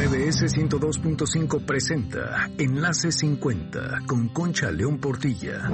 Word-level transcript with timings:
MBS 0.00 0.56
102.5 0.56 1.66
presenta 1.66 2.48
Enlace 2.56 3.12
50 3.12 3.98
con 4.06 4.30
Concha 4.30 4.70
León 4.70 4.96
Portilla. 4.96 5.68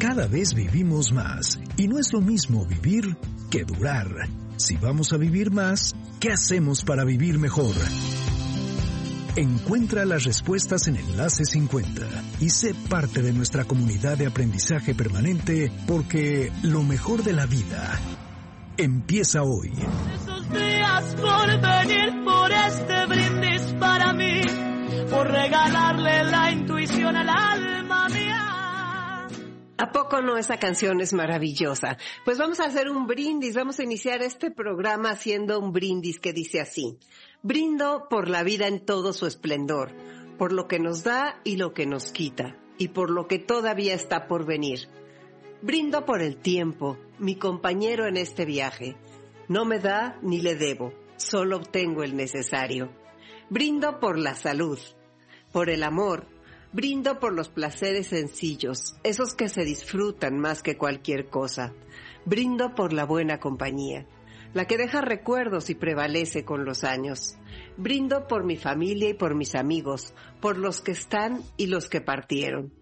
Cada 0.00 0.26
vez 0.26 0.54
vivimos 0.54 1.12
más 1.12 1.60
y 1.76 1.86
no 1.86 2.00
es 2.00 2.12
lo 2.12 2.20
mismo 2.20 2.66
vivir 2.66 3.16
que 3.48 3.62
durar. 3.62 4.08
Si 4.56 4.76
vamos 4.76 5.12
a 5.12 5.18
vivir 5.18 5.52
más, 5.52 5.94
¿qué 6.18 6.32
hacemos 6.32 6.82
para 6.82 7.04
vivir 7.04 7.38
mejor? 7.38 7.76
Encuentra 9.36 10.04
las 10.04 10.24
respuestas 10.24 10.88
en 10.88 10.96
Enlace 10.96 11.44
50 11.44 12.08
y 12.40 12.50
sé 12.50 12.74
parte 12.90 13.22
de 13.22 13.32
nuestra 13.32 13.66
comunidad 13.66 14.18
de 14.18 14.26
aprendizaje 14.26 14.96
permanente 14.96 15.70
porque 15.86 16.50
lo 16.64 16.82
mejor 16.82 17.22
de 17.22 17.34
la 17.34 17.46
vida 17.46 18.00
empieza 18.76 19.44
hoy. 19.44 19.70
Días 20.50 21.16
por 21.16 21.60
venir 21.60 22.24
por 22.24 22.50
este 22.50 23.06
brindis 23.06 23.62
para 23.78 24.12
mí, 24.12 24.42
por 25.10 25.30
regalarle 25.30 26.24
la 26.24 26.50
intuición 26.50 27.16
al 27.16 27.28
alma 27.28 28.08
mía. 28.08 29.26
¿A 29.80 29.92
poco 29.92 30.20
no 30.22 30.36
esa 30.36 30.58
canción 30.58 31.00
es 31.00 31.12
maravillosa? 31.12 31.98
Pues 32.24 32.38
vamos 32.38 32.60
a 32.60 32.64
hacer 32.64 32.88
un 32.88 33.06
brindis, 33.06 33.54
vamos 33.54 33.78
a 33.78 33.84
iniciar 33.84 34.22
este 34.22 34.50
programa 34.50 35.10
haciendo 35.10 35.60
un 35.60 35.72
brindis 35.72 36.18
que 36.18 36.32
dice 36.32 36.60
así. 36.60 36.98
Brindo 37.42 38.08
por 38.10 38.28
la 38.28 38.42
vida 38.42 38.66
en 38.66 38.84
todo 38.84 39.12
su 39.12 39.26
esplendor, 39.26 39.92
por 40.38 40.52
lo 40.52 40.66
que 40.66 40.78
nos 40.78 41.04
da 41.04 41.40
y 41.44 41.56
lo 41.56 41.74
que 41.74 41.86
nos 41.86 42.10
quita, 42.10 42.56
y 42.76 42.88
por 42.88 43.10
lo 43.10 43.28
que 43.28 43.38
todavía 43.38 43.94
está 43.94 44.26
por 44.26 44.46
venir. 44.46 44.88
Brindo 45.62 46.04
por 46.04 46.22
el 46.22 46.36
tiempo, 46.36 46.96
mi 47.18 47.36
compañero 47.36 48.06
en 48.06 48.16
este 48.16 48.44
viaje. 48.44 48.96
No 49.48 49.64
me 49.64 49.78
da 49.78 50.18
ni 50.20 50.42
le 50.42 50.56
debo, 50.56 50.92
solo 51.16 51.56
obtengo 51.56 52.02
el 52.02 52.14
necesario. 52.14 52.92
Brindo 53.48 53.98
por 53.98 54.18
la 54.18 54.34
salud, 54.34 54.78
por 55.52 55.70
el 55.70 55.84
amor, 55.84 56.26
brindo 56.74 57.18
por 57.18 57.32
los 57.32 57.48
placeres 57.48 58.08
sencillos, 58.08 58.96
esos 59.04 59.34
que 59.34 59.48
se 59.48 59.64
disfrutan 59.64 60.38
más 60.38 60.62
que 60.62 60.76
cualquier 60.76 61.30
cosa. 61.30 61.72
Brindo 62.26 62.74
por 62.74 62.92
la 62.92 63.06
buena 63.06 63.40
compañía, 63.40 64.06
la 64.52 64.66
que 64.66 64.76
deja 64.76 65.00
recuerdos 65.00 65.70
y 65.70 65.74
prevalece 65.74 66.44
con 66.44 66.66
los 66.66 66.84
años. 66.84 67.38
Brindo 67.78 68.26
por 68.26 68.44
mi 68.44 68.58
familia 68.58 69.08
y 69.08 69.14
por 69.14 69.34
mis 69.34 69.54
amigos, 69.54 70.12
por 70.42 70.58
los 70.58 70.82
que 70.82 70.92
están 70.92 71.42
y 71.56 71.68
los 71.68 71.88
que 71.88 72.02
partieron. 72.02 72.74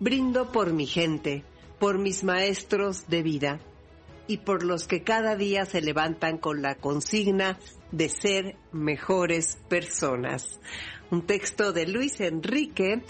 Brindo 0.00 0.52
por 0.52 0.74
mi 0.74 0.84
gente, 0.84 1.44
por 1.78 1.98
mis 1.98 2.24
maestros 2.24 3.08
de 3.08 3.22
vida 3.22 3.60
y 4.30 4.36
por 4.36 4.62
los 4.62 4.86
que 4.86 5.02
cada 5.02 5.34
día 5.34 5.66
se 5.66 5.80
levantan 5.80 6.38
con 6.38 6.62
la 6.62 6.76
consigna 6.76 7.58
de 7.90 8.08
ser 8.08 8.54
mejores 8.70 9.58
personas. 9.68 10.60
Un 11.10 11.26
texto 11.26 11.72
de 11.72 11.88
Luis 11.88 12.20
Enrique 12.20 13.02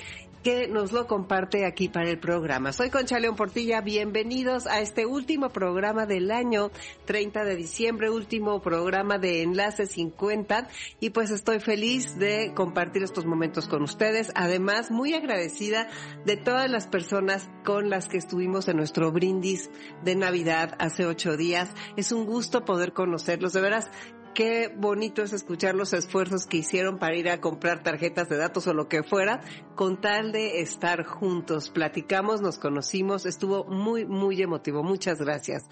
que 0.43 0.69
nos 0.69 0.93
lo 0.93 1.07
comparte 1.07 1.67
aquí 1.67 1.89
para 1.89 2.09
el 2.09 2.19
programa. 2.19 2.73
Soy 2.73 2.91
Concha 2.91 3.19
León 3.19 3.37
Portilla, 3.37 3.83
bienvenidos 3.83 4.67
a 4.67 4.81
este 4.81 5.05
último 5.05 5.51
programa 5.51 6.07
del 6.07 6.31
año 6.31 6.71
30 7.05 7.45
de 7.45 7.57
diciembre, 7.57 8.11
último 8.11 8.63
programa 8.63 9.19
de 9.19 9.43
Enlace 9.43 9.87
50 9.87 10.69
y 10.99 11.11
pues 11.11 11.31
estoy 11.31 11.61
feliz 11.61 12.19
de 12.19 12.53
compartir 12.55 13.03
estos 13.03 13.27
momentos 13.27 13.69
con 13.69 13.83
ustedes, 13.83 14.33
además 14.35 14.91
muy 14.91 15.13
agradecida 15.13 15.89
de 16.25 16.37
todas 16.37 16.71
las 16.71 16.87
personas 16.87 17.51
con 17.65 17.91
las 17.91 18.09
que 18.09 18.17
estuvimos 18.17 18.69
en 18.69 18.79
nuestro 18.79 19.13
brindis 19.13 19.71
de 20.05 20.17
Navidad 20.17 20.75
hace 20.79 21.05
ocho 21.05 21.37
días. 21.37 21.69
Es 21.97 22.13
un 22.13 22.25
gusto 22.25 22.65
poder 22.65 22.93
conocerlos, 22.93 23.53
de 23.53 23.61
veras 23.61 23.91
qué 24.35 24.73
bonito 24.77 25.23
es 25.23 25.33
escuchar 25.33 25.75
los 25.75 25.93
esfuerzos 25.93 26.47
que 26.47 26.59
hicieron 26.59 26.99
para 26.99 27.17
ir 27.17 27.29
a 27.29 27.41
comprar 27.41 27.83
tarjetas 27.83 28.29
de 28.29 28.37
datos 28.37 28.67
o 28.67 28.75
lo 28.75 28.89
que 28.89 29.03
fuera, 29.03 29.41
con 29.77 30.01
tal 30.01 30.33
de 30.33 30.61
estar 30.61 31.05
juntos. 31.05 31.71
Platicamos, 31.71 32.41
nos 32.41 32.59
conocimos, 32.59 33.27
estuvo 33.27 33.65
muy, 33.65 34.05
muy 34.05 34.41
emotivo. 34.41 34.83
Muchas 34.83 35.21
gracias. 35.21 35.65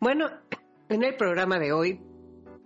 Bueno, 0.00 0.28
en 0.88 1.02
el 1.02 1.16
programa 1.16 1.58
de 1.58 1.72
hoy 1.72 2.00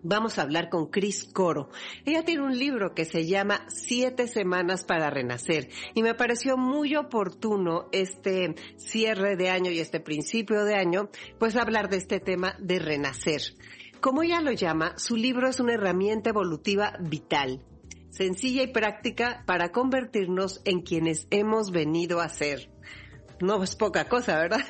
vamos 0.03 0.39
a 0.39 0.43
hablar 0.43 0.69
con 0.69 0.87
Cris 0.87 1.25
Coro. 1.25 1.69
Ella 2.05 2.25
tiene 2.25 2.43
un 2.43 2.59
libro 2.59 2.95
que 2.95 3.05
se 3.05 3.27
llama 3.27 3.65
Siete 3.69 4.27
Semanas 4.29 4.85
para 4.85 5.11
Renacer 5.11 5.69
y 5.95 6.03
me 6.03 6.15
pareció 6.15 6.57
muy 6.57 6.97
oportuno 6.97 7.89
este 7.93 8.55
cierre 8.77 9.37
de 9.37 9.51
año 9.51 9.71
y 9.71 9.81
este 9.81 10.01
principio 10.01 10.65
de 10.65 10.75
año, 10.75 11.11
pues 11.39 11.57
hablar 11.57 11.89
de 11.89 11.99
este 11.99 12.21
tema 12.21 12.57
de 12.59 12.79
renacer. 12.79 13.43
Como 14.01 14.23
ella 14.23 14.41
lo 14.41 14.53
llama, 14.53 14.95
su 14.97 15.15
libro 15.15 15.47
es 15.47 15.61
una 15.61 15.75
herramienta 15.75 16.31
evolutiva 16.31 16.95
vital, 17.01 17.63
sencilla 18.09 18.63
y 18.63 18.73
práctica 18.73 19.45
para 19.47 19.73
convertirnos 19.73 20.63
en 20.65 20.81
quienes 20.81 21.27
hemos 21.31 21.71
venido 21.71 22.21
a 22.21 22.31
ser. 22.31 22.71
No 23.43 23.63
es 23.63 23.77
poca 23.77 24.09
cosa, 24.09 24.39
¿verdad? 24.39 24.65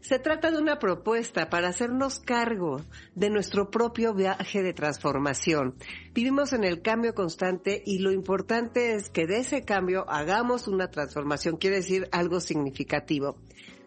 Se 0.00 0.18
trata 0.18 0.50
de 0.50 0.58
una 0.58 0.80
propuesta 0.80 1.48
para 1.48 1.68
hacernos 1.68 2.18
cargo 2.18 2.80
de 3.14 3.30
nuestro 3.30 3.70
propio 3.70 4.14
viaje 4.14 4.64
de 4.64 4.72
transformación. 4.72 5.76
Vivimos 6.12 6.52
en 6.52 6.64
el 6.64 6.82
cambio 6.82 7.14
constante 7.14 7.84
y 7.86 8.00
lo 8.00 8.10
importante 8.10 8.94
es 8.94 9.10
que 9.10 9.28
de 9.28 9.38
ese 9.38 9.64
cambio 9.64 10.04
hagamos 10.10 10.66
una 10.66 10.88
transformación, 10.88 11.56
quiere 11.56 11.76
decir 11.76 12.08
algo 12.10 12.40
significativo. 12.40 13.38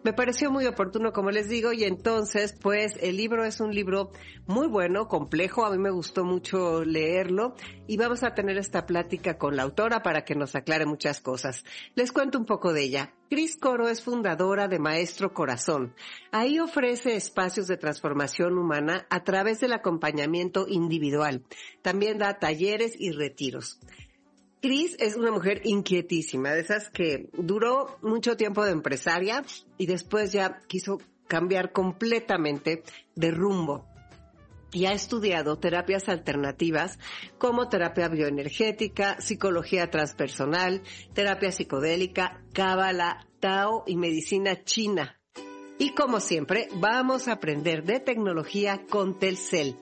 Me 0.06 0.12
pareció 0.12 0.52
muy 0.52 0.66
oportuno, 0.66 1.12
como 1.12 1.32
les 1.32 1.48
digo, 1.48 1.72
y 1.72 1.82
entonces, 1.82 2.52
pues, 2.62 2.96
el 3.02 3.16
libro 3.16 3.44
es 3.44 3.58
un 3.58 3.74
libro 3.74 4.12
muy 4.46 4.68
bueno, 4.68 5.08
complejo, 5.08 5.66
a 5.66 5.70
mí 5.72 5.78
me 5.78 5.90
gustó 5.90 6.24
mucho 6.24 6.84
leerlo, 6.84 7.56
y 7.88 7.96
vamos 7.96 8.22
a 8.22 8.32
tener 8.32 8.56
esta 8.56 8.86
plática 8.86 9.36
con 9.36 9.56
la 9.56 9.64
autora 9.64 10.04
para 10.04 10.24
que 10.24 10.36
nos 10.36 10.54
aclare 10.54 10.86
muchas 10.86 11.20
cosas. 11.20 11.64
Les 11.96 12.12
cuento 12.12 12.38
un 12.38 12.44
poco 12.44 12.72
de 12.72 12.84
ella. 12.84 13.14
Cris 13.28 13.56
Coro 13.56 13.88
es 13.88 14.00
fundadora 14.00 14.68
de 14.68 14.78
Maestro 14.78 15.34
Corazón. 15.34 15.92
Ahí 16.30 16.60
ofrece 16.60 17.16
espacios 17.16 17.66
de 17.66 17.76
transformación 17.76 18.56
humana 18.58 19.08
a 19.10 19.24
través 19.24 19.58
del 19.58 19.72
acompañamiento 19.72 20.68
individual. 20.68 21.42
También 21.82 22.18
da 22.18 22.38
talleres 22.38 22.94
y 22.96 23.10
retiros. 23.10 23.80
Cris 24.60 24.96
es 24.98 25.16
una 25.16 25.30
mujer 25.30 25.60
inquietísima, 25.64 26.50
de 26.50 26.60
esas 26.60 26.90
que 26.90 27.28
duró 27.34 27.98
mucho 28.02 28.36
tiempo 28.36 28.64
de 28.64 28.72
empresaria 28.72 29.44
y 29.78 29.86
después 29.86 30.32
ya 30.32 30.62
quiso 30.66 30.98
cambiar 31.28 31.72
completamente 31.72 32.82
de 33.14 33.30
rumbo. 33.30 33.86
Y 34.72 34.86
ha 34.86 34.92
estudiado 34.92 35.58
terapias 35.58 36.08
alternativas 36.08 36.98
como 37.38 37.68
terapia 37.68 38.08
bioenergética, 38.08 39.20
psicología 39.20 39.90
transpersonal, 39.90 40.82
terapia 41.14 41.52
psicodélica, 41.52 42.42
cábala, 42.52 43.26
Tao 43.38 43.84
y 43.86 43.96
medicina 43.96 44.64
china. 44.64 45.20
Y 45.78 45.90
como 45.94 46.20
siempre, 46.20 46.68
vamos 46.74 47.28
a 47.28 47.32
aprender 47.32 47.84
de 47.84 48.00
tecnología 48.00 48.86
con 48.88 49.18
Telcel 49.18 49.76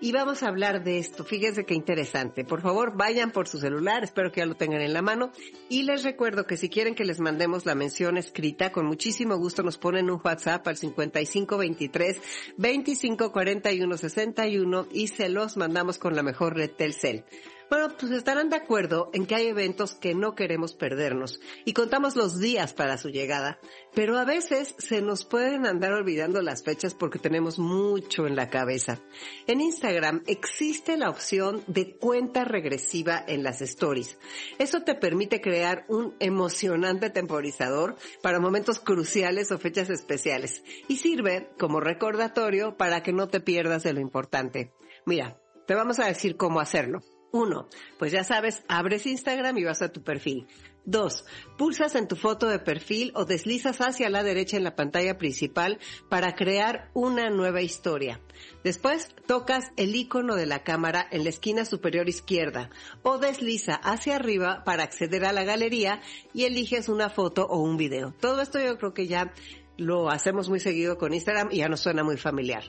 y 0.00 0.12
vamos 0.12 0.42
a 0.42 0.48
hablar 0.48 0.84
de 0.84 0.98
esto. 0.98 1.24
Fíjense 1.24 1.64
qué 1.64 1.74
interesante. 1.74 2.44
Por 2.44 2.60
favor, 2.60 2.96
vayan 2.96 3.30
por 3.30 3.48
su 3.48 3.58
celular, 3.58 4.04
espero 4.04 4.30
que 4.30 4.40
ya 4.40 4.46
lo 4.46 4.54
tengan 4.54 4.82
en 4.82 4.92
la 4.92 5.02
mano. 5.02 5.30
Y 5.68 5.84
les 5.84 6.04
recuerdo 6.04 6.46
que 6.46 6.56
si 6.56 6.68
quieren 6.68 6.94
que 6.94 7.04
les 7.04 7.20
mandemos 7.20 7.64
la 7.66 7.74
mención 7.74 8.16
escrita, 8.16 8.72
con 8.72 8.86
muchísimo 8.86 9.36
gusto 9.36 9.62
nos 9.62 9.78
ponen 9.78 10.10
un 10.10 10.20
WhatsApp 10.22 10.66
al 10.68 10.76
5523 10.76 12.20
2541 12.56 13.96
61 13.96 14.86
y 14.92 15.08
se 15.08 15.28
los 15.28 15.56
mandamos 15.56 15.98
con 15.98 16.14
la 16.14 16.22
mejor 16.22 16.56
red 16.56 16.70
Telcel. 16.70 17.24
Bueno, 17.68 17.88
pues 17.98 18.12
estarán 18.12 18.48
de 18.48 18.54
acuerdo 18.54 19.10
en 19.12 19.26
que 19.26 19.34
hay 19.34 19.48
eventos 19.48 19.96
que 19.96 20.14
no 20.14 20.36
queremos 20.36 20.74
perdernos 20.74 21.40
y 21.64 21.72
contamos 21.72 22.14
los 22.14 22.38
días 22.38 22.72
para 22.74 22.96
su 22.96 23.08
llegada, 23.08 23.58
pero 23.92 24.16
a 24.18 24.24
veces 24.24 24.76
se 24.78 25.02
nos 25.02 25.24
pueden 25.24 25.66
andar 25.66 25.92
olvidando 25.92 26.42
las 26.42 26.62
fechas 26.62 26.94
porque 26.94 27.18
tenemos 27.18 27.58
mucho 27.58 28.28
en 28.28 28.36
la 28.36 28.50
cabeza. 28.50 29.00
En 29.48 29.60
Instagram 29.60 30.22
existe 30.28 30.96
la 30.96 31.10
opción 31.10 31.64
de 31.66 31.96
cuenta 31.96 32.44
regresiva 32.44 33.24
en 33.26 33.42
las 33.42 33.60
stories. 33.60 34.16
Eso 34.60 34.82
te 34.82 34.94
permite 34.94 35.40
crear 35.40 35.86
un 35.88 36.14
emocionante 36.20 37.10
temporizador 37.10 37.96
para 38.22 38.38
momentos 38.38 38.78
cruciales 38.78 39.50
o 39.50 39.58
fechas 39.58 39.90
especiales 39.90 40.62
y 40.86 40.98
sirve 40.98 41.50
como 41.58 41.80
recordatorio 41.80 42.76
para 42.76 43.02
que 43.02 43.12
no 43.12 43.26
te 43.26 43.40
pierdas 43.40 43.82
de 43.82 43.92
lo 43.92 44.00
importante. 44.00 44.72
Mira, 45.04 45.40
te 45.66 45.74
vamos 45.74 45.98
a 45.98 46.06
decir 46.06 46.36
cómo 46.36 46.60
hacerlo. 46.60 47.02
Uno, 47.36 47.68
pues 47.98 48.12
ya 48.12 48.24
sabes, 48.24 48.62
abres 48.66 49.04
Instagram 49.04 49.58
y 49.58 49.64
vas 49.64 49.82
a 49.82 49.92
tu 49.92 50.02
perfil. 50.02 50.46
Dos, 50.86 51.26
pulsas 51.58 51.94
en 51.94 52.08
tu 52.08 52.16
foto 52.16 52.48
de 52.48 52.58
perfil 52.58 53.12
o 53.14 53.26
deslizas 53.26 53.82
hacia 53.82 54.08
la 54.08 54.22
derecha 54.22 54.56
en 54.56 54.64
la 54.64 54.74
pantalla 54.74 55.18
principal 55.18 55.78
para 56.08 56.34
crear 56.34 56.90
una 56.94 57.28
nueva 57.28 57.60
historia. 57.60 58.22
Después, 58.64 59.14
tocas 59.26 59.66
el 59.76 59.94
icono 59.94 60.34
de 60.34 60.46
la 60.46 60.62
cámara 60.62 61.06
en 61.10 61.24
la 61.24 61.28
esquina 61.28 61.66
superior 61.66 62.08
izquierda 62.08 62.70
o 63.02 63.18
desliza 63.18 63.74
hacia 63.74 64.16
arriba 64.16 64.64
para 64.64 64.84
acceder 64.84 65.26
a 65.26 65.32
la 65.32 65.44
galería 65.44 66.00
y 66.32 66.44
eliges 66.44 66.88
una 66.88 67.10
foto 67.10 67.44
o 67.44 67.58
un 67.58 67.76
video. 67.76 68.14
Todo 68.18 68.40
esto 68.40 68.58
yo 68.58 68.78
creo 68.78 68.94
que 68.94 69.08
ya 69.08 69.34
lo 69.76 70.08
hacemos 70.08 70.48
muy 70.48 70.60
seguido 70.60 70.96
con 70.96 71.12
Instagram 71.12 71.48
y 71.50 71.58
ya 71.58 71.68
nos 71.68 71.80
suena 71.80 72.02
muy 72.02 72.16
familiar. 72.16 72.64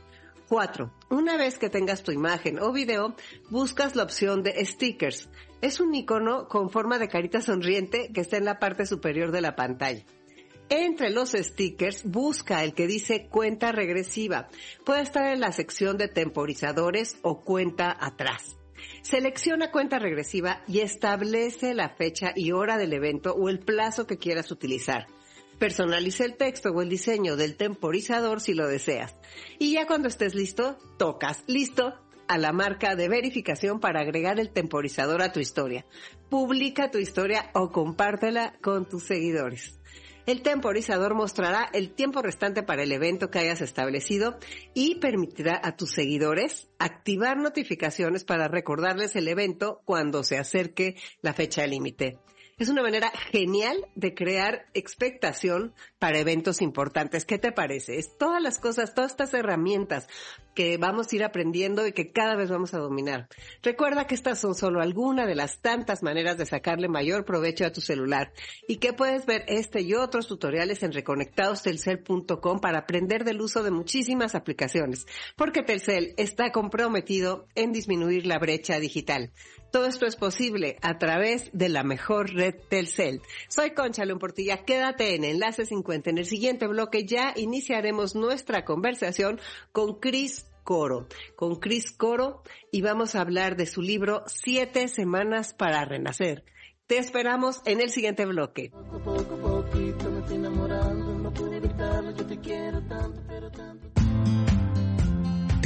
4. 0.47 0.91
Una 1.09 1.37
vez 1.37 1.59
que 1.59 1.69
tengas 1.69 2.03
tu 2.03 2.11
imagen 2.11 2.59
o 2.59 2.71
video, 2.71 3.15
buscas 3.49 3.95
la 3.95 4.03
opción 4.03 4.43
de 4.43 4.65
stickers. 4.65 5.29
Es 5.61 5.79
un 5.79 5.93
icono 5.93 6.47
con 6.47 6.69
forma 6.69 6.99
de 6.99 7.07
carita 7.07 7.41
sonriente 7.41 8.11
que 8.13 8.21
está 8.21 8.37
en 8.37 8.45
la 8.45 8.59
parte 8.59 8.85
superior 8.85 9.31
de 9.31 9.41
la 9.41 9.55
pantalla. 9.55 10.05
Entre 10.69 11.09
los 11.11 11.31
stickers, 11.31 12.03
busca 12.03 12.63
el 12.63 12.73
que 12.73 12.87
dice 12.87 13.27
cuenta 13.29 13.71
regresiva. 13.71 14.49
Puede 14.85 15.01
estar 15.01 15.33
en 15.33 15.39
la 15.39 15.51
sección 15.51 15.97
de 15.97 16.09
temporizadores 16.09 17.17
o 17.21 17.41
cuenta 17.41 17.95
atrás. 17.99 18.57
Selecciona 19.01 19.71
cuenta 19.71 19.99
regresiva 19.99 20.63
y 20.67 20.79
establece 20.79 21.73
la 21.73 21.89
fecha 21.89 22.33
y 22.35 22.51
hora 22.51 22.77
del 22.77 22.93
evento 22.93 23.33
o 23.33 23.47
el 23.47 23.59
plazo 23.59 24.05
que 24.05 24.17
quieras 24.17 24.51
utilizar. 24.51 25.07
Personalice 25.59 26.23
el 26.23 26.35
texto 26.35 26.69
o 26.69 26.81
el 26.81 26.89
diseño 26.89 27.35
del 27.35 27.57
temporizador 27.57 28.41
si 28.41 28.53
lo 28.53 28.67
deseas. 28.67 29.15
Y 29.57 29.73
ya 29.73 29.87
cuando 29.87 30.07
estés 30.07 30.35
listo, 30.35 30.77
tocas 30.97 31.43
listo 31.47 31.95
a 32.27 32.37
la 32.37 32.51
marca 32.51 32.95
de 32.95 33.09
verificación 33.09 33.79
para 33.79 34.01
agregar 34.01 34.39
el 34.39 34.51
temporizador 34.51 35.21
a 35.21 35.31
tu 35.31 35.39
historia. 35.39 35.85
Publica 36.29 36.91
tu 36.91 36.99
historia 36.99 37.49
o 37.53 37.71
compártela 37.71 38.53
con 38.61 38.87
tus 38.87 39.03
seguidores. 39.03 39.79
El 40.27 40.41
temporizador 40.41 41.15
mostrará 41.15 41.69
el 41.71 41.91
tiempo 41.91 42.21
restante 42.21 42.61
para 42.61 42.83
el 42.83 42.91
evento 42.91 43.31
que 43.31 43.39
hayas 43.39 43.61
establecido 43.61 44.37
y 44.73 44.95
permitirá 44.95 45.59
a 45.63 45.77
tus 45.77 45.91
seguidores 45.91 46.67
activar 46.79 47.37
notificaciones 47.37 48.25
para 48.25 48.49
recordarles 48.49 49.15
el 49.15 49.29
evento 49.29 49.81
cuando 49.85 50.23
se 50.23 50.37
acerque 50.37 50.97
la 51.21 51.33
fecha 51.33 51.65
límite. 51.65 52.19
Es 52.59 52.69
una 52.69 52.81
manera 52.81 53.11
genial 53.31 53.85
de 53.93 54.15
crear 54.15 54.65
expectación 54.73 55.75
para 55.99 56.17
eventos 56.17 56.63
importantes. 56.63 57.23
¿Qué 57.23 57.37
te 57.37 57.51
parece? 57.51 57.99
Es 57.99 58.17
todas 58.17 58.41
las 58.41 58.57
cosas, 58.57 58.95
todas 58.95 59.11
estas 59.11 59.31
herramientas 59.35 60.07
que 60.55 60.77
vamos 60.77 61.05
a 61.05 61.15
ir 61.15 61.23
aprendiendo 61.23 61.85
y 61.85 61.91
que 61.91 62.11
cada 62.11 62.35
vez 62.35 62.49
vamos 62.49 62.73
a 62.73 62.79
dominar. 62.79 63.27
Recuerda 63.61 64.07
que 64.07 64.15
estas 64.15 64.41
son 64.41 64.55
solo 64.55 64.81
algunas 64.81 65.27
de 65.27 65.35
las 65.35 65.61
tantas 65.61 66.01
maneras 66.01 66.39
de 66.39 66.47
sacarle 66.47 66.87
mayor 66.87 67.25
provecho 67.25 67.63
a 67.63 67.71
tu 67.71 67.79
celular 67.79 68.33
y 68.67 68.77
que 68.77 68.91
puedes 68.91 69.27
ver 69.27 69.43
este 69.47 69.81
y 69.81 69.93
otros 69.93 70.27
tutoriales 70.27 70.81
en 70.81 70.93
reconectadostelcel.com 70.93 72.59
para 72.59 72.79
aprender 72.79 73.23
del 73.23 73.39
uso 73.39 73.61
de 73.61 73.69
muchísimas 73.69 74.33
aplicaciones, 74.33 75.05
porque 75.35 75.61
Telcel 75.61 76.15
está 76.17 76.51
comprometido 76.51 77.45
en 77.53 77.71
disminuir 77.71 78.25
la 78.25 78.39
brecha 78.39 78.79
digital. 78.79 79.31
Todo 79.71 79.85
esto 79.85 80.05
es 80.05 80.15
posible 80.15 80.77
a 80.81 80.97
través 80.97 81.49
de 81.53 81.69
la 81.69 81.83
mejor 81.83 82.33
red 82.33 82.55
Telcel. 82.69 83.21
Soy 83.49 83.71
Concha 83.71 84.05
León 84.05 84.19
Portilla, 84.19 84.63
quédate 84.63 85.15
en 85.15 85.23
Enlace 85.23 85.65
50. 85.65 86.09
En 86.09 86.17
el 86.17 86.25
siguiente 86.25 86.67
bloque 86.67 87.05
ya 87.05 87.33
iniciaremos 87.35 88.15
nuestra 88.15 88.63
conversación 88.63 89.39
con 89.71 89.99
Chris 89.99 90.45
Coro, 90.63 91.07
con 91.35 91.57
Chris 91.57 91.91
Coro, 91.91 92.43
y 92.71 92.81
vamos 92.81 93.15
a 93.15 93.21
hablar 93.21 93.55
de 93.55 93.65
su 93.65 93.81
libro 93.81 94.23
Siete 94.27 94.87
Semanas 94.87 95.53
para 95.53 95.83
Renacer. 95.85 96.43
Te 96.87 96.97
esperamos 96.97 97.61
en 97.65 97.81
el 97.81 97.89
siguiente 97.89 98.25
bloque. 98.25 98.71
Te 102.27 102.37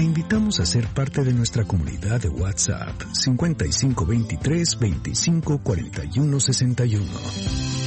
invitamos 0.03 0.59
a 0.59 0.65
ser 0.65 0.87
parte 0.87 1.23
de 1.23 1.33
nuestra 1.33 1.63
comunidad 1.63 2.21
de 2.21 2.29
WhatsApp 2.29 3.01
5523 3.13 4.79
25 4.79 5.59
41 5.59 6.39
61. 6.39 7.80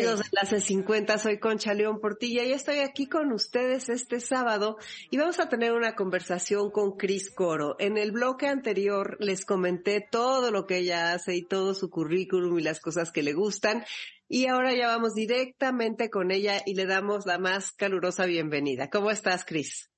Amigos 0.00 0.20
de 0.20 0.24
Enlace 0.32 0.60
50? 0.60 1.18
Soy 1.18 1.38
Concha 1.38 1.74
León 1.74 2.00
Portilla 2.00 2.42
y 2.44 2.52
estoy 2.52 2.78
aquí 2.78 3.06
con 3.06 3.32
ustedes 3.32 3.90
este 3.90 4.20
sábado 4.20 4.78
y 5.10 5.18
vamos 5.18 5.38
a 5.40 5.50
tener 5.50 5.72
una 5.72 5.94
conversación 5.94 6.70
con 6.70 6.96
Cris 6.96 7.30
Coro. 7.30 7.76
En 7.78 7.98
el 7.98 8.10
bloque 8.10 8.46
anterior 8.46 9.18
les 9.20 9.44
comenté 9.44 10.00
todo 10.00 10.50
lo 10.50 10.66
que 10.66 10.78
ella 10.78 11.12
hace 11.12 11.36
y 11.36 11.42
todo 11.42 11.74
su 11.74 11.90
currículum 11.90 12.58
y 12.58 12.62
las 12.62 12.80
cosas 12.80 13.12
que 13.12 13.22
le 13.22 13.34
gustan 13.34 13.84
y 14.26 14.46
ahora 14.46 14.74
ya 14.74 14.86
vamos 14.86 15.14
directamente 15.14 16.08
con 16.08 16.30
ella 16.30 16.62
y 16.64 16.76
le 16.76 16.86
damos 16.86 17.26
la 17.26 17.38
más 17.38 17.72
calurosa 17.72 18.24
bienvenida. 18.24 18.88
¿Cómo 18.88 19.10
estás, 19.10 19.44
Cris? 19.44 19.90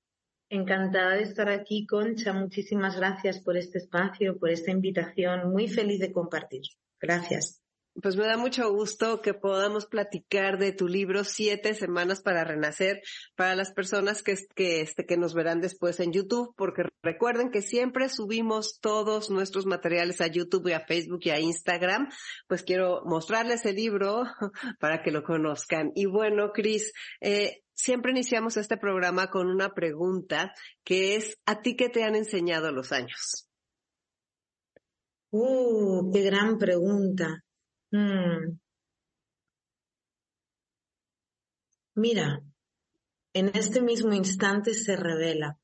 Encantada 0.49 1.15
de 1.15 1.23
estar 1.23 1.47
aquí, 1.47 1.85
Concha. 1.87 2.33
Muchísimas 2.33 2.97
gracias 2.97 3.39
por 3.39 3.55
este 3.55 3.77
espacio, 3.77 4.37
por 4.37 4.49
esta 4.49 4.71
invitación. 4.71 5.49
Muy 5.49 5.69
feliz 5.69 6.01
de 6.01 6.11
compartir. 6.11 6.63
Gracias. 6.99 7.62
Pues 8.01 8.15
me 8.15 8.25
da 8.25 8.37
mucho 8.37 8.71
gusto 8.71 9.21
que 9.21 9.35
podamos 9.35 9.85
platicar 9.85 10.57
de 10.57 10.71
tu 10.71 10.87
libro 10.87 11.23
Siete 11.23 11.75
Semanas 11.75 12.23
para 12.23 12.43
Renacer 12.43 13.01
para 13.35 13.55
las 13.55 13.71
personas 13.71 14.23
que, 14.23 14.35
este, 14.55 15.05
que 15.05 15.15
nos 15.15 15.35
verán 15.35 15.61
después 15.61 15.99
en 15.99 16.11
YouTube, 16.11 16.55
porque 16.57 16.83
recuerden 17.03 17.51
que 17.51 17.61
siempre 17.61 18.09
subimos 18.09 18.79
todos 18.81 19.29
nuestros 19.29 19.67
materiales 19.67 20.21
a 20.21 20.27
YouTube 20.27 20.69
y 20.69 20.73
a 20.73 20.87
Facebook 20.87 21.19
y 21.21 21.29
a 21.29 21.39
Instagram. 21.39 22.09
Pues 22.47 22.63
quiero 22.63 23.03
mostrarles 23.05 23.63
el 23.67 23.75
libro 23.75 24.23
para 24.79 25.03
que 25.03 25.11
lo 25.11 25.23
conozcan. 25.23 25.91
Y 25.93 26.07
bueno, 26.07 26.51
Cris, 26.51 26.93
eh, 27.21 27.61
siempre 27.75 28.11
iniciamos 28.11 28.57
este 28.57 28.77
programa 28.77 29.27
con 29.27 29.47
una 29.47 29.75
pregunta 29.75 30.51
que 30.83 31.15
es, 31.15 31.37
¿a 31.45 31.61
ti 31.61 31.75
qué 31.75 31.89
te 31.89 32.03
han 32.03 32.15
enseñado 32.15 32.71
los 32.71 32.91
años? 32.91 33.47
Uh, 35.29 36.11
qué 36.11 36.23
gran 36.23 36.57
pregunta. 36.57 37.43
Mm. 37.93 38.57
Mira, 41.95 42.43
en 43.33 43.49
este 43.53 43.81
mismo 43.81 44.13
instante 44.13 44.73
se 44.73 44.95
revela 44.95 45.59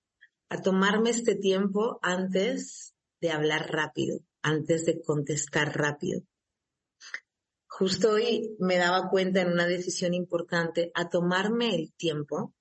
a 0.49 0.61
tomarme 0.61 1.09
este 1.09 1.35
tiempo 1.35 1.97
antes 2.03 2.93
de 3.19 3.31
hablar 3.31 3.71
rápido, 3.71 4.19
antes 4.43 4.85
de 4.85 5.01
contestar 5.01 5.75
rápido. 5.75 6.21
Justo 7.65 8.11
hoy 8.11 8.55
me 8.59 8.77
daba 8.77 9.09
cuenta 9.09 9.41
en 9.41 9.51
una 9.51 9.65
decisión 9.65 10.13
importante 10.13 10.91
a 10.93 11.09
tomarme 11.09 11.73
el 11.73 11.91
tiempo 11.93 12.53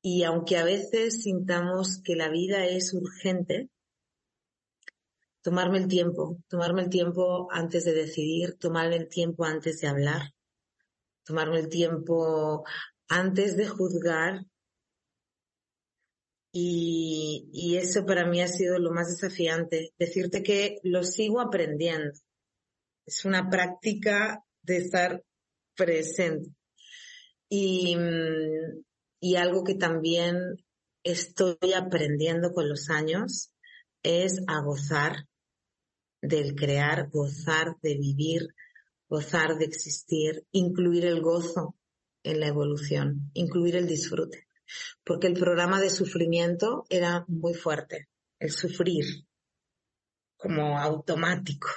y 0.00 0.22
aunque 0.24 0.56
a 0.56 0.64
veces 0.64 1.22
sintamos 1.22 2.00
que 2.02 2.16
la 2.16 2.30
vida 2.30 2.64
es 2.64 2.94
urgente, 2.94 3.68
tomarme 5.42 5.78
el 5.78 5.88
tiempo, 5.88 6.38
tomarme 6.48 6.82
el 6.82 6.90
tiempo 6.90 7.48
antes 7.50 7.84
de 7.84 7.92
decidir, 7.92 8.56
tomarme 8.58 8.96
el 8.96 9.08
tiempo 9.08 9.44
antes 9.44 9.80
de 9.80 9.88
hablar, 9.88 10.34
tomarme 11.24 11.60
el 11.60 11.68
tiempo 11.68 12.64
antes 13.08 13.56
de 13.56 13.68
juzgar. 13.68 14.44
Y, 16.52 17.48
y 17.52 17.76
eso 17.76 18.04
para 18.04 18.26
mí 18.26 18.40
ha 18.40 18.48
sido 18.48 18.78
lo 18.78 18.90
más 18.90 19.08
desafiante, 19.08 19.92
decirte 19.98 20.42
que 20.42 20.78
lo 20.82 21.04
sigo 21.04 21.40
aprendiendo. 21.40 22.12
Es 23.06 23.24
una 23.24 23.48
práctica 23.48 24.44
de 24.62 24.78
estar 24.78 25.22
presente. 25.76 26.50
Y, 27.48 27.96
y 29.20 29.36
algo 29.36 29.64
que 29.64 29.74
también 29.74 30.36
estoy 31.04 31.72
aprendiendo 31.74 32.52
con 32.52 32.68
los 32.68 32.90
años 32.90 33.52
es 34.02 34.42
a 34.46 34.60
gozar 34.60 35.29
del 36.20 36.54
crear, 36.54 37.08
gozar 37.10 37.76
de 37.82 37.96
vivir, 37.96 38.54
gozar 39.08 39.56
de 39.56 39.64
existir, 39.64 40.46
incluir 40.52 41.06
el 41.06 41.20
gozo 41.20 41.76
en 42.22 42.40
la 42.40 42.46
evolución, 42.46 43.30
incluir 43.34 43.76
el 43.76 43.86
disfrute. 43.86 44.46
Porque 45.04 45.26
el 45.26 45.34
programa 45.34 45.80
de 45.80 45.90
sufrimiento 45.90 46.84
era 46.88 47.24
muy 47.26 47.54
fuerte, 47.54 48.08
el 48.38 48.50
sufrir 48.50 49.26
como 50.36 50.78
automático. 50.78 51.68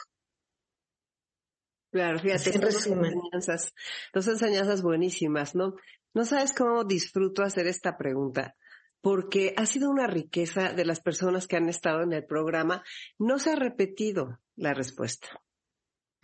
Claro, 1.91 2.19
fíjate, 2.19 2.55
en 2.55 2.61
resumen. 2.61 3.13
Enseñanzas, 3.13 3.73
dos 4.13 4.27
enseñanzas 4.27 4.81
buenísimas, 4.81 5.55
¿no? 5.55 5.75
No 6.13 6.25
sabes 6.25 6.53
cómo 6.53 6.83
disfruto 6.83 7.43
hacer 7.43 7.67
esta 7.67 7.97
pregunta 7.97 8.55
porque 9.03 9.53
ha 9.57 9.65
sido 9.65 9.89
una 9.89 10.07
riqueza 10.07 10.71
de 10.71 10.85
las 10.85 11.01
personas 11.01 11.45
que 11.45 11.57
han 11.57 11.67
estado 11.67 12.03
en 12.03 12.13
el 12.13 12.25
programa. 12.25 12.85
No 13.19 13.37
se 13.37 13.51
ha 13.51 13.55
repetido 13.57 14.39
la 14.55 14.73
respuesta. 14.73 15.27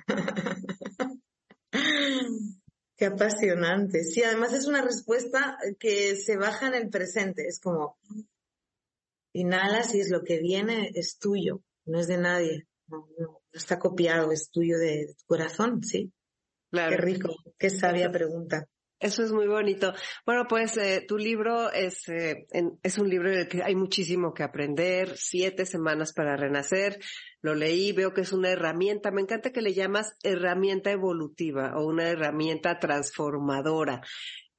Qué 2.95 3.05
apasionante. 3.05 4.05
Sí, 4.05 4.23
además 4.23 4.53
es 4.53 4.65
una 4.65 4.81
respuesta 4.81 5.57
que 5.77 6.15
se 6.15 6.37
baja 6.37 6.67
en 6.67 6.75
el 6.75 6.89
presente. 6.89 7.47
Es 7.47 7.59
como, 7.59 7.97
inhalas 9.33 9.93
y 9.93 9.99
es 9.99 10.09
lo 10.09 10.23
que 10.23 10.39
viene, 10.39 10.89
es 10.95 11.17
tuyo, 11.17 11.61
no 11.83 11.99
es 11.99 12.07
de 12.07 12.17
nadie. 12.17 12.65
No, 12.87 13.41
está 13.51 13.77
copiado, 13.77 14.31
es 14.31 14.51
tuyo 14.51 14.77
de, 14.77 15.15
tu 15.17 15.25
corazón, 15.25 15.83
sí. 15.83 16.13
Claro. 16.71 16.91
Qué 16.91 17.01
rico, 17.01 17.35
qué 17.57 17.69
sabia 17.69 18.09
pregunta. 18.09 18.69
Eso 18.99 19.23
es 19.23 19.31
muy 19.31 19.47
bonito. 19.47 19.93
Bueno, 20.25 20.45
pues 20.49 20.75
eh, 20.75 21.05
tu 21.07 21.17
libro 21.17 21.71
es, 21.71 22.09
eh, 22.09 22.47
es 22.83 22.97
un 22.97 23.09
libro 23.09 23.31
en 23.31 23.39
el 23.39 23.47
que 23.47 23.63
hay 23.63 23.73
muchísimo 23.73 24.33
que 24.33 24.43
aprender, 24.43 25.15
siete 25.15 25.65
semanas 25.65 26.11
para 26.11 26.35
renacer. 26.35 26.99
Lo 27.41 27.55
leí, 27.55 27.93
veo 27.93 28.13
que 28.13 28.21
es 28.21 28.33
una 28.33 28.49
herramienta, 28.49 29.11
me 29.11 29.21
encanta 29.21 29.51
que 29.51 29.61
le 29.61 29.73
llamas 29.73 30.15
herramienta 30.21 30.91
evolutiva 30.91 31.77
o 31.77 31.85
una 31.85 32.09
herramienta 32.09 32.77
transformadora. 32.79 34.01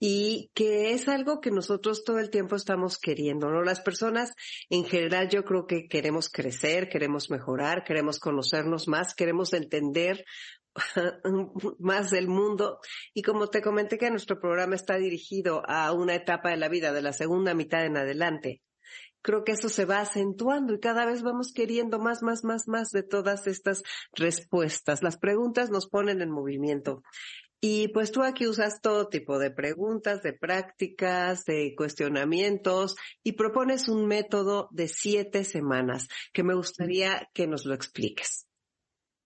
y 0.03 0.51
que 0.55 0.93
es 0.93 1.09
algo 1.09 1.43
que 1.43 1.51
nosotros 1.51 2.05
todo 2.05 2.19
el 2.21 2.31
tiempo 2.31 2.57
estamos 2.57 2.97
queriendo, 2.97 3.51
¿no? 3.51 3.63
Las 3.63 3.83
personas 3.83 4.33
en 4.71 4.87
general 4.87 5.29
yo 5.29 5.45
creo 5.45 5.67
que 5.67 5.89
queremos 5.89 6.31
crecer, 6.31 6.89
queremos 6.89 7.31
mejorar, 7.31 7.85
queremos 7.85 8.19
conocernos 8.19 8.89
más, 8.89 9.15
queremos 9.15 9.53
entender 9.53 10.25
más 11.79 12.11
del 12.11 12.29
mundo. 12.29 12.81
Y 13.15 13.23
como 13.23 13.49
te 13.49 13.63
comenté 13.63 13.99
que 13.99 14.11
nuestro 14.11 14.41
programa 14.41 14.75
está 14.75 14.97
dirigido 14.97 15.63
a 15.67 15.93
una 15.93 16.15
etapa 16.15 16.51
de 16.51 16.57
la 16.57 16.69
vida, 16.69 16.93
de 16.93 17.03
la 17.03 17.13
segunda 17.13 17.55
mitad 17.55 17.85
en 17.85 17.97
adelante, 17.97 18.63
creo 19.23 19.45
que 19.45 19.53
eso 19.53 19.69
se 19.69 19.85
va 19.85 20.01
acentuando 20.01 20.75
y 20.75 20.81
cada 20.81 21.05
vez 21.05 21.23
vamos 21.23 21.53
queriendo 21.53 21.99
más, 21.99 22.23
más, 22.23 22.45
más, 22.45 22.69
más 22.69 22.91
de 22.91 23.03
todas 23.03 23.47
estas 23.47 23.83
respuestas. 24.15 25.03
Las 25.03 25.19
preguntas 25.19 25.71
nos 25.71 25.89
ponen 25.89 26.23
en 26.23 26.31
movimiento. 26.31 27.03
Y 27.63 27.89
pues 27.89 28.11
tú 28.11 28.23
aquí 28.23 28.47
usas 28.47 28.81
todo 28.81 29.09
tipo 29.09 29.39
de 29.39 29.51
preguntas, 29.51 30.23
de 30.23 30.33
prácticas, 30.33 31.45
de 31.45 31.75
cuestionamientos 31.77 32.97
y 33.23 33.33
propones 33.33 33.89
un 33.89 34.07
método 34.07 34.69
de 34.71 34.89
siete 34.89 35.45
semanas 35.45 36.09
que 36.33 36.43
me 36.43 36.55
gustaría 36.55 37.29
que 37.35 37.47
nos 37.47 37.67
lo 37.67 37.75
expliques. 37.75 38.50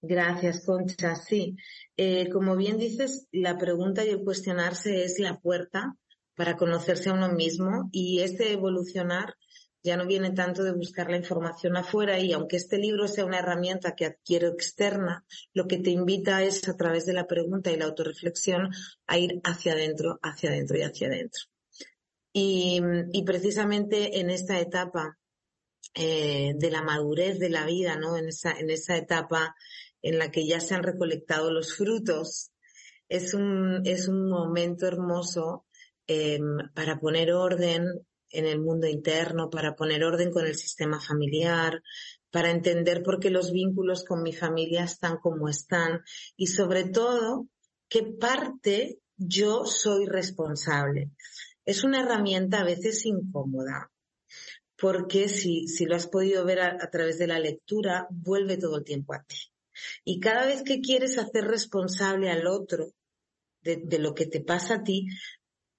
Gracias, 0.07 0.65
Concha. 0.65 1.17
Sí, 1.17 1.57
eh, 1.97 2.29
como 2.31 2.57
bien 2.57 2.79
dices, 2.79 3.27
la 3.33 3.57
pregunta 3.57 4.05
y 4.05 4.11
el 4.11 4.23
cuestionarse 4.23 5.05
es 5.05 5.19
la 5.19 5.39
puerta 5.39 5.97
para 6.37 6.57
conocerse 6.57 7.11
a 7.11 7.15
uno 7.15 7.31
mismo 7.31 7.89
y 7.93 8.21
este 8.21 8.53
evolucionar 8.53 9.35
ya 9.83 9.97
no 9.97 10.07
viene 10.07 10.31
tanto 10.31 10.65
de 10.65 10.73
buscar 10.73 11.11
la 11.11 11.19
información 11.19 11.77
afuera 11.77 12.19
y 12.19 12.33
aunque 12.33 12.57
este 12.57 12.79
libro 12.79 13.07
sea 13.07 13.27
una 13.27 13.39
herramienta 13.39 13.95
que 13.95 14.07
adquiero 14.07 14.49
externa, 14.49 15.25
lo 15.53 15.67
que 15.67 15.79
te 15.79 15.91
invita 15.91 16.43
es 16.43 16.67
a 16.69 16.77
través 16.77 17.05
de 17.05 17.13
la 17.13 17.27
pregunta 17.27 17.71
y 17.71 17.77
la 17.77 17.85
autorreflexión 17.85 18.71
a 19.07 19.19
ir 19.19 19.41
hacia 19.45 19.73
adentro, 19.73 20.19
hacia 20.23 20.51
adentro 20.51 20.79
y 20.79 20.83
hacia 20.83 21.09
adentro. 21.09 21.43
Y, 22.33 22.81
precisamente 23.25 24.19
en 24.19 24.31
esta 24.31 24.59
etapa 24.59 25.19
eh, 25.95 26.55
de 26.57 26.71
la 26.71 26.83
madurez 26.83 27.39
de 27.39 27.51
la 27.51 27.65
vida, 27.65 27.97
¿no? 27.97 28.17
En 28.17 28.29
esa, 28.29 28.53
en 28.59 28.71
esa 28.71 28.97
etapa 28.97 29.55
en 30.05 30.19
la 30.19 30.31
que 30.31 30.47
ya 30.47 30.61
se 30.61 30.75
han 30.75 30.83
recolectado 30.83 31.51
los 31.51 31.75
frutos, 31.75 32.53
es 33.09 33.35
un, 33.35 33.81
es 33.85 34.07
un 34.07 34.29
momento 34.29 34.87
hermoso 34.87 35.67
eh, 36.07 36.39
para 36.75 37.01
poner 37.01 37.33
orden, 37.33 38.07
en 38.35 38.47
el 38.47 38.61
mundo 38.61 38.87
interno, 38.87 39.49
para 39.49 39.75
poner 39.75 40.05
orden 40.05 40.31
con 40.31 40.45
el 40.45 40.57
sistema 40.57 41.01
familiar, 41.01 41.83
para 42.31 42.51
entender 42.51 43.03
por 43.03 43.21
qué 43.21 43.31
los 43.31 43.53
vínculos 43.53 44.05
con 44.05 44.23
mi 44.23 44.33
familia 44.33 44.85
están 44.85 45.19
como 45.19 45.49
están 45.49 46.03
y 46.37 46.49
sobre 46.49 46.85
todo 46.85 47.47
qué 47.89 48.03
parte 48.03 48.99
yo 49.17 49.65
soy 49.67 50.07
responsable. 50.07 51.13
Es 51.65 51.85
una 51.85 52.01
herramienta 52.01 52.61
a 52.61 52.65
veces 52.65 53.07
incómoda, 53.07 53.91
porque 54.77 55.29
si, 55.29 55.69
si 55.69 55.87
lo 55.87 55.95
has 55.95 56.09
podido 56.09 56.45
ver 56.45 56.61
a, 56.61 56.91
través 56.91 57.19
de 57.19 57.29
la 57.29 57.39
lectura, 57.39 58.07
vuelve 58.11 58.59
todo 58.59 58.79
el 58.79 58.85
tiempo 58.85 59.15
a 59.15 59.23
ti. 59.23 59.54
Y 60.05 60.21
cada 60.21 60.47
vez 60.47 60.63
que 60.63 60.81
quieres 60.81 61.19
hacer 61.19 61.45
responsable 61.45 62.31
al 62.31 62.47
otro 62.47 62.93
de, 63.63 63.99
lo 63.99 64.15
que 64.15 64.27
te 64.27 64.41
pasa 64.41 64.77
a 64.77 64.83
ti, 64.83 65.07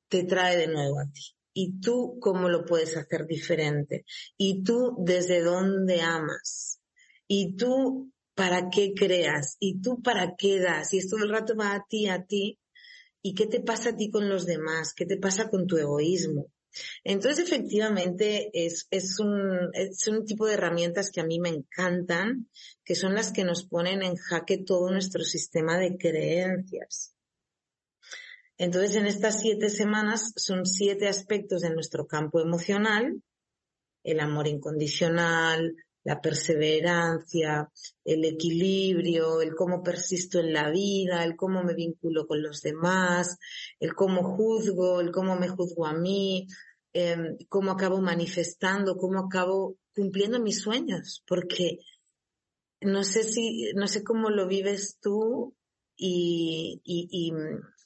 te 0.10 0.24
trae 0.24 0.58
de 0.58 0.68
nuevo 0.68 1.00
a 1.00 1.12
ti. 1.12 1.22
Y 1.54 1.80
tú 1.80 2.18
cómo 2.20 2.50
lo 2.50 2.66
puedes 2.66 2.98
hacer 2.98 3.26
diferente 3.28 4.06
y 4.38 4.64
tú 4.64 4.98
desde 5.00 5.42
dónde 5.42 6.02
amas 6.02 6.82
y 7.28 7.56
tú 7.56 8.12
para 8.34 8.70
qué 8.70 8.94
creas 8.94 9.56
y 9.60 9.80
tú 9.80 10.02
para 10.02 10.36
qué 10.36 10.60
das 10.60 10.94
y 10.94 10.98
esto 10.98 11.16
el 11.18 11.30
rato 11.30 11.56
va 11.56 11.74
a 11.74 11.86
ti, 11.88 12.08
a 12.08 12.26
ti. 12.26 12.60
Y 13.22 13.34
qué 13.34 13.48
te 13.48 13.60
pasa 13.60 13.92
a 13.92 13.96
ti 13.96 14.12
con 14.12 14.30
los 14.30 14.46
demás, 14.46 14.94
qué 14.94 15.06
te 15.06 15.18
pasa 15.18 15.50
con 15.50 15.66
tu 15.66 15.78
egoísmo. 15.78 16.52
Entonces, 17.04 17.46
efectivamente, 17.46 18.50
es, 18.54 18.88
un 19.20 20.26
tipo 20.26 20.46
de 20.46 20.54
herramientas 20.54 21.12
que 21.12 21.22
a 21.22 21.26
mí 21.26 21.40
me 21.40 21.50
encantan, 21.50 22.50
que 22.84 22.96
son 22.96 23.16
las 23.16 23.32
que 23.32 23.44
nos 23.44 23.66
ponen 23.66 24.04
en 24.04 24.16
jaque 24.16 24.58
todo 24.58 24.92
nuestro 24.92 25.24
sistema 25.24 25.78
de 25.78 25.98
creencias. 25.98 27.16
Entonces, 28.58 28.96
en 28.96 29.06
estas 29.06 29.42
siete 29.42 29.70
semanas 29.70 30.34
son 30.38 30.66
siete 30.66 31.08
aspectos 31.08 31.62
de 31.62 31.72
nuestro 31.72 32.08
campo 32.08 32.40
emocional, 32.40 33.22
el 34.04 34.20
amor 34.20 34.48
incondicional, 34.48 35.76
la 36.06 36.22
perseverancia, 36.22 37.70
el 38.06 38.26
equilibrio, 38.26 39.42
el 39.42 39.56
cómo 39.56 39.82
persisto 39.82 40.40
en 40.40 40.54
la 40.54 40.70
vida, 40.70 41.24
el 41.24 41.36
cómo 41.36 41.64
me 41.64 41.74
vinculo 41.74 42.28
con 42.28 42.44
los 42.44 42.62
demás, 42.62 43.40
el 43.80 43.96
cómo 43.96 44.24
juzgo, 44.24 45.02
el 45.02 45.12
cómo 45.12 45.36
me 45.36 45.50
juzgo 45.50 45.88
a 45.88 45.94
mí, 45.94 46.48
em, 46.94 47.36
cómo 47.50 47.72
acabo 47.72 48.02
manifestando, 48.02 48.98
cómo 48.98 49.20
acabo 49.20 49.78
cumpliendo 49.96 50.40
mis 50.40 50.62
sueños, 50.62 51.24
porque 51.28 51.80
no 52.82 53.04
sé 53.04 53.24
si, 53.24 53.74
no 53.74 53.88
sé 53.88 54.04
cómo 54.04 54.30
lo 54.30 54.48
vives 54.48 55.00
tú 55.02 55.56
y, 55.98 56.82
y, 56.84 57.34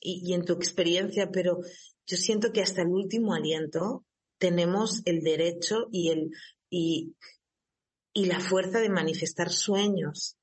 y, 0.01 0.33
en 0.33 0.43
tu 0.43 0.53
experiencia, 0.53 1.31
pero 1.31 1.59
yo 2.05 2.17
siento 2.17 2.51
que 2.51 2.61
hasta 2.61 2.81
el 2.81 2.89
último 2.89 3.33
aliento 3.33 4.03
tenemos 4.39 5.01
el 5.05 5.21
derecho 5.21 5.87
y 5.91 6.09
el 6.09 6.31
y, 6.69 7.15
y 8.19 8.25
la 8.25 8.41
fuerza 8.41 8.79
de 8.79 8.89
manifestar 8.89 9.49
sueños. 9.49 10.35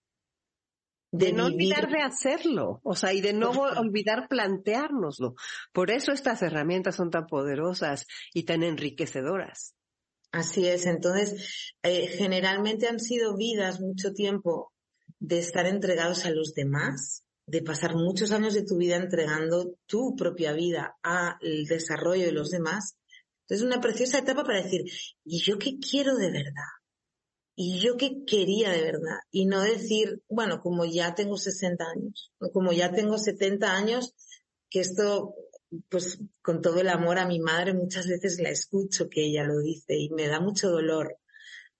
De, 1.13 1.33
no 1.33 1.47
olvidar 1.47 1.89
de 1.91 2.01
hacerlo, 2.01 2.81
o 2.83 2.95
sea, 2.95 3.13
y 3.13 3.21
de 3.21 3.33
no 3.33 3.51
olvidar 3.51 4.29
planteárnoslo. 4.29 5.35
Por 5.73 5.91
eso 5.91 6.13
estas 6.13 6.43
herramientas 6.43 6.97
son 6.97 7.11
tan 7.11 7.27
poderosas 7.27 8.07
y 8.35 8.45
tan 8.45 8.63
enriquecedoras. 8.63 9.75
Así 10.33 10.67
es, 10.67 10.87
entonces, 10.87 11.75
eh, 11.83 12.09
generalmente 12.09 12.89
han 12.89 12.99
sido 12.99 13.37
vidas 13.37 13.81
mucho 13.81 14.13
tiempo 14.13 14.73
de 15.19 15.39
estar 15.39 15.67
entregados 15.67 16.27
a 16.27 16.31
los 16.31 16.53
demás, 16.55 17.25
de 17.47 17.63
pasar 17.63 17.95
muchos 17.95 18.33
años 18.33 18.55
de 18.55 18.65
tu 18.65 18.77
vida 18.77 18.97
entregando 18.97 19.77
tu 19.87 20.17
propia 20.17 20.53
vida 20.53 20.97
al 21.03 21.65
desarrollo 21.67 22.25
de 22.25 22.33
los 22.33 22.51
demás. 22.51 22.97
Entonces, 23.43 23.67
una 23.67 23.81
preciosa 23.81 24.19
etapa 24.19 24.45
para 24.45 24.63
decir, 24.63 24.83
¿y 25.25 25.41
yo 25.41 25.59
qué 25.59 25.79
quiero 25.79 26.17
de 26.17 26.31
verdad? 26.31 26.76
¿Y 27.59 27.81
yo 27.81 27.97
qué 27.97 28.25
quería 28.27 28.71
de 28.71 28.83
verdad? 28.83 29.19
Y 29.31 29.47
no 29.47 29.63
decir, 29.63 30.23
bueno, 30.29 30.61
como 30.61 30.85
ya 30.85 31.15
tengo 31.15 31.39
60 31.39 31.85
años, 31.85 32.31
o 32.39 32.53
como 32.53 32.73
ya 32.73 32.93
tengo 32.93 33.17
70 33.17 33.75
años, 33.75 34.15
que 34.69 34.81
esto, 34.81 35.35
pues 35.89 36.19
con 36.43 36.61
todo 36.61 36.81
el 36.81 36.91
amor 36.91 37.19
a 37.19 37.27
mi 37.27 37.41
madre 37.41 37.73
muchas 37.73 38.07
veces 38.07 38.39
la 38.41 38.51
escucho 38.51 39.09
que 39.09 39.25
ella 39.25 39.43
lo 39.45 39.59
dice 39.61 39.97
y 39.97 40.11
me 40.11 40.29
da 40.29 40.39
mucho 40.39 40.69
dolor. 40.69 41.17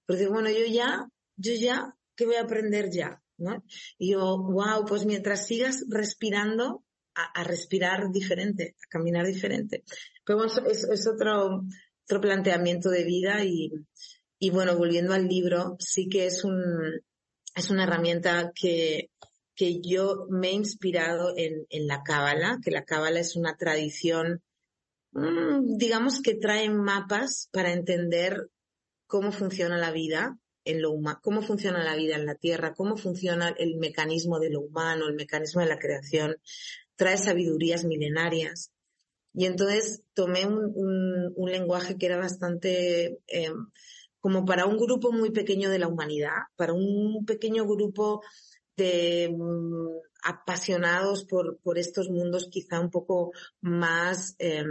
Porque 0.07 0.27
bueno, 0.29 0.49
yo 0.49 0.65
ya, 0.65 1.07
yo 1.37 1.53
ya, 1.53 1.95
¿qué 2.17 2.25
voy 2.25 2.37
a 2.37 2.43
aprender 2.43 2.91
ya? 2.91 3.23
Y 3.99 4.13
yo, 4.13 4.39
wow, 4.39 4.87
pues 4.87 5.05
mientras 5.05 5.47
sigas 5.47 5.85
respirando, 5.91 6.85
a, 7.15 7.45
respirar 7.45 8.11
diferente, 8.11 8.77
a 8.83 8.89
caminar 8.89 9.27
diferente. 9.27 9.85
Pero 10.25 10.39
bueno, 10.39 10.53
es, 10.71 10.85
es 10.85 11.07
otro, 11.07 11.65
otro 12.05 12.21
planteamiento 12.21 12.89
de 12.91 13.05
vida 13.05 13.45
y, 13.45 13.73
y 14.39 14.51
bueno, 14.51 14.77
volviendo 14.77 15.15
al 15.15 15.29
libro, 15.29 15.77
sí 15.79 16.09
que 16.09 16.27
es 16.27 16.45
un, 16.45 17.03
es 17.55 17.71
una 17.71 17.85
herramienta 17.85 18.53
que, 18.55 19.11
que 19.55 19.81
yo 19.81 20.27
me 20.29 20.49
he 20.49 20.53
inspirado 20.53 21.33
en, 21.37 21.67
en 21.71 21.87
la 21.87 22.03
Cábala, 22.03 22.59
que 22.63 22.71
la 22.71 22.85
Cábala 22.85 23.21
es 23.21 23.35
una 23.37 23.57
tradición, 23.57 24.43
mm, 25.13 25.77
digamos 25.79 26.21
que 26.21 26.35
trae 26.35 26.69
mapas 26.71 27.49
para 27.51 27.73
entender 27.73 28.51
cómo 29.07 29.33
funciona 29.33 29.79
la 29.79 29.91
vida 29.91 30.39
en 30.65 30.83
lo 30.83 30.91
humano, 30.91 31.21
cómo 31.23 31.43
funciona 31.43 31.83
la 31.83 31.97
vida 31.97 32.17
en 32.17 32.27
la 32.27 32.35
Tierra, 32.35 32.75
cómo 32.75 32.97
funciona 32.97 33.55
el 33.57 33.77
mecanismo 33.77 34.39
de 34.39 34.51
lo 34.51 34.61
humano, 34.61 35.09
el 35.09 35.15
mecanismo 35.15 35.63
de 35.63 35.69
la 35.69 35.79
creación, 35.79 36.37
trae 36.97 37.17
sabidurías 37.17 37.85
milenarias. 37.85 38.73
Y 39.33 39.47
entonces 39.47 40.03
tomé 40.15 40.47
un, 40.47 41.33
un, 41.37 41.51
lenguaje 41.53 41.97
que 41.99 42.07
era 42.07 42.17
bastante 42.17 43.19
eh, 43.29 43.53
como 44.21 44.45
para 44.45 44.67
un 44.67 44.77
grupo 44.77 45.13
muy 45.13 45.31
pequeño 45.31 45.71
de 45.71 45.79
la 45.79 45.89
humanidad, 45.89 46.45
para 46.57 46.73
un 46.73 47.25
pequeño 47.27 47.67
grupo 47.67 48.23
de 48.77 49.35
mm, 49.37 49.89
apasionados 50.25 51.25
por, 51.25 51.59
por 51.59 51.79
estos 51.79 52.09
mundos 52.11 52.49
quizá 52.51 52.81
un 52.81 52.91
poco 52.91 53.33
más 53.61 54.35
eh, 54.39 54.65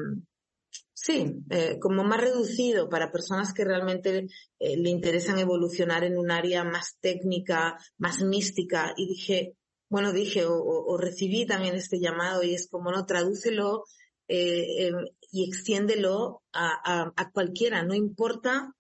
Sí, 0.98 1.44
como 1.82 2.04
más 2.04 2.22
reducido 2.22 2.90
para 2.90 3.12
personas 3.12 3.54
que 3.54 3.66
realmente 3.66 4.28
eh, 4.60 4.78
le 4.78 4.90
interesan 4.90 5.38
evolucionar 5.38 6.06
en 6.06 6.18
un 6.18 6.32
área 6.32 6.64
más 6.64 6.98
técnica, 7.02 7.78
más 7.98 8.22
mística. 8.24 8.94
Y 8.96 9.10
dije, 9.10 9.56
bueno, 9.90 10.14
dije, 10.14 10.46
o, 10.48 10.98
recibí 10.98 11.46
también 11.46 11.76
este 11.76 12.00
llamado 12.00 12.44
y 12.44 12.54
es 12.54 12.68
como, 12.70 12.92
no, 12.92 13.06
tradúcelo 13.06 13.84
eh, 14.28 14.88
em, 14.88 14.96
y 15.32 15.48
extiéndelo 15.48 16.42
a, 16.54 17.12
a, 17.16 17.32
cualquiera, 17.32 17.84
no 17.84 17.94
importa 17.94 18.74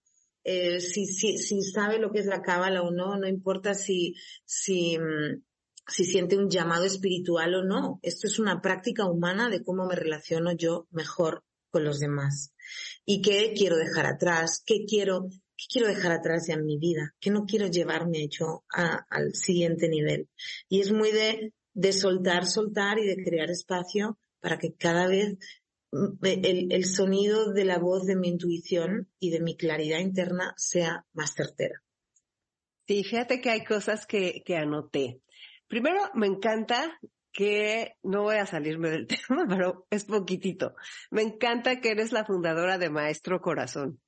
si, 0.45 1.07
si, 1.07 1.37
si 1.37 1.61
sabe 1.63 1.99
lo 1.99 2.11
que 2.11 2.19
es 2.19 2.27
la 2.27 2.41
cábala 2.41 2.83
o 2.83 2.91
no, 2.91 3.17
no 3.17 3.27
importa 3.27 3.73
si, 3.73 4.15
si, 4.45 4.97
mm, 4.97 5.41
si 5.87 6.05
siente 6.05 6.37
un 6.37 6.49
llamado 6.49 6.85
espiritual 6.85 7.55
o 7.55 7.63
no. 7.63 7.99
Esto 8.01 8.27
es 8.27 8.39
una 8.39 8.61
práctica 8.61 9.05
humana 9.05 9.49
de 9.49 9.63
cómo 9.63 9.85
me 9.85 9.95
relaciono 9.95 10.51
yo 10.53 10.87
mejor 10.91 11.43
con 11.69 11.83
los 11.83 11.99
demás. 11.99 12.53
Y 13.05 13.21
qué 13.21 13.53
quiero 13.55 13.75
dejar 13.77 14.05
atrás, 14.05 14.63
qué 14.65 14.85
quiero, 14.87 15.27
qué 15.29 15.65
quiero 15.69 15.87
dejar 15.87 16.11
atrás 16.11 16.47
ya 16.47 16.53
en 16.53 16.65
mi 16.65 16.77
vida, 16.77 17.13
qué 17.19 17.31
no 17.31 17.45
quiero 17.45 17.67
llevarme 17.67 18.27
yo 18.29 18.63
al 18.69 19.33
siguiente 19.33 19.89
nivel. 19.89 20.29
Y 20.69 20.81
es 20.81 20.91
muy 20.91 21.11
de, 21.11 21.53
de 21.73 21.91
soltar, 21.93 22.45
soltar 22.45 22.99
y 22.99 23.05
de 23.05 23.23
crear 23.23 23.49
espacio 23.49 24.17
para 24.39 24.57
que 24.57 24.73
cada 24.73 25.07
vez 25.07 25.37
el, 26.21 26.71
el 26.71 26.85
sonido 26.85 27.51
de 27.53 27.65
la 27.65 27.79
voz 27.79 28.05
de 28.05 28.15
mi 28.15 28.29
intuición 28.29 29.09
y 29.19 29.31
de 29.31 29.39
mi 29.39 29.55
claridad 29.55 29.99
interna 29.99 30.53
sea 30.57 31.05
más 31.13 31.33
certera. 31.33 31.81
Sí, 32.87 33.03
fíjate 33.03 33.41
que 33.41 33.49
hay 33.49 33.63
cosas 33.63 34.05
que, 34.05 34.43
que 34.45 34.55
anoté. 34.55 35.21
Primero, 35.67 35.99
me 36.13 36.27
encanta 36.27 36.99
que 37.31 37.95
no 38.03 38.23
voy 38.23 38.35
a 38.37 38.45
salirme 38.45 38.89
del 38.89 39.07
tema, 39.27 39.45
pero 39.47 39.87
es 39.89 40.05
poquitito. 40.05 40.75
Me 41.11 41.21
encanta 41.21 41.81
que 41.81 41.91
eres 41.91 42.11
la 42.11 42.25
fundadora 42.25 42.77
de 42.77 42.89
Maestro 42.89 43.41
Corazón. 43.41 43.99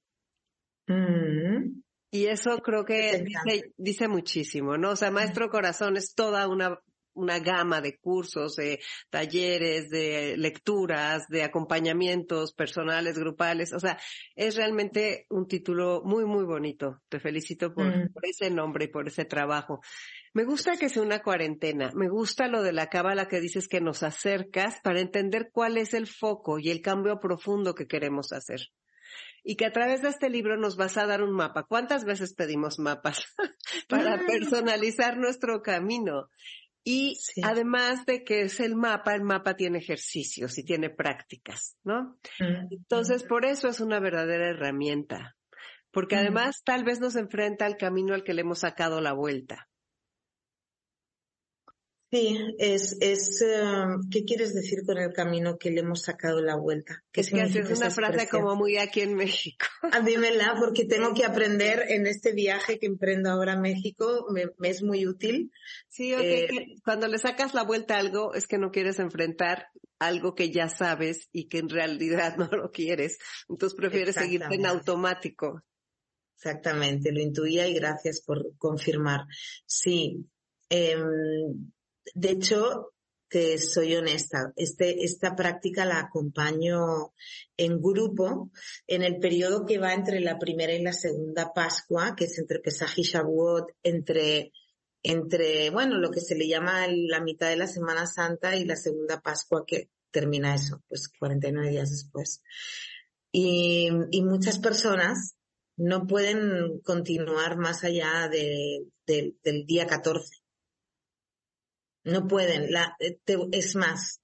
Mm. 0.88 1.82
Y 2.10 2.28
eso 2.28 2.60
creo 2.60 2.86
que 2.86 3.26
dice, 3.26 3.74
dice, 3.76 4.08
muchísimo, 4.08 4.78
¿no? 4.78 4.92
O 4.92 4.96
sea, 4.96 5.12
Maestro 5.12 5.50
Corazón 5.50 5.98
es 5.98 6.16
toda 6.16 6.48
una 6.48 6.80
una 7.18 7.40
gama 7.40 7.82
de 7.82 7.98
cursos, 7.98 8.56
de 8.56 8.80
talleres, 9.10 9.90
de 9.90 10.36
lecturas, 10.38 11.28
de 11.28 11.44
acompañamientos 11.44 12.54
personales, 12.54 13.18
grupales. 13.18 13.74
O 13.74 13.80
sea, 13.80 14.00
es 14.36 14.56
realmente 14.56 15.26
un 15.30 15.48
título 15.48 16.02
muy, 16.06 16.26
muy 16.26 16.46
bonito. 16.46 17.02
Te 17.10 17.20
felicito 17.20 17.74
por, 17.74 17.86
mm. 17.86 18.10
ese 18.24 18.50
nombre 18.50 18.86
y 18.86 18.90
por 18.90 19.08
ese 19.08 19.26
trabajo. 19.26 19.82
Me 20.34 20.44
gusta 20.44 20.78
que 20.78 20.90
sea 20.90 21.04
una 21.04 21.22
cuarentena. 21.22 21.92
Me 21.96 22.10
gusta 22.10 22.48
lo 22.48 22.62
de 22.62 22.74
la 22.74 22.88
cábala 22.88 23.28
que 23.28 23.42
dices 23.42 23.68
que 23.68 23.82
nos 23.82 24.04
acercas 24.04 24.80
para 24.82 25.02
entender 25.02 25.50
cuál 25.52 25.78
es 25.78 25.94
el 25.94 26.08
foco 26.08 26.60
y 26.60 26.70
el 26.70 26.82
cambio 26.82 27.20
profundo 27.20 27.74
que 27.74 27.88
queremos 27.88 28.32
hacer 28.32 28.70
y 29.50 29.56
que 29.56 29.66
a 29.66 29.72
través 29.72 30.02
de 30.02 30.10
este 30.10 30.30
libro 30.30 30.58
nos 30.58 30.76
vas 30.76 30.98
a 30.98 31.06
dar 31.06 31.24
un 31.24 31.32
mapa. 31.32 31.64
¿Cuántas 31.64 32.04
veces 32.04 32.34
pedimos 32.34 32.80
mapas 32.80 33.34
para 33.88 34.20
personalizar 34.26 35.18
nuestro 35.18 35.62
camino? 35.62 36.30
Y 36.90 37.20
además 37.44 38.06
de 38.06 38.24
que 38.24 38.44
es 38.44 38.62
el 38.62 38.78
mapa, 38.78 39.14
el 39.14 39.22
mapa 39.22 39.58
tiene 39.58 39.80
ejercicios 39.80 40.58
y 40.58 40.64
tiene 40.64 40.90
prácticas, 40.90 41.76
¿no? 41.84 42.18
Entonces, 42.40 43.24
por 43.24 43.44
eso 43.44 43.68
es 43.68 43.82
una 43.82 44.00
verdadera 44.00 44.52
herramienta. 44.52 45.36
Porque 45.92 46.16
además 46.16 46.62
tal 46.64 46.86
vez 46.86 47.02
nos 47.02 47.18
enfrenta 47.18 47.66
al 47.66 47.76
camino 47.76 48.14
al 48.14 48.24
que 48.24 48.34
le 48.34 48.44
hemos 48.44 48.60
sacado 48.60 49.02
la 49.02 49.12
vuelta. 49.12 49.68
Sí, 52.10 52.38
es, 52.58 52.96
es, 53.02 53.42
em, 53.42 54.10
¿qué 54.10 54.24
quieres 54.24 54.54
decir 54.54 54.86
con 54.86 54.98
el 54.98 55.12
camino 55.12 55.58
que 55.58 55.72
le 55.72 55.82
hemos 55.82 56.04
sacado 56.04 56.42
la 56.42 56.56
vuelta? 56.56 57.04
es 57.12 57.30
que 57.30 57.42
haces 57.42 57.70
una 57.78 57.90
frase 57.90 58.30
como 58.30 58.56
muy 58.56 58.78
aquí 58.78 59.02
en 59.02 59.16
México. 59.16 59.66
Dímela, 60.06 60.56
porque 60.58 60.86
tengo 60.86 61.14
que 61.14 61.26
aprender 61.26 61.84
en 61.90 62.08
este 62.08 62.32
viaje 62.32 62.80
que 62.80 62.86
emprendo 62.86 63.30
ahora 63.30 63.54
a 63.54 63.60
México, 63.60 64.26
me, 64.32 64.46
es 64.70 64.84
muy 64.84 65.06
útil. 65.06 65.52
Sí, 65.90 66.14
okay, 66.14 66.44
eh, 66.44 66.76
cuando 66.82 67.10
le 67.10 67.18
sacas 67.18 67.54
la 67.54 67.64
vuelta 67.64 67.96
a 67.96 68.00
algo 68.00 68.34
es 68.34 68.48
que 68.48 68.58
no 68.58 68.72
quieres 68.72 69.00
enfrentar 69.00 69.68
algo 70.00 70.34
que 70.34 70.50
ya 70.50 70.70
sabes 70.70 71.28
y 71.34 71.50
que 71.50 71.58
en 71.58 71.68
realidad 71.68 72.38
no 72.38 72.48
lo 72.48 72.72
quieres. 72.72 73.18
Entonces 73.50 73.76
prefieres 73.76 74.16
seguirte 74.16 74.56
en 74.56 74.66
automático. 74.66 75.62
Exactamente, 76.38 77.12
lo 77.12 77.20
intuía 77.20 77.68
y 77.68 77.74
gracias 77.74 78.22
por 78.22 78.56
confirmar. 78.58 79.26
Sí, 79.66 80.26
eh, 80.70 80.96
de 82.14 82.30
hecho, 82.32 82.94
te 83.30 83.58
soy 83.58 83.96
honesta, 83.96 84.54
este, 84.56 85.04
esta 85.04 85.36
práctica 85.36 85.86
la 85.86 86.00
acompaño 86.00 87.14
en 87.58 87.82
grupo 87.82 88.52
en 88.88 89.04
el 89.04 89.20
periodo 89.20 89.66
que 89.66 89.80
va 89.80 89.94
entre 89.94 90.22
la 90.22 90.40
primera 90.40 90.74
y 90.74 90.82
la 90.82 90.94
segunda 90.94 91.54
Pascua, 91.54 92.16
que 92.16 92.26
es 92.26 92.38
entre 92.40 92.60
Pesaj 92.60 92.98
y 92.98 93.04
Shavuot, 93.04 93.74
entre, 93.84 94.54
entre, 95.04 95.70
bueno, 95.72 95.98
lo 95.98 96.10
que 96.10 96.22
se 96.22 96.36
le 96.36 96.48
llama 96.48 96.88
la 96.88 97.20
mitad 97.20 97.50
de 97.50 97.58
la 97.58 97.68
Semana 97.68 98.06
Santa 98.08 98.56
y 98.56 98.66
la 98.66 98.76
segunda 98.76 99.22
Pascua 99.22 99.66
que 99.66 99.90
termina 100.12 100.56
eso, 100.56 100.82
pues 100.88 101.10
49 101.20 101.70
días 101.70 101.92
después. 101.92 102.42
Y, 103.32 103.90
y 104.12 104.24
muchas 104.24 104.58
personas 104.60 105.36
no 105.76 106.08
pueden 106.08 106.80
continuar 106.80 107.58
más 107.58 107.84
allá 107.84 108.30
de, 108.30 108.86
del 109.06 109.66
día 109.66 109.86
14 109.86 110.47
no 112.08 112.28
pueden. 112.28 112.74
Eh, 113.00 113.20
es 113.52 113.76
más, 113.76 114.22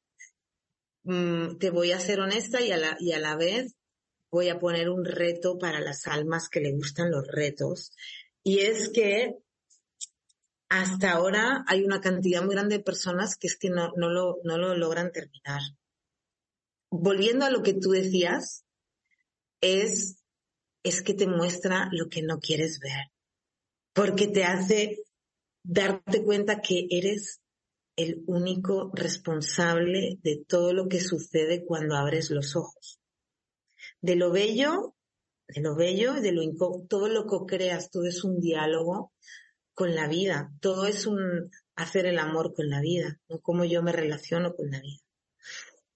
mm, 1.04 1.58
te 1.58 1.70
voy 1.70 1.92
a 1.92 2.00
ser 2.00 2.20
honesta 2.20 2.62
y 2.62 2.72
a, 2.72 2.78
la, 2.78 2.98
y 3.00 3.12
a 3.12 3.20
la 3.20 3.36
vez 3.36 3.76
voy 4.32 4.50
a 4.50 4.60
poner 4.60 4.90
un 4.90 5.06
reto 5.06 5.58
para 5.58 5.80
las 5.80 6.08
almas 6.08 6.50
que 6.50 6.62
le 6.62 6.72
gustan 6.72 7.12
los 7.12 7.28
retos. 7.28 7.92
Y 8.42 8.60
es 8.60 8.90
que 8.90 9.36
hasta 10.70 11.12
ahora 11.12 11.64
hay 11.68 11.84
una 11.84 12.02
cantidad 12.02 12.42
muy 12.42 12.56
grande 12.56 12.78
de 12.78 12.84
personas 12.84 13.38
que 13.38 13.48
es 13.48 13.58
que 13.58 13.70
no, 13.70 13.92
no, 13.96 14.10
lo, 14.10 14.38
no 14.44 14.58
lo 14.58 14.76
logran 14.76 15.12
terminar. 15.12 15.62
Volviendo 16.90 17.46
a 17.46 17.52
lo 17.52 17.62
que 17.62 17.74
tú 17.74 17.92
decías, 17.92 18.66
es, 19.62 20.24
es 20.84 21.02
que 21.04 21.14
te 21.14 21.28
muestra 21.28 21.90
lo 21.92 22.10
que 22.10 22.24
no 22.24 22.40
quieres 22.40 22.80
ver. 22.80 23.12
Porque 23.94 24.28
te 24.28 24.46
hace 24.46 25.04
darte 25.64 26.24
cuenta 26.24 26.62
que 26.62 26.88
eres 26.90 27.43
el 27.96 28.24
único 28.28 28.92
responsable 28.94 30.20
de 30.24 30.44
todo 30.48 30.74
lo 30.74 30.88
que 30.88 31.00
sucede 31.00 31.64
cuando 31.66 31.96
abres 31.96 32.32
los 32.32 32.56
ojos. 32.56 33.00
De 34.02 34.16
lo 34.16 34.32
bello, 34.32 34.96
de 35.48 35.62
lo 35.62 35.76
bello, 35.76 36.14
de 36.14 36.32
lo 36.32 36.42
todo 36.88 37.08
lo 37.08 37.26
que 37.26 37.56
creas, 37.56 37.92
todo 37.92 38.06
es 38.06 38.24
un 38.24 38.40
diálogo 38.40 39.12
con 39.74 39.96
la 39.96 40.08
vida, 40.08 40.52
todo 40.60 40.86
es 40.86 41.06
un 41.06 41.52
hacer 41.76 42.06
el 42.06 42.20
amor 42.20 42.54
con 42.54 42.70
la 42.70 42.82
vida, 42.82 43.20
no 43.28 43.40
como 43.40 43.66
yo 43.66 43.82
me 43.82 43.92
relaciono 43.92 44.56
con 44.56 44.72
la 44.72 44.80
vida. 44.80 45.02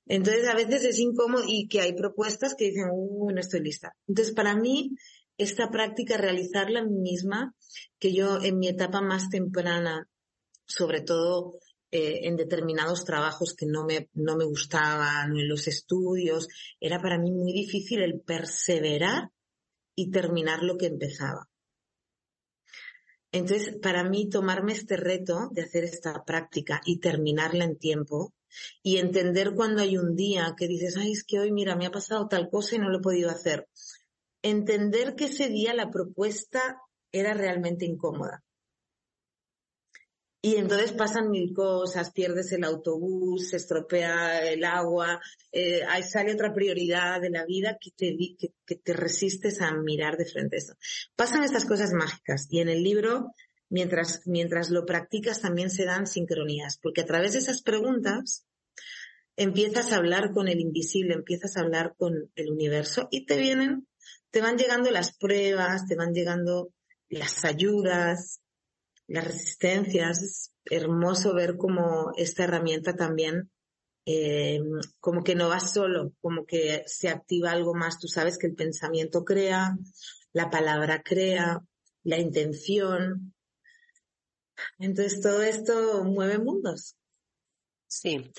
Entonces 0.06 0.48
a 0.48 0.56
veces 0.56 0.84
es 0.86 1.00
incómodo 1.00 1.44
y 1.46 1.68
que 1.68 1.82
hay 1.82 1.94
propuestas 1.94 2.56
que 2.56 2.66
dicen, 2.66 2.90
uy, 2.92 3.34
no 3.34 3.40
estoy 3.40 3.62
lista. 3.62 3.94
Entonces 4.08 4.34
para 4.34 4.56
mí, 4.56 4.96
esta 5.38 5.70
práctica, 5.70 6.18
realizarla 6.18 6.80
a 6.80 6.86
mí 6.86 6.98
misma, 6.98 7.56
que 8.00 8.14
yo 8.14 8.42
en 8.42 8.58
mi 8.58 8.70
etapa 8.70 9.02
más 9.02 9.30
temprana, 9.30 10.08
sobre 10.66 11.02
todo 11.02 11.60
eh, 11.98 12.28
en 12.28 12.36
determinados 12.36 13.04
trabajos 13.06 13.56
que 13.56 13.66
no 13.66 13.84
me, 13.84 14.08
no 14.14 14.38
me 14.38 14.46
gustaban, 14.46 15.36
en 15.36 15.50
los 15.50 15.68
estudios, 15.68 16.48
era 16.80 17.02
para 17.02 17.18
mí 17.18 17.32
muy 17.32 17.52
difícil 17.54 18.04
el 18.04 18.22
perseverar 18.22 19.32
y 19.96 20.12
terminar 20.12 20.62
lo 20.62 20.78
que 20.78 20.86
empezaba. 20.86 21.50
Entonces, 23.32 23.78
para 23.82 24.04
mí 24.04 24.30
tomarme 24.30 24.74
este 24.74 24.96
reto 24.96 25.50
de 25.52 25.64
hacer 25.64 25.86
esta 25.86 26.24
práctica 26.24 26.82
y 26.86 27.00
terminarla 27.00 27.64
en 27.64 27.80
tiempo 27.80 28.32
y 28.84 28.98
entender 28.98 29.56
cuando 29.56 29.82
hay 29.82 29.98
un 29.98 30.16
día 30.16 30.54
que 30.56 30.68
dices, 30.68 30.98
ay, 30.98 31.14
es 31.14 31.24
que 31.24 31.40
hoy, 31.40 31.52
mira, 31.52 31.76
me 31.76 31.88
ha 31.88 31.92
pasado 31.92 32.28
tal 32.28 32.48
cosa 32.52 32.76
y 32.76 32.80
no 32.80 32.90
lo 32.90 33.00
he 33.00 33.02
podido 33.02 33.32
hacer. 33.32 33.68
Entender 34.44 35.16
que 35.16 35.26
ese 35.26 35.50
día 35.50 35.74
la 35.74 35.90
propuesta 35.90 36.80
era 37.12 37.34
realmente 37.34 37.86
incómoda 37.86 38.44
y 40.42 40.56
entonces 40.56 40.92
pasan 40.92 41.30
mil 41.30 41.54
cosas, 41.54 42.12
pierdes 42.12 42.52
el 42.52 42.64
autobús, 42.64 43.50
se 43.50 43.58
estropea 43.58 44.48
el 44.48 44.64
agua, 44.64 45.20
eh, 45.52 45.82
ahí 45.88 46.04
sale 46.04 46.34
otra 46.34 46.54
prioridad 46.54 47.20
de 47.20 47.32
la 47.32 47.46
vida 47.46 47.78
que 47.82 47.92
te, 47.92 48.16
que, 48.66 48.76
te 48.76 48.94
resistes 48.94 49.62
a 49.62 49.74
mirar 49.74 50.16
de 50.16 50.26
frente 50.26 50.58
eso. 50.58 50.76
Pasan 51.16 51.44
estas 51.44 51.66
cosas 51.66 51.92
mágicas 51.92 52.48
y 52.52 52.60
en 52.60 52.70
el 52.70 52.84
libro, 52.84 53.32
mientras, 53.70 54.22
mientras 54.26 54.70
lo 54.70 54.86
practicas, 54.86 55.42
también 55.42 55.72
se 55.72 55.86
dan 55.86 56.06
sincronías, 56.06 56.78
porque 56.82 57.02
a 57.02 57.06
través 57.06 57.34
de 57.34 57.40
esas 57.40 57.64
preguntas 57.64 58.46
empiezas 59.36 59.92
a 59.92 59.98
hablar 59.98 60.32
con 60.34 60.48
el 60.48 60.60
invisible, 60.60 61.16
empiezas 61.16 61.58
a 61.58 61.62
hablar 61.62 61.96
con 61.98 62.14
el 62.36 62.52
universo 62.52 63.08
y 63.10 63.26
te 63.26 63.38
vienen, 63.38 63.88
te 64.30 64.42
van 64.42 64.58
llegando 64.58 64.92
las 64.92 65.18
pruebas, 65.18 65.88
te 65.88 65.96
van 65.96 66.14
llegando 66.14 66.72
las 67.10 67.44
ayudas, 67.44 68.42
las 69.08 69.26
resistencias. 69.26 70.22
Es 70.22 70.54
hermoso 70.66 71.34
ver 71.34 71.58
cómo 71.58 72.12
esta 72.18 72.44
herramienta 72.44 72.96
también, 72.96 73.50
eh, 74.06 74.62
como 75.00 75.24
que 75.24 75.36
no 75.36 75.50
va 75.50 75.60
solo, 75.60 76.14
como 76.22 76.46
que 76.46 76.84
se 76.86 77.10
activa 77.10 77.52
algo 77.52 77.74
más. 77.74 78.00
Tú 78.00 78.08
sabes 78.08 78.38
que 78.38 78.48
el 78.48 78.56
pensamiento 78.56 79.26
crea, 79.26 79.78
la 80.34 80.50
palabra 80.50 81.02
crea, 81.04 81.64
la 82.04 82.20
intención. 82.20 83.34
Entonces 84.80 85.22
todo 85.22 85.42
esto 85.42 86.04
mueve 86.04 86.38
mundos. 86.40 86.96
Sí, 87.90 88.32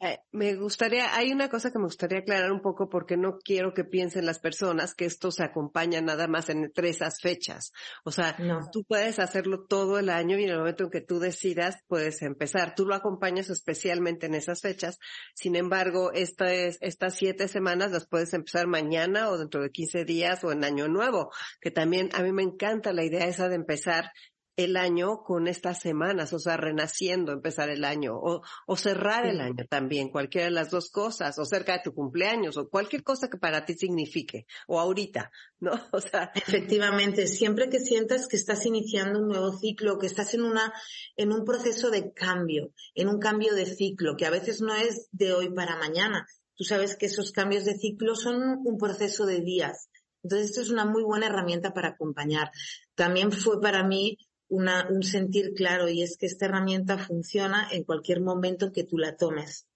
eh, 0.00 0.18
me 0.32 0.56
gustaría, 0.56 1.14
hay 1.14 1.30
una 1.30 1.48
cosa 1.48 1.70
que 1.70 1.78
me 1.78 1.84
gustaría 1.84 2.18
aclarar 2.18 2.50
un 2.50 2.60
poco 2.60 2.88
porque 2.88 3.16
no 3.16 3.38
quiero 3.38 3.72
que 3.72 3.84
piensen 3.84 4.26
las 4.26 4.40
personas 4.40 4.94
que 4.94 5.04
esto 5.04 5.30
se 5.30 5.44
acompaña 5.44 6.00
nada 6.00 6.26
más 6.26 6.48
entre 6.48 6.88
esas 6.88 7.20
fechas. 7.20 7.72
O 8.04 8.10
sea, 8.10 8.36
tú 8.72 8.82
puedes 8.82 9.20
hacerlo 9.20 9.64
todo 9.64 10.00
el 10.00 10.08
año 10.08 10.36
y 10.38 10.44
en 10.44 10.50
el 10.50 10.58
momento 10.58 10.84
en 10.84 10.90
que 10.90 11.00
tú 11.02 11.20
decidas 11.20 11.76
puedes 11.86 12.20
empezar. 12.22 12.74
Tú 12.74 12.84
lo 12.84 12.96
acompañas 12.96 13.48
especialmente 13.48 14.26
en 14.26 14.34
esas 14.34 14.60
fechas. 14.60 14.98
Sin 15.34 15.54
embargo, 15.54 16.10
esta 16.12 16.52
es, 16.52 16.76
estas 16.80 17.14
siete 17.14 17.46
semanas 17.46 17.92
las 17.92 18.08
puedes 18.08 18.34
empezar 18.34 18.66
mañana 18.66 19.30
o 19.30 19.38
dentro 19.38 19.62
de 19.62 19.70
15 19.70 20.04
días 20.04 20.42
o 20.42 20.50
en 20.50 20.64
año 20.64 20.88
nuevo, 20.88 21.30
que 21.60 21.70
también 21.70 22.10
a 22.12 22.22
mí 22.22 22.32
me 22.32 22.42
encanta 22.42 22.92
la 22.92 23.04
idea 23.04 23.26
esa 23.26 23.48
de 23.48 23.54
empezar 23.54 24.10
el 24.56 24.76
año 24.76 25.22
con 25.22 25.48
estas 25.48 25.80
semanas, 25.80 26.32
o 26.32 26.38
sea, 26.38 26.56
renaciendo, 26.56 27.32
empezar 27.32 27.68
el 27.68 27.84
año, 27.84 28.16
o, 28.16 28.42
o 28.66 28.76
cerrar 28.76 29.26
el 29.26 29.40
año 29.40 29.66
también, 29.68 30.08
cualquiera 30.08 30.46
de 30.46 30.52
las 30.52 30.70
dos 30.70 30.90
cosas, 30.90 31.38
o 31.38 31.44
cerca 31.44 31.74
de 31.74 31.82
tu 31.84 31.92
cumpleaños, 31.92 32.56
o 32.56 32.68
cualquier 32.68 33.02
cosa 33.02 33.28
que 33.28 33.36
para 33.36 33.66
ti 33.66 33.74
signifique, 33.74 34.46
o 34.66 34.80
ahorita, 34.80 35.30
¿no? 35.60 35.72
O 35.92 36.00
sea. 36.00 36.30
Efectivamente, 36.34 37.26
siempre 37.26 37.68
que 37.68 37.80
sientas 37.80 38.28
que 38.28 38.36
estás 38.36 38.64
iniciando 38.66 39.20
un 39.20 39.28
nuevo 39.28 39.56
ciclo, 39.58 39.98
que 39.98 40.06
estás 40.06 40.32
en 40.34 40.42
una, 40.42 40.72
en 41.16 41.32
un 41.32 41.44
proceso 41.44 41.90
de 41.90 42.12
cambio, 42.12 42.72
en 42.94 43.08
un 43.08 43.18
cambio 43.18 43.54
de 43.54 43.66
ciclo, 43.66 44.16
que 44.16 44.26
a 44.26 44.30
veces 44.30 44.62
no 44.62 44.74
es 44.74 45.08
de 45.12 45.32
hoy 45.32 45.52
para 45.52 45.76
mañana. 45.76 46.26
Tú 46.54 46.64
sabes 46.64 46.96
que 46.96 47.06
esos 47.06 47.32
cambios 47.32 47.66
de 47.66 47.76
ciclo 47.76 48.14
son 48.14 48.60
un 48.64 48.78
proceso 48.78 49.26
de 49.26 49.40
días. 49.40 49.90
Entonces, 50.22 50.48
esto 50.48 50.62
es 50.62 50.70
una 50.70 50.84
muy 50.84 51.04
buena 51.04 51.26
herramienta 51.26 51.72
para 51.72 51.90
acompañar. 51.90 52.50
También 52.94 53.30
fue 53.30 53.60
para 53.60 53.84
mí 53.84 54.18
una, 54.48 54.88
un 54.90 55.02
sentir 55.02 55.52
claro 55.54 55.88
y 55.88 56.02
es 56.02 56.16
que 56.16 56.26
esta 56.26 56.46
herramienta 56.46 56.98
funciona 56.98 57.68
en 57.72 57.84
cualquier 57.84 58.20
momento 58.20 58.72
que 58.72 58.84
tú 58.84 58.98
la 58.98 59.16
tomes. 59.16 59.66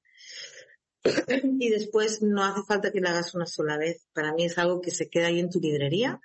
y 1.58 1.70
después 1.70 2.20
no 2.22 2.44
hace 2.44 2.62
falta 2.62 2.92
que 2.92 3.00
la 3.00 3.10
hagas 3.10 3.34
una 3.34 3.46
sola 3.46 3.78
vez. 3.78 4.06
Para 4.12 4.32
mí 4.34 4.44
es 4.44 4.58
algo 4.58 4.80
que 4.80 4.90
se 4.90 5.08
queda 5.08 5.28
ahí 5.28 5.40
en 5.40 5.50
tu 5.50 5.60
librería 5.60 6.20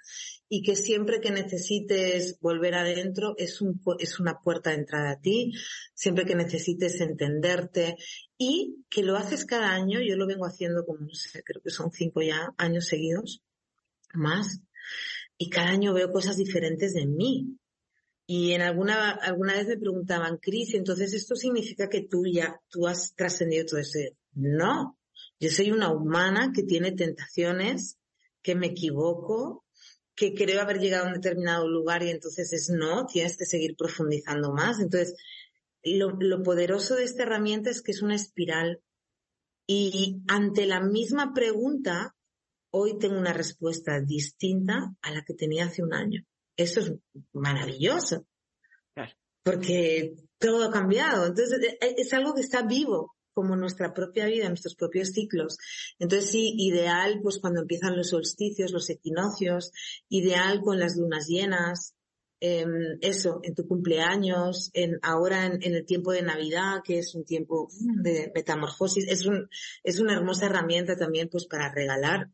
y 0.48 0.62
que 0.62 0.76
siempre 0.76 1.22
que 1.22 1.32
necesites 1.32 2.40
volver 2.40 2.76
adentro 2.76 3.36
es, 3.38 3.62
un, 3.62 3.82
es 4.00 4.20
una 4.20 4.40
puerta 4.42 4.70
de 4.70 4.78
entrada 4.78 5.12
a 5.12 5.20
ti, 5.20 5.54
siempre 5.94 6.26
que 6.26 6.36
necesites 6.36 7.00
entenderte 7.02 7.96
y 8.38 8.86
que 8.90 9.04
lo 9.04 9.16
haces 9.16 9.46
cada 9.46 9.72
año. 9.72 10.02
Yo 10.02 10.16
lo 10.16 10.28
vengo 10.28 10.46
haciendo 10.46 10.86
como, 10.86 11.00
no 11.02 11.14
sé, 11.14 11.42
creo 11.44 11.62
que 11.62 11.72
son 11.72 11.92
cinco 11.92 12.22
ya 12.22 12.54
años 12.58 12.86
seguidos, 12.86 13.42
más. 14.14 14.62
Y 15.38 15.50
cada 15.50 15.70
año 15.70 15.94
veo 15.94 16.12
cosas 16.12 16.38
diferentes 16.38 16.94
de 16.94 17.06
mí. 17.06 17.58
Y 18.28 18.54
en 18.54 18.62
alguna, 18.62 19.12
alguna 19.12 19.54
vez 19.54 19.68
me 19.68 19.78
preguntaban, 19.78 20.38
Cris, 20.38 20.74
entonces 20.74 21.14
esto 21.14 21.36
significa 21.36 21.90
que 21.90 22.02
tú 22.02 22.26
ya, 22.26 22.60
tú 22.70 22.88
has 22.88 23.14
trascendido 23.16 23.66
todo 23.66 23.80
eso. 23.80 24.00
No, 24.34 24.98
yo 25.40 25.52
soy 25.52 25.72
una 25.72 25.92
humana 25.92 26.52
que 26.54 26.64
tiene 26.64 26.92
tentaciones, 26.92 27.98
que 28.42 28.56
me 28.56 28.68
equivoco, 28.68 29.64
que 30.16 30.34
creo 30.34 30.62
haber 30.62 30.80
llegado 30.80 31.06
a 31.06 31.08
un 31.10 31.14
determinado 31.16 31.68
lugar 31.68 32.02
y 32.04 32.10
entonces 32.10 32.52
es 32.54 32.70
no, 32.70 33.06
tienes 33.06 33.38
que 33.38 33.46
seguir 33.46 33.76
profundizando 33.76 34.52
más. 34.54 34.80
Entonces, 34.80 35.16
lo, 35.84 36.18
lo 36.20 36.42
poderoso 36.42 36.96
de 36.96 37.04
esta 37.04 37.24
herramienta 37.24 37.70
es 37.70 37.82
que 37.82 37.92
es 37.92 38.02
una 38.02 38.16
espiral 38.16 38.82
y 39.68 40.22
ante 40.28 40.66
la 40.68 40.80
misma 40.80 41.34
pregunta, 41.34 42.16
hoy 42.70 42.98
tengo 43.00 43.18
una 43.18 43.34
respuesta 43.34 44.00
distinta 44.00 44.96
a 45.02 45.12
la 45.12 45.24
que 45.24 45.34
tenía 45.34 45.66
hace 45.66 45.82
un 45.82 45.94
año. 45.94 46.24
Eso 46.58 46.80
es 46.80 46.94
maravilloso. 47.34 48.26
Porque 49.44 50.16
todo 50.40 50.66
ha 50.66 50.72
cambiado. 50.72 51.28
Entonces, 51.28 51.60
e, 51.62 51.86
e, 51.86 51.96
es 51.98 52.14
algo 52.14 52.34
que 52.34 52.42
está 52.42 52.64
vivo, 52.64 53.16
como 53.36 53.56
nuestra 53.56 53.94
propia 53.94 54.26
vida, 54.26 54.48
nuestros 54.48 54.76
propios 54.76 55.10
ciclos. 55.10 55.58
Entonces, 56.00 56.32
sí, 56.32 56.54
ideal, 56.58 57.20
pues 57.22 57.40
cuando 57.40 57.62
empiezan 57.62 57.98
los 57.98 58.10
solsticios, 58.10 58.72
los 58.72 58.90
equinoccios, 58.90 59.72
ideal 60.10 60.62
con 60.62 60.80
las 60.80 60.96
lunas 60.96 61.28
llenas, 61.28 61.94
em, 62.40 62.98
eso, 63.02 63.42
en 63.44 63.54
tu 63.54 63.68
cumpleaños, 63.68 64.72
en, 64.74 65.00
ahora 65.02 65.46
en, 65.46 65.62
el 65.62 65.86
tiempo 65.86 66.12
de 66.12 66.22
Navidad, 66.22 66.82
que 66.84 67.00
es 67.00 67.14
un 67.14 67.26
tiempo 67.26 67.70
de 67.80 68.32
metamorfosis, 68.34 69.06
es 69.10 69.26
un, 69.26 69.50
es 69.84 70.00
una 70.00 70.14
hermosa 70.14 70.46
herramienta 70.48 70.96
también, 70.96 71.30
pues 71.30 71.46
para 71.46 71.72
regalar 71.74 72.30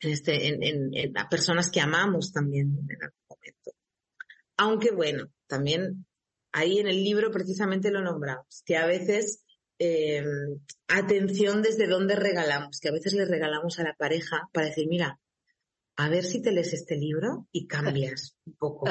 este, 0.00 0.48
en, 0.48 1.16
a 1.16 1.28
personas 1.28 1.70
que 1.70 1.80
amamos 1.80 2.32
también 2.32 2.76
en 2.78 3.12
momento. 3.44 3.72
Aunque 4.56 4.92
bueno, 4.92 5.30
también 5.46 6.06
ahí 6.52 6.78
en 6.78 6.86
el 6.86 7.02
libro 7.02 7.30
precisamente 7.30 7.90
lo 7.90 8.02
nombramos, 8.02 8.62
que 8.64 8.76
a 8.76 8.86
veces 8.86 9.44
em, 9.78 10.60
atención 10.88 11.62
desde 11.62 11.86
dónde 11.86 12.14
regalamos, 12.14 12.78
que 12.80 12.88
a 12.88 12.92
veces 12.92 13.12
le 13.14 13.24
regalamos 13.24 13.78
a 13.78 13.82
la 13.82 13.94
pareja 13.94 14.48
para 14.52 14.68
decir, 14.68 14.86
mira, 14.88 15.18
a 15.96 16.08
ver 16.08 16.24
si 16.24 16.42
te 16.42 16.52
lees 16.52 16.72
este 16.72 16.96
libro 16.96 17.48
y 17.52 17.66
cambias 17.66 18.36
un 18.46 18.56
poco. 18.56 18.88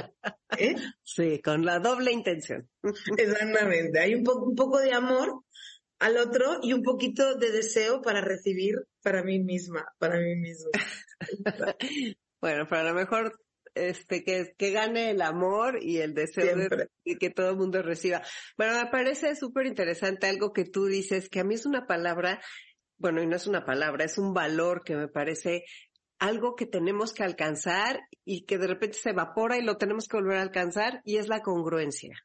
¿eh? 0.57 0.75
Sí, 1.03 1.41
con 1.41 1.65
la 1.65 1.79
doble 1.79 2.11
intención. 2.11 2.69
Exactamente. 3.17 3.99
Hay 3.99 4.15
un, 4.15 4.23
un 4.27 4.55
poco 4.55 4.79
de 4.79 4.93
amor 4.93 5.43
al 5.99 6.17
otro 6.17 6.59
y 6.61 6.73
un 6.73 6.83
poquito 6.83 7.35
de 7.35 7.51
deseo 7.51 8.01
para 8.01 8.19
recibir 8.19 8.75
para 9.01 9.23
mí 9.23 9.39
misma, 9.39 9.85
para 9.99 10.19
mí 10.19 10.35
misma. 10.35 10.69
bueno, 12.41 12.67
pero 12.69 12.81
a 12.81 12.83
lo 12.83 12.93
mejor 12.93 13.39
este 13.75 14.23
que, 14.23 14.53
que 14.57 14.71
gane 14.71 15.11
el 15.11 15.21
amor 15.21 15.79
y 15.81 15.97
el 15.97 16.13
deseo 16.13 16.55
de, 16.55 16.89
que 17.19 17.29
todo 17.29 17.51
el 17.51 17.57
mundo 17.57 17.81
reciba. 17.81 18.21
Bueno, 18.57 18.77
me 18.81 18.89
parece 18.89 19.35
súper 19.35 19.65
interesante 19.65 20.27
algo 20.27 20.53
que 20.53 20.65
tú 20.65 20.85
dices, 20.85 21.29
que 21.29 21.39
a 21.39 21.43
mí 21.43 21.55
es 21.55 21.65
una 21.65 21.85
palabra, 21.87 22.41
bueno, 22.97 23.21
y 23.21 23.27
no 23.27 23.35
es 23.35 23.47
una 23.47 23.65
palabra, 23.65 24.05
es 24.05 24.17
un 24.17 24.33
valor 24.33 24.83
que 24.83 24.95
me 24.95 25.07
parece 25.07 25.63
algo 26.19 26.55
que 26.55 26.65
tenemos 26.65 27.13
que 27.13 27.23
alcanzar 27.23 27.99
y 28.23 28.45
que 28.45 28.57
de 28.57 28.67
repente 28.67 28.97
se 28.97 29.09
evapora 29.09 29.57
y 29.57 29.63
lo 29.63 29.77
tenemos 29.77 30.07
que 30.07 30.17
volver 30.17 30.37
a 30.37 30.41
alcanzar 30.41 31.01
y 31.03 31.17
es 31.17 31.27
la 31.27 31.41
congruencia 31.41 32.15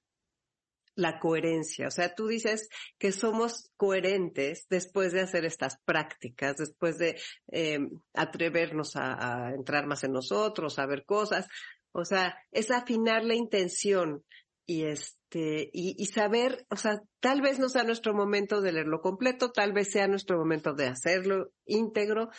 la 0.99 1.21
coherencia. 1.21 1.87
O 1.87 1.91
sea, 1.93 2.13
tú 2.13 2.27
dices 2.27 2.69
que 2.99 3.13
somos 3.13 3.71
coherentes 3.77 4.67
después 4.69 5.13
de 5.13 5.21
hacer 5.21 5.45
estas 5.45 5.79
prácticas, 5.85 6.57
después 6.57 6.99
de 6.99 7.21
eh, 7.53 7.79
atrevernos 8.15 8.97
a, 8.97 9.53
entrar 9.55 9.87
más 9.87 10.03
en 10.03 10.13
nosotros, 10.13 10.79
a 10.81 10.87
ver 10.87 11.05
cosas. 11.05 11.47
O 11.93 12.05
sea, 12.05 12.37
es 12.51 12.73
afinar 12.73 13.25
la 13.25 13.37
intención 13.37 14.25
y 14.67 14.87
este, 14.87 15.71
y, 15.73 15.95
y, 15.97 16.07
saber, 16.07 16.67
o 16.69 16.77
sea, 16.77 17.01
tal 17.21 17.43
vez 17.43 17.61
no 17.61 17.69
sea 17.69 17.85
nuestro 17.85 18.13
momento 18.13 18.61
de 18.61 18.73
leerlo 18.73 19.01
completo, 19.01 19.53
tal 19.53 19.73
vez 19.73 19.93
sea 19.93 20.09
nuestro 20.09 20.37
momento 20.37 20.75
de 20.75 20.89
hacerlo 20.89 21.53
íntegro, 21.65 22.31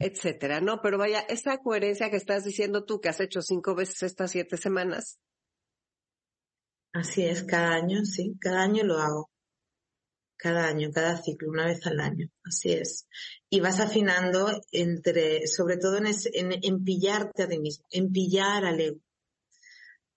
etcétera, 0.00 0.60
¿no? 0.60 0.80
Pero 0.82 0.98
vaya, 0.98 1.20
esa 1.20 1.58
coherencia 1.58 2.10
que 2.10 2.16
estás 2.16 2.44
diciendo 2.44 2.84
tú 2.84 3.00
que 3.00 3.08
has 3.08 3.20
hecho 3.20 3.40
cinco 3.40 3.76
veces 3.76 4.02
estas 4.02 4.32
siete 4.32 4.56
semanas, 4.56 5.20
Así 6.92 7.24
es, 7.24 7.42
cada 7.44 7.74
año, 7.74 8.04
sí, 8.04 8.36
cada 8.40 8.62
año 8.62 8.84
lo 8.84 8.98
hago. 8.98 9.30
Cada 10.36 10.68
año, 10.68 10.90
cada 10.92 11.20
ciclo, 11.20 11.50
una 11.50 11.66
vez 11.66 11.84
al 11.86 12.00
año. 12.00 12.30
Así 12.44 12.72
es. 12.72 13.08
Y 13.50 13.60
vas 13.60 13.80
afinando 13.80 14.60
entre, 14.70 15.46
sobre 15.48 15.76
todo 15.76 15.98
en, 15.98 16.06
en, 16.34 16.84
pillarte 16.84 17.42
a 17.42 17.48
ti 17.48 17.58
mismo, 17.58 17.84
en 17.90 18.12
pillar 18.12 18.64
al 18.64 18.80
ego. 18.80 19.00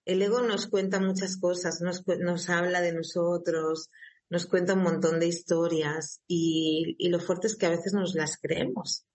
El 0.05 0.21
ego 0.21 0.41
nos 0.41 0.67
cuenta 0.67 0.99
muchas 0.99 1.37
cosas, 1.37 1.81
nos, 1.81 2.03
nos 2.19 2.49
habla 2.49 2.81
de 2.81 2.93
nosotros, 2.93 3.89
nos 4.29 4.45
cuenta 4.45 4.73
un 4.73 4.83
montón 4.83 5.19
de 5.19 5.27
historias 5.27 6.21
y, 6.27 6.95
y 6.99 7.09
lo 7.09 7.19
fuerte 7.19 7.47
es 7.47 7.55
que 7.55 7.65
a 7.65 7.71
veces 7.71 7.93
nos 7.93 8.13
las 8.15 8.37
creemos. 8.37 9.05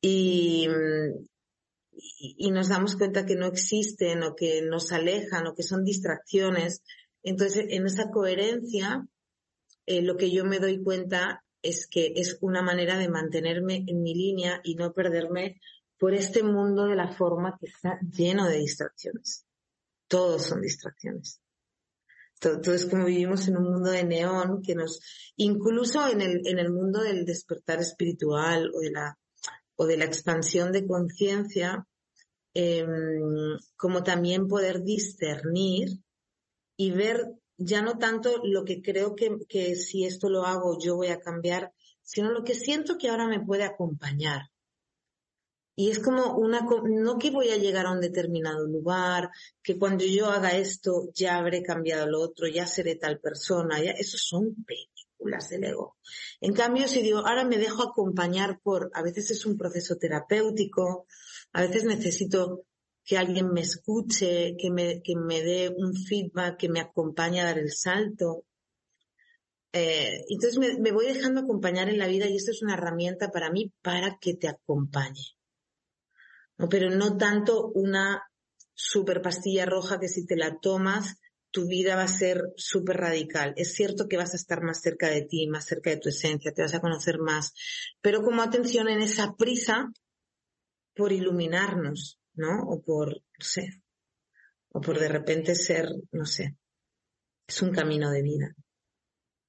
Y, 0.00 0.68
y, 1.96 2.50
nos 2.50 2.68
damos 2.68 2.96
cuenta 2.96 3.26
que 3.26 3.36
no 3.36 3.46
existen 3.46 4.22
o 4.22 4.34
que 4.34 4.62
nos 4.62 4.92
alejan 4.92 5.46
o 5.46 5.54
que 5.54 5.62
son 5.62 5.84
distracciones. 5.84 6.82
Entonces, 7.22 7.66
en 7.68 7.86
esa 7.86 8.10
coherencia, 8.10 9.06
eh, 9.86 10.02
lo 10.02 10.16
que 10.16 10.30
yo 10.30 10.44
me 10.44 10.58
doy 10.58 10.82
cuenta 10.82 11.44
es 11.62 11.86
que 11.86 12.12
es 12.16 12.38
una 12.40 12.62
manera 12.62 12.98
de 12.98 13.08
mantenerme 13.08 13.84
en 13.86 14.02
mi 14.02 14.14
línea 14.14 14.60
y 14.62 14.74
no 14.74 14.92
perderme 14.92 15.60
por 15.98 16.14
este 16.14 16.42
mundo 16.42 16.86
de 16.86 16.96
la 16.96 17.12
forma 17.12 17.56
que 17.58 17.66
está 17.66 17.98
lleno 18.00 18.46
de 18.46 18.58
distracciones. 18.58 19.46
Todos 20.08 20.44
son 20.44 20.60
distracciones. 20.60 21.40
Entonces, 22.40 22.86
como 22.86 23.06
vivimos 23.06 23.48
en 23.48 23.56
un 23.56 23.72
mundo 23.72 23.90
de 23.90 24.04
neón 24.04 24.60
que 24.60 24.74
nos, 24.74 25.00
incluso 25.36 26.06
en 26.08 26.20
el, 26.20 26.46
en 26.46 26.58
el 26.58 26.70
mundo 26.70 27.00
del 27.00 27.24
despertar 27.24 27.80
espiritual 27.80 28.70
o 28.74 28.80
de 28.80 28.90
la 28.90 29.18
o 29.76 29.86
de 29.86 29.96
la 29.96 30.04
expansión 30.04 30.72
de 30.72 30.86
conciencia, 30.86 31.86
em, 32.54 33.58
como 33.76 34.02
también 34.02 34.46
poder 34.46 34.82
discernir 34.82 35.88
y 36.76 36.90
ver 36.90 37.34
ya 37.56 37.82
no 37.82 37.98
tanto 37.98 38.40
lo 38.44 38.64
que 38.64 38.82
creo 38.82 39.14
que, 39.14 39.36
que 39.48 39.76
si 39.76 40.04
esto 40.04 40.28
lo 40.28 40.44
hago 40.44 40.78
yo 40.80 40.96
voy 40.96 41.08
a 41.08 41.20
cambiar, 41.20 41.72
sino 42.02 42.30
lo 42.30 42.44
que 42.44 42.54
siento 42.54 42.98
que 42.98 43.08
ahora 43.08 43.26
me 43.26 43.44
puede 43.44 43.64
acompañar. 43.64 44.42
Y 45.76 45.90
es 45.90 45.98
como 45.98 46.36
una, 46.36 46.60
no 46.84 47.18
que 47.18 47.30
voy 47.30 47.50
a 47.50 47.56
llegar 47.56 47.86
a 47.86 47.92
un 47.92 48.00
determinado 48.00 48.64
lugar, 48.66 49.30
que 49.60 49.76
cuando 49.76 50.04
yo 50.04 50.26
haga 50.26 50.52
esto 50.56 51.08
ya 51.12 51.36
habré 51.36 51.64
cambiado 51.64 52.06
lo 52.06 52.20
otro, 52.20 52.46
ya 52.46 52.66
seré 52.66 52.94
tal 52.94 53.18
persona, 53.18 53.82
ya, 53.82 53.90
esos 53.90 54.22
son 54.22 54.54
brújulas 55.24 55.48
del 55.48 55.64
ego. 55.64 55.96
En 56.40 56.52
cambio, 56.52 56.86
si 56.88 57.02
digo, 57.02 57.18
ahora 57.18 57.44
me 57.44 57.58
dejo 57.58 57.82
acompañar 57.82 58.60
por, 58.62 58.90
a 58.94 59.02
veces 59.02 59.30
es 59.30 59.46
un 59.46 59.56
proceso 59.56 59.96
terapéutico, 59.96 61.06
a 61.52 61.62
veces 61.62 61.84
necesito 61.84 62.64
que 63.04 63.18
alguien 63.18 63.52
me 63.52 63.60
escuche, 63.60 64.56
que 64.58 64.70
me, 64.70 65.02
que 65.02 65.14
me 65.16 65.42
dé 65.42 65.74
un 65.76 65.94
feedback, 65.94 66.56
que 66.58 66.68
me 66.68 66.80
acompañe 66.80 67.40
a 67.40 67.44
dar 67.44 67.58
el 67.58 67.70
salto. 67.72 68.44
Eh, 69.72 70.24
entonces 70.28 70.58
me, 70.58 70.78
me, 70.78 70.92
voy 70.92 71.06
dejando 71.06 71.40
acompañar 71.40 71.88
en 71.88 71.98
la 71.98 72.06
vida 72.06 72.26
y 72.26 72.36
esto 72.36 72.52
es 72.52 72.62
una 72.62 72.74
herramienta 72.74 73.30
para 73.30 73.50
mí 73.50 73.72
para 73.82 74.18
que 74.20 74.34
te 74.34 74.48
acompañe. 74.48 75.36
¿no? 76.56 76.68
Pero 76.68 76.90
no 76.90 77.16
tanto 77.16 77.68
una 77.74 78.22
super 78.72 79.20
pastilla 79.20 79.66
roja 79.66 79.98
que 79.98 80.08
si 80.08 80.26
te 80.26 80.36
la 80.36 80.58
tomas 80.58 81.16
tu 81.54 81.68
vida 81.68 81.94
va 81.94 82.02
a 82.02 82.08
ser 82.08 82.52
súper 82.56 82.96
radical. 82.96 83.54
Es 83.56 83.74
cierto 83.74 84.08
que 84.08 84.16
vas 84.16 84.32
a 84.32 84.36
estar 84.36 84.60
más 84.60 84.80
cerca 84.80 85.08
de 85.08 85.22
ti, 85.22 85.46
más 85.46 85.64
cerca 85.64 85.90
de 85.90 85.98
tu 85.98 86.08
esencia, 86.08 86.52
te 86.52 86.62
vas 86.62 86.74
a 86.74 86.80
conocer 86.80 87.20
más, 87.20 87.54
pero 88.02 88.22
como 88.22 88.42
atención 88.42 88.88
en 88.88 89.00
esa 89.00 89.36
prisa 89.36 89.92
por 90.96 91.12
iluminarnos, 91.12 92.18
¿no? 92.34 92.60
O 92.66 92.82
por, 92.82 93.14
no 93.14 93.44
sé, 93.44 93.68
o 94.70 94.80
por 94.80 94.98
de 94.98 95.08
repente 95.08 95.54
ser, 95.54 95.88
no 96.10 96.26
sé, 96.26 96.56
es 97.46 97.62
un 97.62 97.70
camino 97.70 98.10
de 98.10 98.22
vida. 98.22 98.56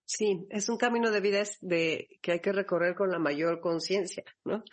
Sí, 0.05 0.45
es 0.51 0.69
un 0.69 0.77
camino 0.77 1.09
de 1.09 1.21
vida 1.21 1.43
de, 1.61 2.07
que 2.21 2.33
hay 2.33 2.39
que 2.39 2.51
recorrer 2.51 2.93
con 2.93 3.09
la 3.09 3.17
mayor 3.17 3.61
conciencia, 3.61 4.23
¿no? 4.43 4.63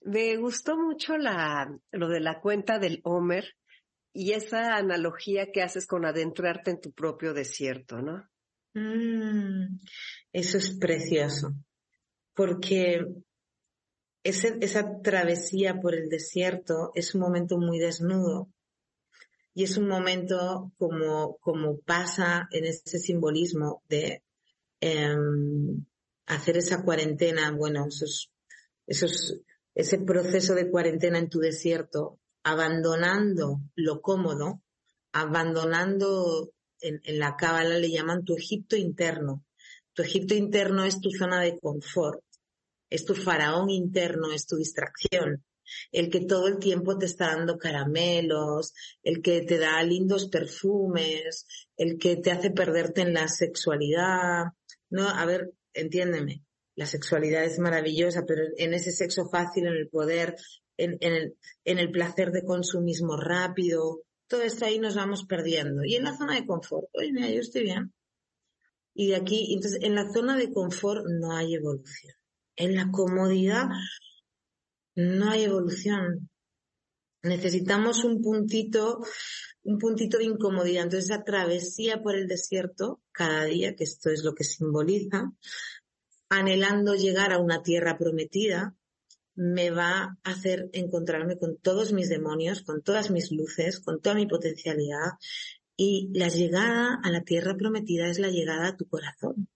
Me 0.00 0.36
gustó 0.36 0.76
mucho 0.76 1.16
la, 1.16 1.72
lo 1.92 2.08
de 2.08 2.18
la 2.18 2.40
cuenta 2.40 2.80
del 2.80 3.00
Homer 3.04 3.54
y 4.16 4.32
esa 4.32 4.76
analogía 4.76 5.52
que 5.52 5.62
haces 5.62 5.86
con 5.86 6.06
adentrarte 6.06 6.70
en 6.70 6.80
tu 6.80 6.92
propio 6.92 7.34
desierto, 7.34 8.00
¿no? 8.00 8.26
Mm, 8.72 9.78
eso 10.32 10.56
es 10.56 10.78
precioso, 10.78 11.54
porque 12.34 13.04
esa 14.22 15.00
travesía 15.02 15.78
por 15.80 15.94
el 15.94 16.08
desierto 16.08 16.92
es 16.94 17.14
un 17.14 17.20
momento 17.20 17.58
muy 17.58 17.78
desnudo 17.78 18.48
y 19.54 19.64
es 19.64 19.76
un 19.76 19.86
momento 19.86 20.72
como, 20.78 21.36
como 21.36 21.78
pasa 21.80 22.48
en 22.50 22.64
ese 22.64 22.98
simbolismo 22.98 23.82
de 23.88 24.22
em, 24.80 25.84
hacer 26.26 26.56
esa 26.56 26.82
cuarentena, 26.82 27.50
bueno, 27.52 27.86
esos, 27.86 28.30
ese 29.74 29.98
proceso 29.98 30.54
de 30.54 30.70
cuarentena 30.70 31.18
en 31.18 31.28
tu 31.28 31.38
desierto, 31.38 32.18
abandonando 32.46 33.60
lo 33.74 34.00
cómodo, 34.00 34.62
abandonando 35.12 36.52
en, 36.80 37.00
la 37.18 37.36
cábala 37.36 37.78
le 37.78 37.90
llaman 37.90 38.24
tu 38.24 38.36
Egipto 38.36 38.76
interno. 38.76 39.44
Tu 39.92 40.02
Egipto 40.02 40.34
interno 40.34 40.84
es 40.84 41.00
tu 41.00 41.10
zona 41.10 41.40
de 41.40 41.58
confort 41.58 42.22
es 42.90 43.04
tu 43.04 43.14
faraón 43.14 43.70
interno, 43.70 44.32
es 44.32 44.46
tu 44.46 44.56
distracción. 44.56 45.44
El 45.90 46.10
que 46.10 46.20
todo 46.20 46.46
el 46.46 46.58
tiempo 46.58 46.96
te 46.96 47.06
está 47.06 47.28
dando 47.34 47.58
caramelos, 47.58 48.72
el 49.02 49.20
que 49.20 49.42
te 49.42 49.58
da 49.58 49.82
lindos 49.82 50.28
perfumes, 50.28 51.46
el 51.76 51.98
que 51.98 52.16
te 52.16 52.30
hace 52.30 52.50
perderte 52.50 53.00
en 53.00 53.12
la 53.12 53.26
sexualidad. 53.26 54.44
No, 54.90 55.08
a 55.08 55.24
ver, 55.26 55.50
entiéndeme, 55.74 56.44
la 56.76 56.86
sexualidad 56.86 57.44
es 57.44 57.58
maravillosa, 57.58 58.24
pero 58.26 58.42
en 58.56 58.74
ese 58.74 58.92
sexo 58.92 59.28
fácil, 59.28 59.66
en 59.66 59.74
el 59.74 59.88
poder, 59.88 60.36
en, 60.76 60.98
el, 61.64 61.90
placer 61.90 62.30
de 62.32 62.44
consumismo 62.44 63.16
rápido, 63.16 64.02
todo 64.26 64.42
esto 64.42 64.64
ahí 64.64 64.78
nos 64.78 64.96
vamos 64.96 65.24
perdiendo. 65.24 65.84
Y 65.84 65.96
en 65.96 66.04
la 66.04 66.16
zona 66.16 66.34
de 66.34 66.46
confort, 66.46 66.88
oye, 66.92 67.12
mira, 67.12 67.30
yo 67.30 67.40
estoy 67.40 67.64
bien. 67.64 67.92
Y 68.94 69.08
de 69.08 69.16
aquí, 69.16 69.52
entonces, 69.52 69.82
en 69.82 69.94
la 69.94 70.10
zona 70.12 70.36
de 70.36 70.52
confort 70.52 71.04
no 71.06 71.36
hay 71.36 71.54
evolución. 71.54 72.14
En 72.56 72.74
la 72.74 72.90
comodidad 72.90 73.68
no 74.94 75.30
hay 75.30 75.44
evolución. 75.44 76.30
Necesitamos 77.22 78.04
un 78.04 78.22
puntito, 78.22 79.00
un 79.64 79.78
puntito 79.78 80.18
de 80.18 80.24
incomodidad. 80.24 80.84
Entonces, 80.84 81.10
esa 81.10 81.24
travesía 81.24 82.02
por 82.02 82.16
el 82.16 82.26
desierto, 82.26 83.02
cada 83.12 83.44
día, 83.44 83.74
que 83.74 83.84
esto 83.84 84.10
es 84.10 84.24
lo 84.24 84.34
que 84.34 84.44
simboliza, 84.44 85.32
anhelando 86.28 86.94
llegar 86.94 87.32
a 87.32 87.38
una 87.38 87.62
tierra 87.62 87.98
prometida, 87.98 88.74
me 89.36 89.70
va 89.70 90.18
a 90.24 90.30
hacer 90.30 90.70
encontrarme 90.72 91.38
con 91.38 91.58
todos 91.58 91.92
mis 91.92 92.08
demonios, 92.08 92.62
con 92.62 92.82
todas 92.82 93.10
mis 93.10 93.30
luces, 93.30 93.80
con 93.80 94.00
toda 94.00 94.16
mi 94.16 94.26
potencialidad. 94.26 95.12
Y 95.76 96.10
la 96.14 96.28
llegada 96.28 96.98
a 97.02 97.10
la 97.10 97.22
tierra 97.22 97.54
prometida 97.54 98.08
es 98.08 98.18
la 98.18 98.30
llegada 98.30 98.68
a 98.68 98.76
tu 98.76 98.88
corazón. 98.88 99.48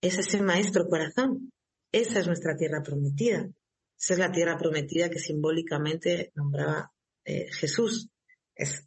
Es 0.00 0.18
ese 0.18 0.40
maestro 0.40 0.88
corazón. 0.88 1.52
Esa 1.90 2.20
es 2.20 2.26
nuestra 2.28 2.56
tierra 2.56 2.82
prometida. 2.82 3.48
Esa 3.98 4.14
es 4.14 4.18
la 4.18 4.30
tierra 4.30 4.56
prometida 4.56 5.10
que 5.10 5.18
simbólicamente 5.18 6.32
nombraba 6.36 6.92
eh, 7.24 7.48
Jesús. 7.52 8.10
Es 8.54 8.86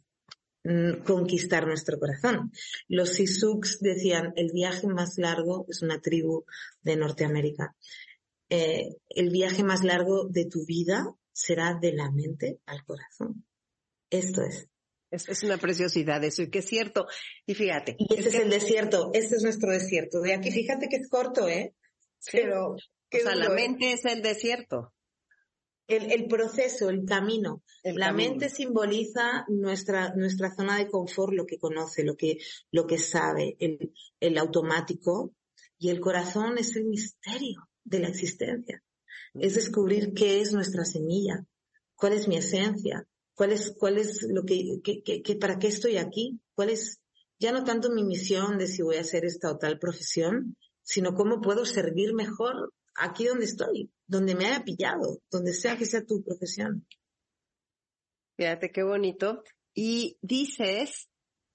mm, 0.64 1.02
conquistar 1.04 1.66
nuestro 1.66 1.98
corazón. 1.98 2.50
Los 2.88 3.10
Sisuks 3.10 3.80
decían, 3.80 4.32
el 4.36 4.52
viaje 4.52 4.86
más 4.86 5.18
largo, 5.18 5.66
es 5.68 5.82
una 5.82 6.00
tribu 6.00 6.44
de 6.80 6.96
Norteamérica, 6.96 7.76
eh, 8.50 8.96
el 9.08 9.30
viaje 9.30 9.62
más 9.62 9.84
largo 9.84 10.26
de 10.28 10.46
tu 10.46 10.64
vida 10.64 11.14
será 11.32 11.78
de 11.80 11.92
la 11.92 12.10
mente 12.10 12.60
al 12.66 12.84
corazón. 12.84 13.44
Esto 14.10 14.42
es. 14.42 14.68
Es, 15.10 15.42
una 15.42 15.56
preciosidad 15.56 16.22
eso, 16.24 16.42
y 16.42 16.50
que 16.50 16.58
es 16.58 16.66
cierto. 16.66 17.06
Y 17.46 17.54
fíjate. 17.54 17.96
Y 17.98 18.14
este 18.14 18.28
es, 18.28 18.34
el 18.34 18.50
desierto, 18.50 19.10
este 19.14 19.36
es 19.36 19.42
nuestro 19.42 19.70
desierto. 19.72 20.20
De 20.20 20.34
aquí, 20.34 20.50
fíjate 20.50 20.88
que 20.88 20.96
es 20.96 21.08
corto, 21.08 21.48
¿eh? 21.48 21.74
Pero 22.30 22.72
o 22.72 22.78
sea, 23.10 23.34
la 23.34 23.48
mente 23.48 23.92
es 23.92 24.04
el 24.04 24.20
desierto. 24.20 24.92
El, 25.86 26.12
el 26.12 26.26
proceso, 26.26 26.90
el 26.90 27.06
camino. 27.06 27.62
la 27.82 28.12
mente 28.12 28.50
simboliza 28.50 29.46
nuestra, 29.48 30.12
nuestra 30.14 30.54
zona 30.54 30.76
de 30.76 30.88
confort, 30.88 31.32
lo 31.32 31.46
que 31.46 31.58
conoce, 31.58 32.04
lo 32.04 32.14
que, 32.14 32.36
lo 32.70 32.86
que 32.86 32.98
sabe, 32.98 33.56
el, 33.60 33.94
el 34.20 34.36
automático. 34.36 35.32
Y 35.78 35.88
el 35.88 36.00
corazón 36.00 36.58
es 36.58 36.76
el 36.76 36.84
misterio 36.84 37.67
de 37.88 38.00
la 38.00 38.08
existencia. 38.08 38.82
Es 39.34 39.54
descubrir 39.54 40.14
qué 40.14 40.40
es 40.40 40.52
nuestra 40.52 40.84
semilla, 40.84 41.44
cuál 41.94 42.12
es 42.12 42.28
mi 42.28 42.36
esencia, 42.36 43.06
cuál 43.34 43.52
es, 43.52 43.74
cuál 43.78 43.98
es 43.98 44.22
lo 44.22 44.44
que, 44.44 44.80
que, 44.82 45.22
que, 45.22 45.36
para 45.36 45.58
qué 45.58 45.68
estoy 45.68 45.96
aquí, 45.96 46.40
cuál 46.54 46.70
es, 46.70 47.00
ya 47.38 47.52
no 47.52 47.64
tanto 47.64 47.90
mi 47.90 48.04
misión 48.04 48.58
de 48.58 48.66
si 48.66 48.82
voy 48.82 48.96
a 48.96 49.02
hacer 49.02 49.24
esta 49.24 49.50
o 49.50 49.58
tal 49.58 49.78
profesión, 49.78 50.56
sino 50.82 51.14
cómo 51.14 51.40
puedo 51.40 51.64
servir 51.64 52.14
mejor 52.14 52.72
aquí 52.96 53.26
donde 53.26 53.44
estoy, 53.44 53.90
donde 54.06 54.34
me 54.34 54.46
haya 54.46 54.64
pillado, 54.64 55.20
donde 55.30 55.52
sea 55.52 55.76
que 55.76 55.86
sea 55.86 56.04
tu 56.04 56.22
profesión. 56.22 56.86
Fíjate 58.36 58.70
qué 58.70 58.82
bonito. 58.82 59.42
Y 59.74 60.18
dices, 60.22 61.08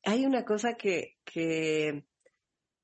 hay 0.04 0.26
una 0.26 0.46
cosa 0.46 0.76
que, 0.76 1.18
que, 1.26 2.06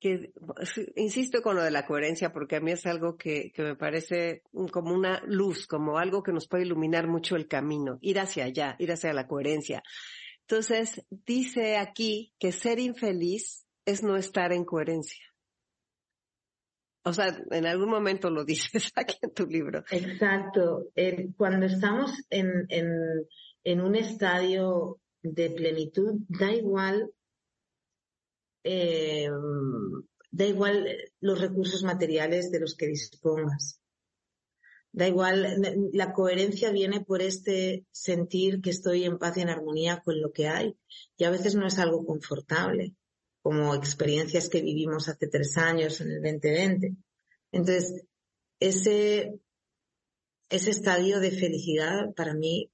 que, 0.00 0.32
insisto 0.96 1.42
con 1.42 1.56
lo 1.56 1.62
de 1.62 1.70
la 1.70 1.86
coherencia, 1.86 2.32
porque 2.32 2.56
a 2.56 2.60
mí 2.60 2.72
es 2.72 2.86
algo 2.86 3.16
que, 3.16 3.52
que 3.52 3.62
me 3.62 3.76
parece 3.76 4.42
como 4.72 4.94
una 4.94 5.22
luz, 5.26 5.66
como 5.66 5.98
algo 5.98 6.22
que 6.22 6.32
nos 6.32 6.48
puede 6.48 6.64
iluminar 6.64 7.06
mucho 7.06 7.36
el 7.36 7.46
camino, 7.46 7.98
ir 8.00 8.18
hacia 8.18 8.44
allá, 8.44 8.76
ir 8.78 8.90
hacia 8.90 9.12
la 9.12 9.28
coherencia. 9.28 9.82
Entonces, 10.40 11.04
dice 11.10 11.76
aquí 11.76 12.32
que 12.40 12.50
ser 12.50 12.80
infeliz 12.80 13.64
es 13.84 14.02
no 14.02 14.16
estar 14.16 14.52
en 14.52 14.64
coherencia. 14.64 15.24
O 17.02 17.12
sea, 17.12 17.26
en 17.50 17.66
algún 17.66 17.88
momento 17.88 18.30
lo 18.30 18.44
dices 18.44 18.92
aquí 18.96 19.16
en 19.22 19.32
tu 19.32 19.46
libro. 19.46 19.84
Exacto. 19.90 20.88
cuando 21.36 21.66
estamos 21.66 22.12
en, 22.30 22.66
en, 22.68 22.90
en, 23.64 23.80
un 23.80 23.94
estadio 23.94 24.98
de 25.22 25.50
plenitud, 25.50 26.14
da 26.28 26.52
igual, 26.52 27.10
eh, 28.64 29.28
da 30.30 30.44
igual 30.44 30.86
los 31.20 31.40
recursos 31.40 31.82
materiales 31.82 32.50
de 32.50 32.60
los 32.60 32.76
que 32.76 32.86
dispongas. 32.86 33.80
Da 34.92 35.06
igual, 35.06 35.90
la 35.92 36.12
coherencia 36.12 36.72
viene 36.72 37.00
por 37.00 37.22
este 37.22 37.86
sentir 37.92 38.60
que 38.60 38.70
estoy 38.70 39.04
en 39.04 39.18
paz 39.18 39.36
y 39.36 39.42
en 39.42 39.50
armonía 39.50 40.02
con 40.04 40.20
lo 40.20 40.32
que 40.32 40.48
hay. 40.48 40.76
Y 41.16 41.24
a 41.24 41.30
veces 41.30 41.54
no 41.54 41.66
es 41.66 41.78
algo 41.78 42.04
confortable 42.04 42.96
como 43.42 43.74
experiencias 43.74 44.48
que 44.48 44.62
vivimos 44.62 45.08
hace 45.08 45.28
tres 45.28 45.56
años 45.56 46.00
en 46.00 46.10
el 46.10 46.22
2020. 46.22 46.96
Entonces, 47.52 48.04
ese, 48.58 49.40
ese 50.50 50.70
estadio 50.70 51.20
de 51.20 51.30
felicidad 51.30 52.12
para 52.14 52.34
mí 52.34 52.70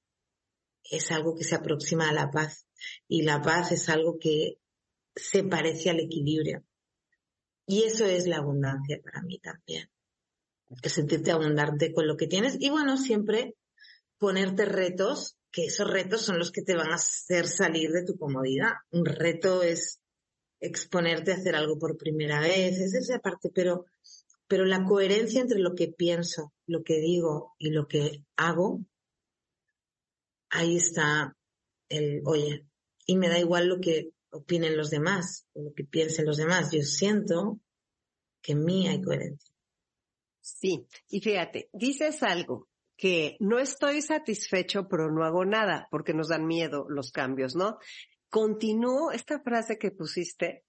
es 0.91 1.11
algo 1.13 1.35
que 1.37 1.45
se 1.45 1.55
aproxima 1.55 2.09
a 2.09 2.13
la 2.13 2.31
paz 2.31 2.67
y 3.09 3.23
la 3.23 3.43
paz 3.43 3.73
es 3.73 3.89
algo 3.89 4.19
que 4.19 4.59
se 5.17 5.43
parece 5.43 5.91
al 5.91 6.01
equilibrio. 6.01 6.63
Y 7.67 7.83
eso 7.83 8.05
es 8.05 8.27
la 8.27 8.37
abundancia 8.37 9.01
para 9.03 9.23
mí 9.23 9.41
también. 9.41 9.91
Sentirte 10.83 11.33
abundante 11.33 11.93
con 11.93 12.07
lo 12.07 12.17
que 12.17 12.27
tienes 12.27 12.57
y 12.61 12.71
bueno, 12.71 12.97
siempre 12.97 13.57
ponerte 14.19 14.65
retos, 14.65 15.37
que 15.51 15.67
esos 15.67 15.91
retos 15.91 16.23
son 16.23 16.39
los 16.39 16.53
que 16.53 16.63
te 16.63 16.77
van 16.77 16.91
a 16.91 16.97
hacer 16.97 17.49
salir 17.49 17.91
de 17.91 18.05
tu 18.05 18.17
comodidad. 18.17 18.73
Un 18.91 19.05
reto 19.05 19.63
es 19.63 20.01
exponerte 20.61 21.33
a 21.33 21.37
hacer 21.37 21.55
algo 21.55 21.79
por 21.79 21.97
primera 21.97 22.41
vez, 22.41 22.79
es 22.79 22.95
esa 22.95 23.19
parte, 23.19 23.51
pero, 23.55 23.85
pero 24.47 24.65
la 24.65 24.85
coherencia 24.85 25.41
entre 25.41 25.59
lo 25.59 25.75
que 25.75 25.89
pienso, 25.89 26.53
lo 26.67 26.83
que 26.83 26.99
digo 26.99 27.55
y 27.59 27.71
lo 27.71 27.87
que 27.89 28.25
hago, 28.37 28.81
ahí 30.51 30.77
está 30.77 31.37
el, 31.89 32.23
oye, 32.25 32.67
y 33.07 33.17
me 33.17 33.29
da 33.29 33.39
igual 33.39 33.69
lo 33.69 33.81
que 33.81 34.11
opinen 34.37 34.77
los 34.77 34.91
demás 34.91 35.47
o 35.53 35.63
lo 35.63 35.73
que 35.75 35.85
piensen 35.85 36.27
los 36.27 36.37
demás, 36.37 36.71
yo 36.71 36.83
siento 36.83 37.61
que 38.43 38.53
en 38.53 38.65
mí 38.65 38.89
hay 38.89 39.03
coherencia. 39.03 39.53
Sí, 40.41 40.87
y 41.09 41.21
fíjate, 41.21 41.69
dices 41.73 42.23
algo 42.23 42.69
que 42.97 43.37
no 43.41 43.59
estoy 43.59 44.01
satisfecho, 44.01 44.89
pero 44.89 45.11
no 45.11 45.25
hago 45.25 45.45
nada, 45.45 45.89
porque 45.91 46.15
nos 46.15 46.29
dan 46.29 46.47
miedo 46.47 46.87
los 46.89 47.11
cambios, 47.11 47.57
¿no? 47.57 47.79
Continúo, 48.31 49.11
esta 49.11 49.41
frase 49.41 49.79
que 49.79 49.91
pusiste, 49.91 50.65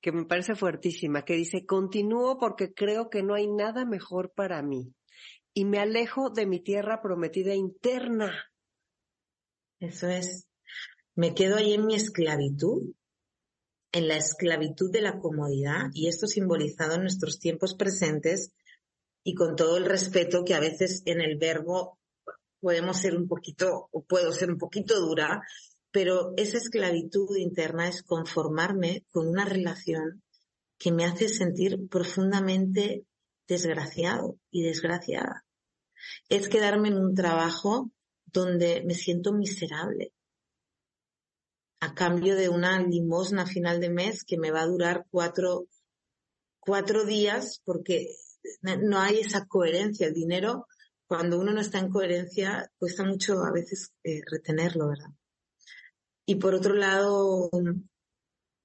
que 0.00 0.12
me 0.12 0.24
parece 0.24 0.54
fuertísima, 0.54 1.24
que 1.24 1.34
dice, 1.34 1.66
continúo 1.66 2.38
porque 2.38 2.72
creo 2.72 3.10
que 3.10 3.22
no 3.22 3.34
hay 3.34 3.48
nada 3.48 3.84
mejor 3.84 4.32
para 4.32 4.62
mí 4.62 4.94
y 5.58 5.64
me 5.64 5.80
alejo 5.80 6.30
de 6.30 6.46
mi 6.46 6.60
tierra 6.60 7.02
prometida 7.02 7.54
interna. 7.54 8.32
Eso 9.80 10.08
es. 10.08 10.46
Me 11.16 11.34
quedo 11.34 11.56
ahí 11.56 11.74
en 11.74 11.86
mi 11.86 11.96
esclavitud, 11.96 12.92
en 13.92 14.08
la 14.08 14.16
esclavitud 14.16 14.90
de 14.90 15.02
la 15.02 15.18
comodidad 15.18 15.90
y 15.94 16.08
esto 16.08 16.26
simbolizado 16.26 16.94
en 16.94 17.02
nuestros 17.02 17.38
tiempos 17.38 17.74
presentes 17.74 18.52
y 19.24 19.34
con 19.34 19.56
todo 19.56 19.76
el 19.76 19.84
respeto 19.84 20.44
que 20.44 20.54
a 20.54 20.60
veces 20.60 21.02
en 21.06 21.20
el 21.20 21.36
verbo 21.36 21.98
podemos 22.60 22.98
ser 22.98 23.16
un 23.16 23.28
poquito, 23.28 23.88
o 23.92 24.04
puedo 24.04 24.32
ser 24.32 24.50
un 24.50 24.58
poquito 24.58 25.00
dura, 25.00 25.42
pero 25.90 26.32
esa 26.36 26.58
esclavitud 26.58 27.36
interna 27.36 27.88
es 27.88 28.02
conformarme 28.02 29.04
con 29.10 29.28
una 29.28 29.44
relación 29.44 30.22
que 30.78 30.92
me 30.92 31.04
hace 31.04 31.28
sentir 31.28 31.88
profundamente 31.88 33.04
desgraciado 33.46 34.38
y 34.50 34.62
desgraciada. 34.62 35.44
Es 36.28 36.48
quedarme 36.48 36.88
en 36.88 36.98
un 36.98 37.14
trabajo 37.14 37.90
donde 38.26 38.82
me 38.84 38.94
siento 38.94 39.32
miserable 39.32 40.12
a 41.80 41.94
cambio 41.94 42.36
de 42.36 42.48
una 42.48 42.80
limosna 42.82 43.46
final 43.46 43.80
de 43.80 43.90
mes 43.90 44.24
que 44.24 44.38
me 44.38 44.50
va 44.50 44.62
a 44.62 44.66
durar 44.66 45.06
cuatro, 45.10 45.66
cuatro 46.58 47.04
días 47.04 47.60
porque 47.64 48.08
no 48.62 48.98
hay 48.98 49.20
esa 49.20 49.46
coherencia. 49.46 50.08
El 50.08 50.14
dinero, 50.14 50.66
cuando 51.06 51.38
uno 51.38 51.52
no 51.52 51.60
está 51.60 51.78
en 51.78 51.90
coherencia, 51.90 52.70
cuesta 52.78 53.04
mucho 53.04 53.44
a 53.44 53.52
veces 53.52 53.92
eh, 54.02 54.20
retenerlo, 54.26 54.88
¿verdad? 54.88 55.10
Y 56.26 56.34
por 56.34 56.54
otro 56.54 56.74
lado, 56.74 57.48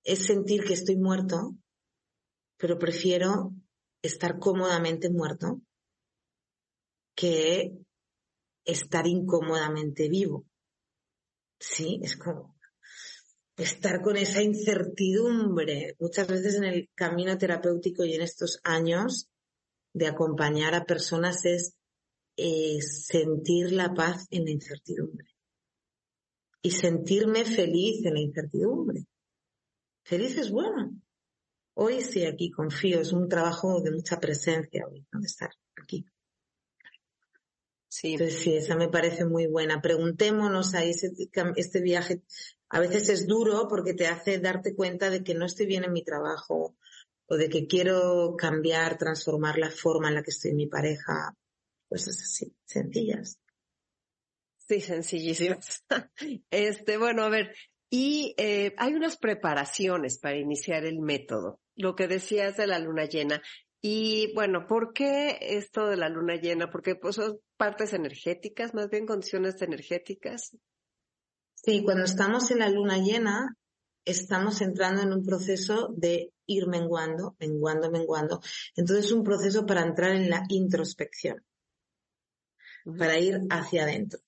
es 0.04 0.26
sentir 0.26 0.65
que 0.65 0.73
estoy 0.73 0.97
muerto, 0.97 1.56
pero 2.58 2.78
prefiero 2.78 3.54
estar 4.02 4.38
cómodamente 4.38 5.10
muerto 5.10 5.62
que 7.15 7.78
estar 8.65 9.08
incómodamente 9.08 10.10
vivo. 10.10 10.45
Sí, 11.60 12.02
es 12.04 12.17
como 12.17 12.52
estar 13.57 14.01
con 14.01 14.17
esa 14.17 14.41
incertidumbre. 14.41 15.95
Muchas 15.99 16.27
veces 16.27 16.55
en 16.55 16.63
el 16.65 16.89
camino 16.95 17.37
terapéutico 17.37 18.03
y 18.03 18.13
en 18.13 18.21
estos 18.21 18.59
años 18.63 19.29
de 19.93 20.07
acompañar 20.07 20.73
a 20.73 20.85
personas 20.85 21.45
es 21.45 21.75
eh, 22.35 22.81
sentir 22.81 23.71
la 23.71 23.93
paz 23.93 24.25
en 24.31 24.45
la 24.45 24.51
incertidumbre 24.51 25.27
y 26.63 26.71
sentirme 26.71 27.45
feliz 27.45 28.03
en 28.05 28.13
la 28.15 28.21
incertidumbre. 28.21 29.05
Feliz 30.03 30.37
es 30.37 30.49
bueno. 30.49 30.91
Hoy 31.75 32.01
sí, 32.01 32.25
aquí 32.25 32.49
confío, 32.49 33.01
es 33.01 33.11
un 33.11 33.27
trabajo 33.27 33.81
de 33.81 33.91
mucha 33.91 34.19
presencia 34.19 34.85
hoy, 34.87 35.05
¿no? 35.11 35.19
De 35.19 35.27
estar 35.27 35.51
aquí. 35.75 36.05
Sí. 37.89 38.13
Entonces 38.13 38.39
sí, 38.39 38.55
esa 38.55 38.75
me 38.75 38.89
parece 38.89 39.25
muy 39.25 39.47
buena. 39.47 39.81
Preguntémonos 39.81 40.73
ahí, 40.73 40.91
este 41.55 41.81
viaje 41.81 42.23
a 42.73 42.79
veces 42.79 43.07
es 43.09 43.27
duro 43.27 43.67
porque 43.69 43.93
te 43.93 44.07
hace 44.07 44.39
darte 44.39 44.73
cuenta 44.73 45.12
de 45.12 45.23
que 45.23 45.36
no 45.36 45.45
estoy 45.45 45.67
bien 45.67 45.83
en 45.83 45.93
mi 45.93 46.03
trabajo, 46.03 46.75
o 47.27 47.38
de 47.38 47.47
que 47.47 47.67
quiero 47.67 48.36
cambiar, 48.36 48.97
transformar 48.97 49.59
la 49.59 49.69
forma 49.69 50.09
en 50.09 50.15
la 50.15 50.23
que 50.23 50.31
estoy 50.31 50.51
en 50.51 50.57
mi 50.57 50.67
pareja, 50.67 51.36
pues 51.88 52.07
es 52.07 52.19
así, 52.19 52.55
sencillas. 52.65 53.39
Sí, 54.67 54.81
sencillísimas. 54.81 55.83
Este, 56.49 56.97
bueno, 56.97 57.23
a 57.23 57.29
ver, 57.29 57.53
y 57.91 58.33
eh, 58.38 58.73
hay 58.77 58.95
unas 58.95 59.17
preparaciones 59.17 60.17
para 60.17 60.38
iniciar 60.38 60.83
el 60.83 60.97
método. 60.99 61.59
Lo 61.75 61.95
que 61.95 62.07
decías 62.07 62.57
de 62.57 62.65
la 62.65 62.79
luna 62.79 63.05
llena. 63.05 63.43
Y 63.81 64.33
bueno, 64.33 64.65
¿por 64.65 64.93
qué 64.93 65.38
esto 65.39 65.88
de 65.88 65.97
la 65.97 66.09
luna 66.09 66.38
llena? 66.38 66.71
Porque 66.71 66.95
pues 66.95 67.17
son 67.17 67.39
partes 67.55 67.93
energéticas, 67.93 68.73
más 68.73 68.89
bien 68.89 69.05
condiciones 69.05 69.62
energéticas. 69.62 70.57
Sí, 71.65 71.82
cuando 71.82 72.04
estamos 72.04 72.52
en 72.52 72.60
la 72.60 72.67
luna 72.67 72.97
llena, 72.97 73.56
estamos 74.04 74.60
entrando 74.60 75.02
en 75.02 75.13
un 75.13 75.23
proceso 75.23 75.93
de 75.95 76.34
ir 76.45 76.67
menguando, 76.67 77.38
menguando, 77.39 77.89
menguando. 77.89 78.41
Entonces 78.76 79.06
es 79.06 79.12
un 79.13 79.23
proceso 79.23 79.65
para 79.65 79.82
entrar 79.82 80.12
en 80.12 80.30
la 80.30 80.43
introspección, 80.49 81.41
para 82.97 83.17
ir 83.17 83.39
hacia 83.49 83.84
adentro. 83.84 84.19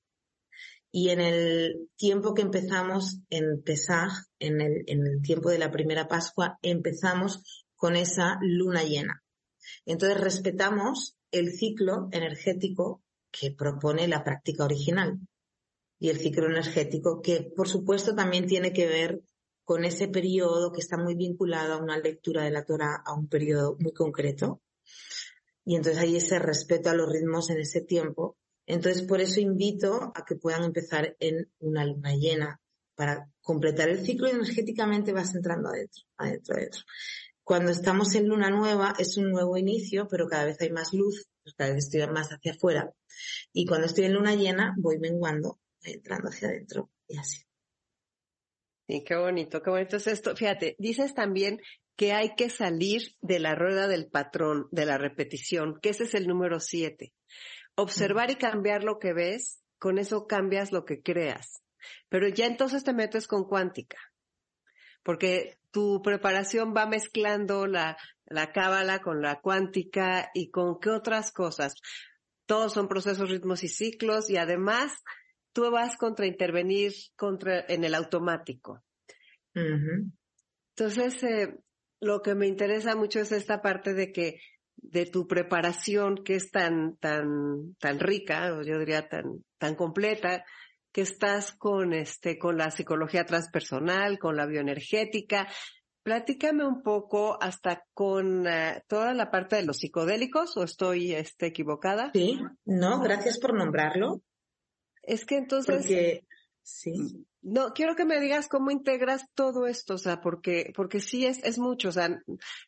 Y 0.93 1.09
en 1.09 1.19
el 1.19 1.89
tiempo 1.97 2.33
que 2.33 2.43
empezamos 2.43 3.19
en 3.29 3.61
Pesaj, 3.63 4.13
en 4.39 4.61
el, 4.61 4.83
en 4.87 5.05
el 5.05 5.21
tiempo 5.21 5.49
de 5.49 5.59
la 5.59 5.71
primera 5.71 6.07
Pascua, 6.07 6.57
empezamos 6.61 7.65
con 7.75 7.97
esa 7.97 8.37
luna 8.39 8.83
llena. 8.83 9.21
Entonces 9.85 10.21
respetamos 10.21 11.17
el 11.31 11.51
ciclo 11.51 12.07
energético 12.13 13.03
que 13.29 13.51
propone 13.51 14.07
la 14.07 14.23
práctica 14.23 14.63
original 14.63 15.19
y 15.99 16.09
el 16.09 16.19
ciclo 16.19 16.47
energético 16.47 17.21
que 17.21 17.51
por 17.55 17.67
supuesto 17.67 18.15
también 18.15 18.47
tiene 18.47 18.73
que 18.73 18.87
ver 18.87 19.21
con 19.63 19.83
ese 19.83 20.07
periodo 20.07 20.71
que 20.71 20.81
está 20.81 20.97
muy 20.97 21.15
vinculado 21.15 21.73
a 21.73 21.81
una 21.81 21.97
lectura 21.97 22.43
de 22.43 22.51
la 22.51 22.65
Torah 22.65 23.01
a 23.05 23.13
un 23.13 23.27
periodo 23.27 23.75
muy 23.79 23.93
concreto. 23.93 24.61
Y 25.65 25.75
entonces 25.75 26.01
hay 26.01 26.15
ese 26.15 26.37
respeto 26.37 26.89
a 26.89 26.93
los 26.93 27.11
ritmos 27.11 27.49
en 27.49 27.59
ese 27.59 27.81
tiempo. 27.81 28.37
Entonces 28.67 29.03
por 29.03 29.21
eso 29.21 29.39
invito 29.39 30.11
a 30.13 30.23
que 30.23 30.35
puedan 30.35 30.63
empezar 30.63 31.15
en 31.19 31.51
una 31.59 31.85
luna 31.85 32.15
llena 32.15 32.61
para 32.95 33.29
completar 33.41 33.89
el 33.89 34.05
ciclo 34.05 34.27
y 34.27 34.31
energéticamente 34.31 35.13
vas 35.13 35.33
entrando 35.33 35.69
adentro, 35.69 36.03
adentro, 36.17 36.55
adentro. 36.55 36.81
Cuando 37.43 37.71
estamos 37.71 38.13
en 38.15 38.27
luna 38.27 38.49
nueva 38.49 38.95
es 38.97 39.17
un 39.17 39.31
nuevo 39.31 39.57
inicio, 39.57 40.07
pero 40.07 40.27
cada 40.27 40.45
vez 40.45 40.57
hay 40.61 40.71
más 40.71 40.93
luz, 40.93 41.27
cada 41.57 41.73
vez 41.73 41.85
estoy 41.85 42.07
más 42.07 42.29
hacia 42.29 42.53
afuera. 42.53 42.91
Y 43.53 43.65
cuando 43.65 43.87
estoy 43.87 44.05
en 44.05 44.13
luna 44.13 44.35
llena 44.35 44.73
voy 44.77 44.97
menguando, 44.99 45.59
entrando 45.93 46.29
hacia 46.29 46.49
adentro 46.49 46.89
y 47.07 47.17
así. 47.17 47.45
Sí, 48.87 49.03
qué 49.03 49.15
bonito, 49.15 49.61
qué 49.61 49.69
bonito 49.69 49.97
es 49.97 50.07
esto. 50.07 50.35
Fíjate, 50.35 50.75
dices 50.77 51.13
también 51.13 51.59
que 51.95 52.13
hay 52.13 52.35
que 52.35 52.49
salir 52.49 53.15
de 53.21 53.39
la 53.39 53.55
rueda 53.55 53.87
del 53.87 54.07
patrón, 54.07 54.67
de 54.71 54.85
la 54.85 54.97
repetición, 54.97 55.79
que 55.81 55.89
ese 55.89 56.03
es 56.03 56.13
el 56.13 56.27
número 56.27 56.59
siete. 56.59 57.13
Observar 57.75 58.29
y 58.31 58.35
cambiar 58.35 58.83
lo 58.83 58.99
que 58.99 59.13
ves, 59.13 59.63
con 59.79 59.97
eso 59.97 60.27
cambias 60.27 60.71
lo 60.71 60.85
que 60.85 61.01
creas. 61.01 61.63
Pero 62.09 62.27
ya 62.27 62.45
entonces 62.45 62.83
te 62.83 62.93
metes 62.93 63.27
con 63.27 63.45
cuántica. 63.45 63.97
Porque 65.03 65.57
tu 65.71 66.01
preparación 66.01 66.73
va 66.75 66.85
mezclando 66.85 67.67
la, 67.67 67.97
la 68.25 68.51
cábala 68.51 69.01
con 69.01 69.21
la 69.21 69.39
cuántica 69.41 70.31
y 70.33 70.49
con 70.49 70.79
qué 70.79 70.89
otras 70.89 71.31
cosas. 71.31 71.75
Todos 72.45 72.73
son 72.73 72.87
procesos, 72.87 73.29
ritmos 73.29 73.63
y 73.63 73.67
ciclos 73.67 74.29
y 74.29 74.37
además 74.37 74.91
tú 75.55 75.71
vas 75.71 75.95
contra 75.95 76.27
intervenir 76.27 76.91
contra, 77.15 77.63
en 77.69 77.85
el 77.85 77.95
automático. 77.95 78.83
Entonces, 79.53 81.23
eh, 81.23 81.57
lo 82.01 82.21
que 82.21 82.35
me 82.35 82.45
interesa 82.45 82.95
mucho 82.97 83.21
es 83.21 83.31
esta 83.31 83.61
parte 83.61 83.93
de 83.93 84.11
que 84.11 84.41
de 84.75 85.05
tu 85.05 85.27
preparación 85.27 86.23
que 86.25 86.35
es 86.35 86.51
tan, 86.51 86.97
tan, 86.97 87.73
tan 87.79 87.99
rica, 87.99 88.53
o 88.53 88.63
yo 88.63 88.77
diría 88.77 89.07
tan, 89.07 89.45
tan 89.57 89.75
completa, 89.75 90.43
que 90.91 91.01
estás 91.01 91.53
con 91.53 91.93
este, 91.93 92.37
con 92.37 92.57
la 92.57 92.69
psicología 92.69 93.25
transpersonal, 93.25 94.19
con 94.19 94.35
la 94.35 94.45
bioenergética. 94.45 95.47
Platícame 96.03 96.65
un 96.65 96.83
poco 96.83 97.41
hasta 97.41 97.85
con 97.93 98.45
eh, 98.45 98.83
toda 98.87 99.13
la 99.13 99.31
parte 99.31 99.55
de 99.55 99.65
los 99.65 99.77
psicodélicos, 99.77 100.57
o 100.57 100.63
estoy 100.63 101.13
este, 101.13 101.47
equivocada. 101.47 102.11
Sí, 102.13 102.41
no, 102.65 102.99
gracias 102.99 103.39
por 103.39 103.53
nombrarlo. 103.53 104.21
Es 105.05 105.25
que 105.25 105.37
entonces... 105.37 105.75
Porque, 105.77 106.23
sí. 106.61 107.25
No, 107.41 107.73
quiero 107.73 107.95
que 107.95 108.05
me 108.05 108.19
digas 108.19 108.47
cómo 108.47 108.71
integras 108.71 109.25
todo 109.35 109.67
esto, 109.67 109.93
o 109.93 109.97
sea, 109.99 110.19
porque, 110.19 110.73
porque 110.75 110.99
sí 110.99 111.27
es, 111.27 111.43
es 111.43 111.59
mucho, 111.59 111.89
o 111.89 111.91
sea, 111.91 112.23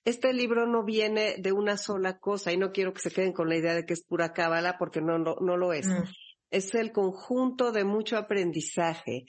este 0.05 0.33
libro 0.33 0.67
no 0.67 0.83
viene 0.83 1.38
de 1.39 1.51
una 1.51 1.77
sola 1.77 2.19
cosa 2.19 2.51
y 2.51 2.57
no 2.57 2.71
quiero 2.71 2.93
que 2.93 3.01
se 3.01 3.09
queden 3.09 3.33
con 3.33 3.49
la 3.49 3.57
idea 3.57 3.73
de 3.73 3.88
que 3.88 3.93
es 3.93 4.03
pura 4.03 4.33
cábala 4.33 4.77
porque 4.77 5.01
no, 5.01 5.17
no, 5.17 5.38
no 5.41 5.57
lo 5.57 5.73
es. 5.73 5.88
Mm. 5.88 6.03
Es 6.51 6.75
el 6.75 6.91
conjunto 6.91 7.71
de 7.71 7.85
mucho 7.85 8.17
aprendizaje. 8.17 9.25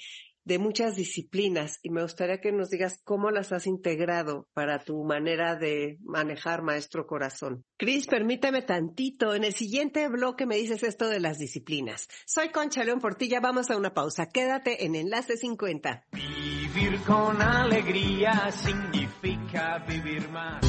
De 0.49 0.59
muchas 0.59 0.97
disciplinas 0.97 1.79
y 1.83 1.91
me 1.91 2.01
gustaría 2.01 2.41
que 2.41 2.53
nos 2.53 2.71
digas 2.71 3.03
cómo 3.05 3.31
las 3.31 3.53
has 3.53 3.67
integrado 3.67 4.49
para 4.55 4.79
tu 4.79 5.05
manera 5.05 5.57
de 5.57 5.99
manejar 6.01 6.63
Maestro 6.63 7.07
Corazón. 7.07 7.67
Cris, 7.77 8.07
permíteme 8.07 8.63
tantito. 8.63 9.35
En 9.35 9.45
el 9.45 9.53
siguiente 9.53 10.09
bloque 10.09 10.47
me 10.47 10.57
dices 10.57 10.83
esto 10.83 11.09
de 11.09 11.21
las 11.21 11.39
disciplinas. 11.39 12.09
Soy 12.27 12.49
Concha 12.49 12.83
León 12.83 12.99
Portilla. 12.99 13.41
Vamos 13.41 13.71
a 13.71 13.77
una 13.77 13.93
pausa. 13.93 14.31
Quédate 14.31 14.87
en 14.87 14.95
Enlace 14.95 15.37
50. 15.37 16.07
Vivir 16.13 16.99
con 17.03 17.43
alegría 17.43 18.51
significa 18.51 19.85
vivir 19.87 20.31
más. 20.31 20.65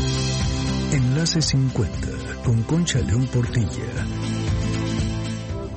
Enlace 0.93 1.41
50 1.41 2.43
con 2.43 2.63
Concha 2.63 2.99
León 2.99 3.25
Portilla. 3.27 4.05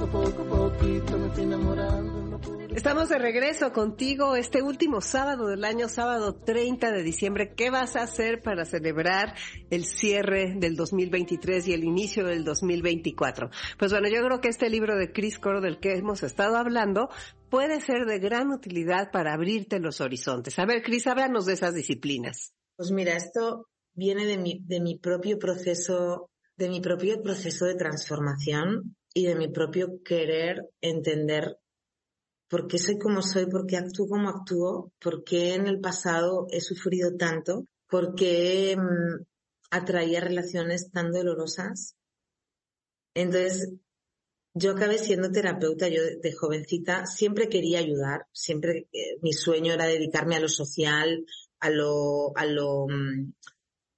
Poco, 0.01 0.45
poquito 0.45 1.17
me 1.17 1.29
estoy 1.29 1.45
enamorando. 1.45 2.22
Estamos 2.75 3.11
de 3.11 3.19
regreso 3.19 3.71
contigo 3.71 4.35
este 4.35 4.63
último 4.63 5.03
sábado 5.03 5.47
del 5.47 5.63
año, 5.63 5.89
sábado 5.89 6.35
30 6.35 6.91
de 6.91 7.03
diciembre. 7.03 7.53
¿Qué 7.55 7.69
vas 7.69 7.97
a 7.97 8.03
hacer 8.03 8.41
para 8.41 8.65
celebrar 8.65 9.35
el 9.69 9.85
cierre 9.85 10.55
del 10.57 10.75
2023 10.75 11.69
y 11.69 11.75
el 11.75 11.85
inicio 11.85 12.25
del 12.25 12.45
2024? 12.45 13.51
Pues 13.79 13.93
bueno, 13.93 14.09
yo 14.09 14.25
creo 14.25 14.41
que 14.41 14.49
este 14.49 14.71
libro 14.71 14.97
de 14.97 15.13
Chris 15.13 15.39
Coro 15.39 15.61
del 15.61 15.81
que 15.81 15.97
hemos 15.97 16.23
estado 16.23 16.57
hablando 16.57 17.11
puede 17.51 17.79
ser 17.83 18.07
de 18.07 18.19
gran 18.19 18.51
utilidad 18.51 19.11
para 19.13 19.35
abrirte 19.35 19.79
los 19.79 20.01
horizontes. 20.01 20.59
A 20.59 20.65
ver, 20.65 20.83
Chris, 20.83 21.07
háblanos 21.07 21.45
de 21.45 21.53
esas 21.53 21.75
disciplinas. 21.75 22.55
Pues 22.77 22.91
mira, 22.91 23.15
esto 23.15 23.69
viene 23.93 24.25
de 24.25 24.39
mi, 24.39 24.61
de 24.65 24.81
mi 24.81 24.99
propio 24.99 25.39
proceso, 25.39 26.31
de 26.57 26.71
mi 26.71 26.81
propio 26.81 27.23
proceso 27.23 27.67
de 27.67 27.75
transformación 27.75 28.97
y 29.13 29.27
de 29.27 29.35
mi 29.35 29.49
propio 29.49 30.01
querer 30.03 30.71
entender 30.81 31.59
por 32.53 32.69
qué 32.69 32.77
soy 32.77 32.99
como 32.99 33.23
soy, 33.23 33.47
por 33.47 33.67
qué 33.67 33.79
actúo 33.79 34.07
como 34.07 34.29
actúo, 34.29 34.93
por 35.01 35.25
qué 35.25 35.55
en 35.55 35.67
el 35.67 35.81
pasado 35.81 36.47
he 36.51 36.61
sufrido 36.61 37.17
tanto, 37.17 37.65
por 37.89 38.15
qué 38.15 38.77
mm, 38.77 39.25
atraía 39.71 40.21
relaciones 40.21 40.91
tan 40.91 41.13
dolorosas. 41.13 41.97
Entonces, 43.15 43.73
yo 44.53 44.73
acabé 44.73 44.99
siendo 44.99 45.33
terapeuta, 45.33 45.89
yo 45.89 46.03
de, 46.03 46.33
jovencita 46.35 47.07
siempre 47.07 47.49
quería 47.49 47.79
ayudar, 47.79 48.27
siempre 48.33 48.87
eh, 48.93 49.17
mi 49.23 49.33
sueño 49.33 49.73
era 49.73 49.87
dedicarme 49.87 50.37
a 50.37 50.41
lo 50.41 50.49
social, 50.49 51.25
a 51.59 51.71
lo, 51.71 52.37
a 52.37 52.45
lo, 52.45 52.87
mm, 52.87 53.33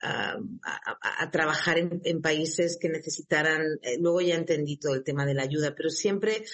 a, 0.00 1.30
trabajar 1.32 1.78
en, 1.78 2.22
países 2.22 2.78
que 2.80 2.88
necesitaran, 2.88 3.62
eh, 3.82 3.98
luego 3.98 4.20
ya 4.20 4.36
entendí 4.36 4.76
todo 4.76 4.94
el 4.94 5.02
tema 5.02 5.26
de 5.26 5.34
la 5.34 5.42
ayuda, 5.42 5.74
pero 5.74 5.90
siempre 5.90 6.44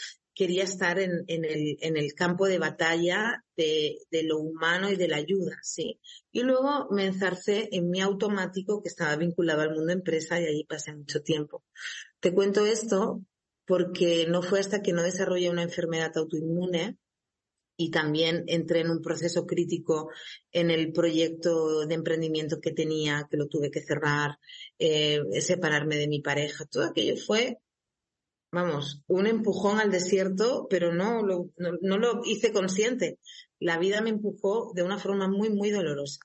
quería 0.40 0.64
estar 0.64 0.98
en, 0.98 1.26
el, 1.28 2.14
campo 2.14 2.46
de 2.46 2.58
batalla 2.58 3.44
de, 3.58 3.98
de, 4.10 4.22
lo 4.22 4.38
humano 4.38 4.90
y 4.90 4.96
de 4.96 5.06
la 5.06 5.18
ayuda, 5.18 5.58
sí. 5.60 6.00
Y 6.32 6.40
luego 6.44 6.88
me 6.90 7.04
enzarcé 7.04 7.68
en 7.72 7.90
mi 7.90 8.00
automático 8.00 8.80
que 8.80 8.88
estaba 8.88 9.16
vinculado 9.16 9.60
al 9.60 9.74
mundo 9.74 9.92
empresa 9.92 10.40
y 10.40 10.46
allí 10.46 10.64
pasé 10.64 10.94
mucho 10.94 11.20
tiempo. 11.20 11.62
Te 12.20 12.32
cuento 12.32 12.64
esto 12.64 13.20
porque 13.66 14.28
no 14.30 14.40
fue 14.40 14.60
hasta 14.60 14.80
que 14.80 14.94
no 14.94 15.02
desarrollé 15.02 15.50
una 15.50 15.62
enfermedad 15.62 16.16
autoinmune 16.16 16.96
y 17.76 17.90
también 17.90 18.44
entré 18.46 18.80
en 18.80 18.88
un 18.88 19.02
proceso 19.02 19.44
crítico 19.46 20.08
en 20.52 20.70
el 20.70 20.90
proyecto 20.90 21.86
de 21.86 21.94
emprendimiento 21.96 22.60
que 22.62 22.72
tenía, 22.72 23.28
que 23.30 23.36
lo 23.36 23.46
tuve 23.46 23.70
que 23.70 23.82
cerrar, 23.82 24.38
eh, 24.78 25.20
separarme 25.42 25.96
de 25.96 26.08
mi 26.08 26.22
pareja. 26.22 26.64
Todo 26.64 26.84
aquello 26.84 27.18
fue 27.18 27.58
vamos, 28.52 29.02
un 29.06 29.26
empujón 29.26 29.78
al 29.78 29.90
desierto, 29.90 30.66
pero 30.68 30.92
no 30.92 31.22
lo, 31.22 31.50
no, 31.56 31.98
lo 31.98 32.22
hice 32.24 32.52
consciente. 32.52 33.18
La 33.58 33.78
vida 33.78 34.00
me 34.00 34.10
empujó 34.10 34.72
de 34.74 34.82
una 34.82 34.98
forma 34.98 35.28
muy, 35.28 35.50
muy 35.50 35.70
dolorosa. 35.70 36.20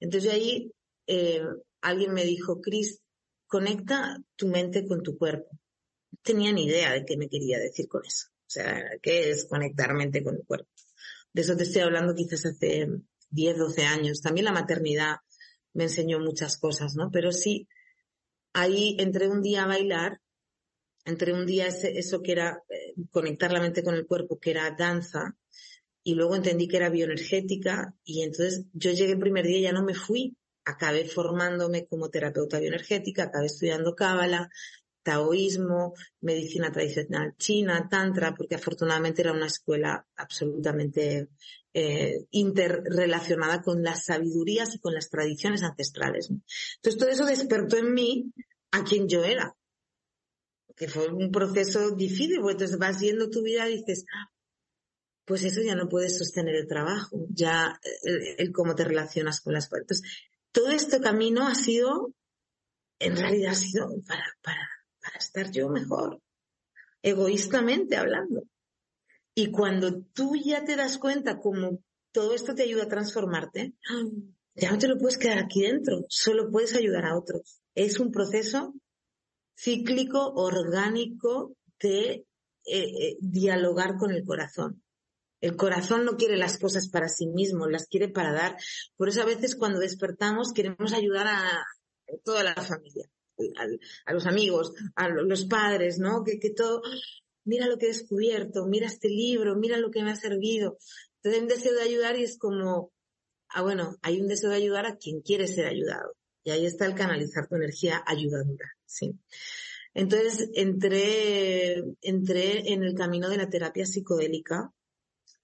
Entonces 0.00 0.32
ahí 0.32 0.72
eh, 1.06 1.42
alguien 1.80 2.12
me 2.12 2.24
dijo, 2.24 2.60
Cris, 2.60 3.02
conecta 3.46 4.22
tu 4.36 4.48
mente 4.48 4.86
con 4.86 5.02
tu 5.02 5.18
cuerpo. 5.18 5.48
No 6.12 6.18
tenía 6.22 6.52
ni 6.52 6.64
idea 6.64 6.92
de 6.92 7.04
qué 7.04 7.16
me 7.16 7.28
quería 7.28 7.58
decir 7.58 7.88
con 7.88 8.04
eso. 8.04 8.28
O 8.46 8.50
sea, 8.50 8.84
¿qué 9.02 9.30
es 9.30 9.46
conectar 9.46 9.92
mente 9.94 10.22
con 10.22 10.36
el 10.36 10.44
cuerpo? 10.44 10.70
De 11.32 11.42
eso 11.42 11.56
te 11.56 11.64
estoy 11.64 11.82
hablando 11.82 12.14
quizás 12.14 12.46
hace 12.46 12.88
10, 13.30 13.58
12 13.58 13.82
años. 13.84 14.22
También 14.22 14.46
la 14.46 14.52
maternidad 14.52 15.16
me 15.74 15.84
enseñó 15.84 16.18
muchas 16.20 16.56
cosas, 16.56 16.94
¿no? 16.94 17.10
Pero 17.10 17.32
sí, 17.32 17.68
ahí 18.54 18.96
entré 18.98 19.28
un 19.28 19.42
día 19.42 19.64
a 19.64 19.66
bailar 19.66 20.20
entre 21.06 21.32
un 21.32 21.46
día 21.46 21.68
eso 21.68 22.20
que 22.20 22.32
era 22.32 22.62
eh, 22.68 22.94
conectar 23.10 23.52
la 23.52 23.60
mente 23.60 23.82
con 23.82 23.94
el 23.94 24.06
cuerpo, 24.06 24.38
que 24.38 24.50
era 24.50 24.70
danza, 24.72 25.36
y 26.02 26.14
luego 26.14 26.36
entendí 26.36 26.68
que 26.68 26.76
era 26.76 26.90
bioenergética, 26.90 27.94
y 28.04 28.22
entonces 28.22 28.64
yo 28.72 28.92
llegué 28.92 29.12
el 29.12 29.18
primer 29.18 29.46
día 29.46 29.58
y 29.58 29.62
ya 29.62 29.72
no 29.72 29.82
me 29.82 29.94
fui. 29.94 30.36
Acabé 30.64 31.04
formándome 31.04 31.86
como 31.86 32.10
terapeuta 32.10 32.58
bioenergética, 32.58 33.24
acabé 33.24 33.46
estudiando 33.46 33.94
cábala, 33.94 34.50
taoísmo, 35.06 35.94
medicina 36.20 36.72
tradicional 36.72 37.34
china, 37.38 37.86
tantra, 37.88 38.34
porque 38.34 38.56
afortunadamente 38.56 39.22
era 39.22 39.32
una 39.32 39.46
escuela 39.46 40.04
absolutamente 40.16 41.28
eh, 41.72 42.24
interrelacionada 42.32 43.62
con 43.62 43.84
las 43.84 44.06
sabidurías 44.06 44.74
y 44.74 44.80
con 44.80 44.94
las 44.94 45.08
tradiciones 45.08 45.62
ancestrales. 45.62 46.30
Entonces 46.30 46.98
todo 46.98 47.08
eso 47.10 47.24
despertó 47.24 47.76
en 47.76 47.94
mí 47.94 48.32
a 48.72 48.82
quien 48.82 49.08
yo 49.08 49.24
era, 49.24 49.54
que 50.76 50.88
fue 50.88 51.08
un 51.08 51.32
proceso 51.32 51.90
difícil, 51.92 52.40
porque 52.40 52.52
entonces 52.52 52.78
vas 52.78 53.00
viendo 53.00 53.30
tu 53.30 53.42
vida 53.42 53.68
y 53.68 53.78
dices, 53.78 54.04
pues 55.24 55.42
eso 55.42 55.60
ya 55.62 55.74
no 55.74 55.88
puedes 55.88 56.18
sostener 56.18 56.54
el 56.54 56.68
trabajo, 56.68 57.26
ya 57.30 57.80
el, 58.02 58.52
cómo 58.52 58.74
te 58.74 58.84
relacionas 58.84 59.40
con 59.40 59.54
las 59.54 59.68
puertas. 59.68 60.02
Todo 60.52 60.70
este 60.70 61.00
camino 61.00 61.48
ha 61.48 61.54
sido, 61.54 62.14
en 62.98 63.16
realidad 63.16 63.52
ha 63.52 63.56
sido 63.56 63.88
para, 64.06 64.24
para, 64.42 64.68
para 65.00 65.16
estar 65.18 65.50
yo 65.50 65.68
mejor, 65.70 66.20
egoístamente 67.02 67.96
hablando. 67.96 68.44
Y 69.34 69.50
cuando 69.50 70.02
tú 70.02 70.36
ya 70.36 70.64
te 70.64 70.76
das 70.76 70.98
cuenta 70.98 71.38
cómo 71.38 71.82
todo 72.12 72.34
esto 72.34 72.54
te 72.54 72.62
ayuda 72.62 72.84
a 72.84 72.88
transformarte, 72.88 73.74
ya 74.54 74.70
no 74.70 74.78
te 74.78 74.88
lo 74.88 74.96
puedes 74.98 75.18
quedar 75.18 75.38
aquí 75.38 75.62
dentro, 75.62 76.04
solo 76.08 76.50
puedes 76.50 76.74
ayudar 76.74 77.06
a 77.06 77.16
otros. 77.16 77.60
Es 77.74 77.98
un 77.98 78.12
proceso 78.12 78.74
cíclico, 79.56 80.32
orgánico 80.34 81.56
de 81.80 82.10
eh, 82.10 82.24
eh, 82.64 83.16
dialogar 83.20 83.96
con 83.96 84.10
el 84.10 84.24
corazón. 84.24 84.82
El 85.40 85.56
corazón 85.56 86.04
no 86.04 86.16
quiere 86.16 86.36
las 86.36 86.58
cosas 86.58 86.88
para 86.88 87.08
sí 87.08 87.26
mismo, 87.26 87.68
las 87.68 87.86
quiere 87.86 88.08
para 88.08 88.32
dar. 88.32 88.56
Por 88.96 89.08
eso 89.08 89.22
a 89.22 89.26
veces 89.26 89.54
cuando 89.54 89.78
despertamos 89.78 90.52
queremos 90.52 90.92
ayudar 90.92 91.26
a 91.28 91.64
toda 92.24 92.42
la 92.42 92.54
familia, 92.54 93.08
a, 94.06 94.12
los 94.12 94.26
amigos, 94.26 94.72
a 94.94 95.08
los 95.08 95.44
padres, 95.44 95.98
¿no? 95.98 96.24
Que, 96.24 96.38
que 96.38 96.50
todo, 96.50 96.82
mira 97.44 97.66
lo 97.66 97.78
que 97.78 97.86
he 97.86 97.88
descubierto, 97.88 98.66
mira 98.66 98.86
este 98.86 99.08
libro, 99.08 99.56
mira 99.56 99.78
lo 99.78 99.90
que 99.90 100.02
me 100.02 100.10
ha 100.10 100.16
servido. 100.16 100.78
Entonces 101.16 101.34
hay 101.34 101.42
un 101.42 101.48
deseo 101.48 101.74
de 101.74 101.82
ayudar 101.82 102.16
y 102.18 102.24
es 102.24 102.38
como, 102.38 102.92
ah 103.48 103.62
bueno, 103.62 103.96
hay 104.02 104.20
un 104.20 104.28
deseo 104.28 104.50
de 104.50 104.56
ayudar 104.56 104.86
a 104.86 104.96
quien 104.96 105.20
quiere 105.20 105.46
ser 105.46 105.66
ayudado. 105.66 106.14
Y 106.44 106.50
ahí 106.50 106.66
está 106.66 106.86
el 106.86 106.94
canalizar 106.94 107.48
tu 107.48 107.56
energía 107.56 108.02
ayudadora, 108.06 108.75
¿sí? 108.86 109.18
Entonces 109.94 110.50
entré, 110.54 111.82
entré 112.02 112.72
en 112.72 112.82
el 112.82 112.94
camino 112.94 113.28
de 113.28 113.38
la 113.38 113.48
terapia 113.48 113.86
psicodélica 113.86 114.70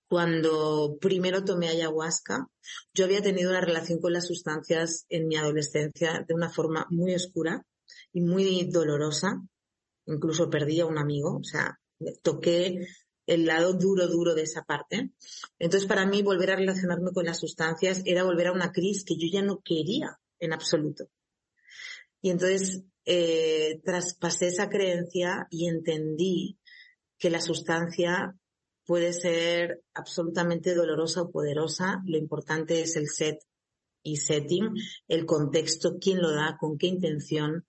cuando 0.08 0.98
primero 1.00 1.42
tomé 1.42 1.68
ayahuasca. 1.68 2.46
Yo 2.92 3.06
había 3.06 3.22
tenido 3.22 3.48
una 3.48 3.62
relación 3.62 3.98
con 3.98 4.12
las 4.12 4.26
sustancias 4.26 5.06
en 5.08 5.26
mi 5.26 5.36
adolescencia 5.36 6.22
de 6.28 6.34
una 6.34 6.50
forma 6.50 6.86
muy 6.90 7.14
oscura 7.14 7.64
y 8.12 8.20
muy 8.20 8.68
dolorosa. 8.70 9.40
Incluso 10.04 10.50
perdí 10.50 10.80
a 10.80 10.86
un 10.86 10.98
amigo, 10.98 11.38
o 11.38 11.44
sea, 11.44 11.80
toqué 12.22 12.86
el 13.26 13.46
lado 13.46 13.72
duro, 13.72 14.06
duro 14.06 14.34
de 14.34 14.42
esa 14.42 14.64
parte. 14.64 15.12
Entonces, 15.58 15.88
para 15.88 16.04
mí, 16.04 16.22
volver 16.22 16.50
a 16.50 16.56
relacionarme 16.56 17.12
con 17.12 17.24
las 17.24 17.40
sustancias 17.40 18.02
era 18.04 18.24
volver 18.24 18.48
a 18.48 18.52
una 18.52 18.70
crisis 18.70 19.04
que 19.04 19.16
yo 19.16 19.28
ya 19.32 19.40
no 19.40 19.62
quería 19.64 20.18
en 20.38 20.52
absoluto. 20.52 21.08
Y 22.20 22.30
entonces 22.30 22.82
eh, 23.04 23.80
traspasé 23.84 24.48
esa 24.48 24.68
creencia 24.68 25.46
y 25.50 25.68
entendí 25.68 26.58
que 27.18 27.30
la 27.30 27.40
sustancia 27.40 28.36
puede 28.86 29.12
ser 29.12 29.82
absolutamente 29.94 30.74
dolorosa 30.74 31.22
o 31.22 31.30
poderosa. 31.30 32.02
Lo 32.04 32.18
importante 32.18 32.82
es 32.82 32.96
el 32.96 33.08
set 33.08 33.38
y 34.02 34.16
setting, 34.16 34.74
el 35.08 35.26
contexto, 35.26 35.98
quién 36.00 36.20
lo 36.20 36.32
da, 36.32 36.56
con 36.58 36.78
qué 36.78 36.88
intención. 36.88 37.66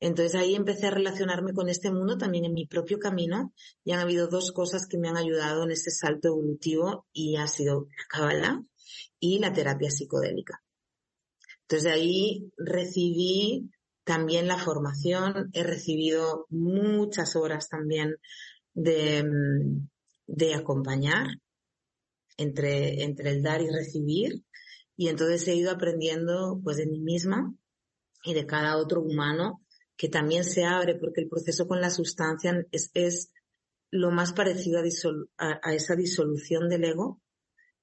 Entonces 0.00 0.34
ahí 0.34 0.54
empecé 0.54 0.86
a 0.86 0.92
relacionarme 0.92 1.52
con 1.52 1.68
este 1.68 1.92
mundo 1.92 2.16
también 2.16 2.46
en 2.46 2.54
mi 2.54 2.66
propio 2.66 2.98
camino 2.98 3.52
y 3.84 3.92
han 3.92 4.00
habido 4.00 4.28
dos 4.28 4.50
cosas 4.52 4.86
que 4.86 4.96
me 4.96 5.08
han 5.08 5.18
ayudado 5.18 5.64
en 5.64 5.72
ese 5.72 5.90
salto 5.90 6.28
evolutivo 6.28 7.06
y 7.12 7.36
ha 7.36 7.46
sido 7.46 7.86
la 7.98 8.04
cábala 8.08 8.64
y 9.18 9.38
la 9.40 9.52
terapia 9.52 9.90
psicodélica. 9.90 10.62
Entonces 11.62 11.84
de 11.84 11.90
ahí 11.90 12.50
recibí 12.56 13.70
también 14.04 14.48
la 14.48 14.58
formación, 14.58 15.50
he 15.52 15.62
recibido 15.62 16.46
muchas 16.48 17.36
horas 17.36 17.68
también 17.68 18.16
de, 18.74 19.24
de 20.26 20.54
acompañar. 20.54 21.28
entre, 22.36 23.02
entre 23.04 23.30
el 23.30 23.42
dar 23.42 23.60
y 23.60 23.68
recibir. 23.68 24.44
Y 24.96 25.08
entonces 25.08 25.46
he 25.46 25.54
ido 25.54 25.70
aprendiendo 25.70 26.60
pues 26.64 26.78
de 26.78 26.86
mí 26.86 27.00
misma 27.00 27.54
y 28.24 28.34
de 28.34 28.46
cada 28.46 28.76
otro 28.78 29.02
humano 29.02 29.62
que 29.96 30.08
también 30.08 30.44
se 30.44 30.64
abre 30.64 30.94
porque 30.94 31.20
el 31.20 31.28
proceso 31.28 31.68
con 31.68 31.80
la 31.80 31.90
sustancia 31.90 32.66
es, 32.70 32.90
es 32.94 33.30
lo 33.90 34.10
más 34.10 34.32
parecido 34.32 34.80
a, 35.36 35.60
a, 35.62 35.74
esa 35.74 35.96
disolución 35.96 36.68
del 36.68 36.84
ego 36.84 37.20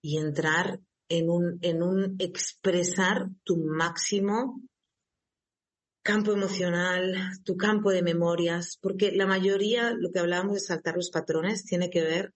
y 0.01 0.17
entrar 0.17 0.79
en 1.09 1.29
un, 1.29 1.59
en 1.61 1.83
un 1.83 2.15
expresar 2.17 3.29
tu 3.43 3.57
máximo 3.57 4.59
campo 6.07 6.31
emocional, 6.31 7.17
tu 7.43 7.57
campo 7.57 7.91
de 7.91 8.01
memorias, 8.01 8.79
porque 8.81 9.11
la 9.11 9.25
mayoría, 9.25 9.91
lo 9.91 10.09
que 10.09 10.19
hablábamos 10.19 10.53
de 10.53 10.61
saltar 10.61 10.95
los 10.95 11.09
patrones, 11.09 11.65
tiene 11.65 11.89
que 11.89 12.01
ver 12.01 12.33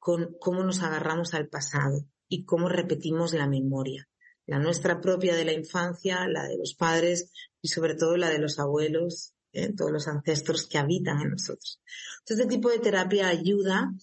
con 0.00 0.34
cómo 0.40 0.64
nos 0.64 0.82
agarramos 0.82 1.32
al 1.32 1.46
pasado 1.46 2.08
y 2.28 2.44
cómo 2.44 2.68
repetimos 2.68 3.32
la 3.32 3.46
memoria. 3.46 4.08
La 4.46 4.58
nuestra 4.58 5.00
propia 5.00 5.36
de 5.36 5.44
la 5.44 5.52
infancia, 5.52 6.26
la 6.26 6.48
de 6.48 6.58
los 6.58 6.74
padres 6.74 7.30
y 7.62 7.68
sobre 7.68 7.94
todo 7.94 8.16
la 8.16 8.30
de 8.30 8.40
los 8.40 8.58
abuelos, 8.58 9.32
¿eh? 9.52 9.72
todos 9.72 9.92
los 9.92 10.08
ancestros 10.08 10.66
que 10.66 10.78
habitan 10.78 11.20
en 11.20 11.30
nosotros. 11.30 11.80
Entonces, 12.18 12.44
este 12.44 12.56
tipo 12.56 12.68
de 12.68 12.80
terapia 12.80 13.28
ayuda 13.28 13.94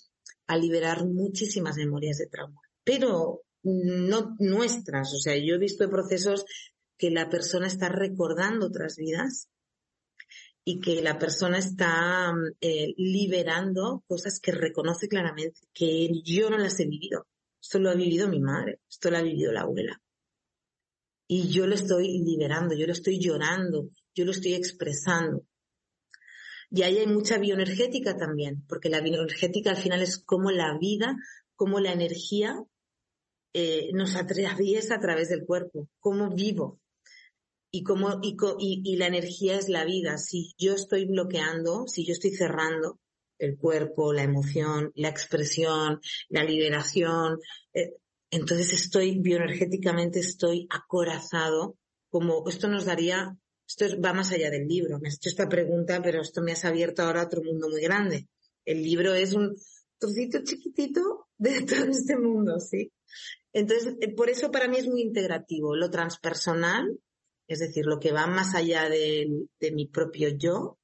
a 0.47 0.55
liberar 0.55 1.05
muchísimas 1.05 1.76
memorias 1.76 2.18
de 2.18 2.28
trauma, 2.28 2.62
pero 2.86 3.41
no 3.64 4.38
nuestras. 4.39 5.14
O 5.14 5.20
sea, 5.20 5.36
yo 5.36 5.55
he 5.55 5.59
visto 5.59 5.89
procesos 5.89 6.45
que 7.02 7.10
la 7.10 7.30
persona 7.30 7.66
está 7.66 7.89
recordando 7.89 8.68
otras 8.68 8.95
vidas 8.95 9.49
y 10.64 10.80
que 10.80 11.02
la 11.02 11.18
persona 11.18 11.58
está 11.58 12.32
eh, 12.62 12.93
liberando 12.95 14.04
cosas 14.06 14.39
que 14.39 14.52
reconoce 14.52 15.08
claramente 15.08 15.62
que 15.74 16.12
yo 16.24 16.52
no 16.52 16.60
las 16.60 16.80
he 16.80 16.86
vivido. 16.86 17.26
Esto 17.60 17.80
lo 17.80 17.89
ha 17.89 17.95
vivido 17.95 18.28
mi 18.28 18.39
madre, 18.39 18.82
esto 18.88 19.10
lo 19.10 19.18
ha 19.18 19.24
vivido 19.24 19.52
la 19.52 19.62
abuela. 19.62 19.99
Y 21.28 21.49
yo 21.49 21.66
lo 21.66 21.74
estoy 21.74 22.20
liberando, 22.20 22.76
yo 22.76 22.86
lo 22.86 22.93
estoy 22.93 23.18
llorando, 23.20 23.89
yo 24.14 24.24
lo 24.24 24.30
estoy 24.30 24.54
expresando. 24.54 25.47
Y 26.70 26.84
ahí 26.84 26.99
hay 26.99 27.08
mucha 27.08 27.39
bioenergética 27.39 28.16
también, 28.16 28.64
porque 28.68 28.89
la 28.89 29.02
bioenergética 29.02 29.72
al 29.72 29.78
final 29.78 30.04
es 30.04 30.20
como 30.20 30.52
la 30.52 30.78
vida, 30.78 31.16
como 31.56 31.80
la 31.80 31.93
energía 31.93 32.64
eh, 33.54 33.89
nos 33.93 34.16
atraviesa 34.16 34.95
a 34.95 34.99
través 34.99 35.30
del 35.30 35.45
cuerpo, 35.45 35.89
cómo 35.99 36.30
vivo, 36.34 36.80
y 37.72 37.84
cómo, 37.84 38.19
y, 38.22 38.36
y, 38.59 38.95
la 38.97 39.07
energía 39.07 39.57
es 39.57 39.69
la 39.69 39.86
vida. 39.86 40.17
Si 40.17 40.53
yo 40.57 40.74
estoy 40.74 41.05
bloqueando, 41.05 41.88
si 41.88 42.05
yo 42.05 42.11
estoy 42.11 42.32
cerrando 42.32 42.99
el 43.39 43.57
cuerpo, 43.57 44.13
la 44.13 44.24
emoción, 44.24 44.91
la 44.95 45.09
expresión, 45.09 46.01
la 46.30 46.43
liberación, 46.43 47.39
eh, 47.74 47.95
entonces 48.30 48.74
estoy 48.74 49.19
bioenergéticamente 49.19 50.19
estoy 50.19 50.67
acorazado, 50.69 51.78
como 52.09 52.47
esto 52.47 52.67
nos 52.67 52.86
daría, 52.86 53.36
esto 53.67 53.86
va 54.01 54.13
más 54.13 54.32
allá 54.32 54.49
del 54.51 54.67
libro. 54.67 54.99
Me 54.99 55.07
has 55.07 55.15
hecho 55.15 55.30
esta 55.30 55.49
pregunta, 55.49 56.01
pero 56.01 56.22
esto 56.22 56.41
me 56.41 56.51
has 56.51 56.65
abierto 56.65 57.01
ahora 57.01 57.22
a 57.22 57.26
otro 57.26 57.41
mundo 57.41 57.69
muy 57.69 57.82
grande. 57.82 58.28
El 58.65 58.84
libro 58.84 59.13
es 59.13 59.34
un 59.34 59.55
trocito 59.97 60.43
chiquitito 60.43 61.28
de 61.38 61.61
todo 61.61 61.86
este 61.86 62.17
mundo, 62.17 62.59
¿sí? 62.59 62.91
Entonces, 63.53 63.95
eh, 64.01 64.13
por 64.13 64.30
eso 64.30 64.51
para 64.51 64.67
mí 64.67 64.78
es 64.78 64.88
muy 64.88 65.01
integrativo. 65.01 65.76
Lo 65.76 65.89
transpersonal 65.89 66.99
es 67.48 67.60
decir, 67.60 67.86
lo 67.86 68.00
que 68.00 68.12
va 68.12 68.28
más 68.28 68.56
allá 68.56 68.89
de, 68.89 69.48
mi 69.74 69.88
propio 69.88 70.30
yo 70.30 70.78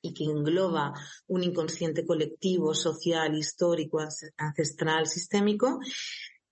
y 0.00 0.14
que 0.14 0.24
engloba 0.24 0.92
un 1.26 1.42
inconsciente 1.42 2.06
colectivo, 2.06 2.74
social, 2.74 3.36
histórico, 3.36 4.00
ancestral, 4.36 5.06
sistémico, 5.06 5.80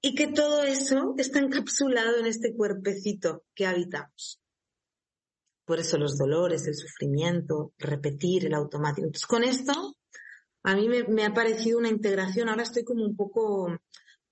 y 0.00 0.14
que 0.14 0.28
todo 0.28 0.62
eso 0.62 1.14
está 1.16 1.38
encapsulado 1.38 2.18
en 2.18 2.26
este 2.26 2.54
cuerpecito 2.54 3.44
que 3.54 3.66
habitamos. 3.66 4.40
Por 5.64 5.80
eso 5.80 5.98
los 5.98 6.16
dolores, 6.16 6.66
el 6.66 6.74
sufrimiento, 6.74 7.72
repetir, 7.78 8.46
el 8.46 8.54
automático. 8.54 9.06
Entonces, 9.06 9.26
con 9.26 9.42
esto, 9.42 9.96
a 10.62 10.74
mí 10.74 10.88
me, 10.88 11.24
ha 11.24 11.32
parecido 11.32 11.78
una 11.78 11.88
integración. 11.88 12.48
Ahora 12.48 12.64
estoy 12.64 12.84
como 12.84 13.04
un 13.04 13.16
poco, 13.16 13.76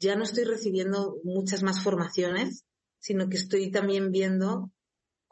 ya 0.01 0.17
no 0.17 0.25
estoy 0.25 0.45
recibiendo 0.45 1.19
muchas 1.23 1.62
más 1.62 1.81
formaciones, 1.81 2.65
sino 2.99 3.29
que 3.29 3.37
estoy 3.37 3.71
también 3.71 4.11
viendo 4.11 4.71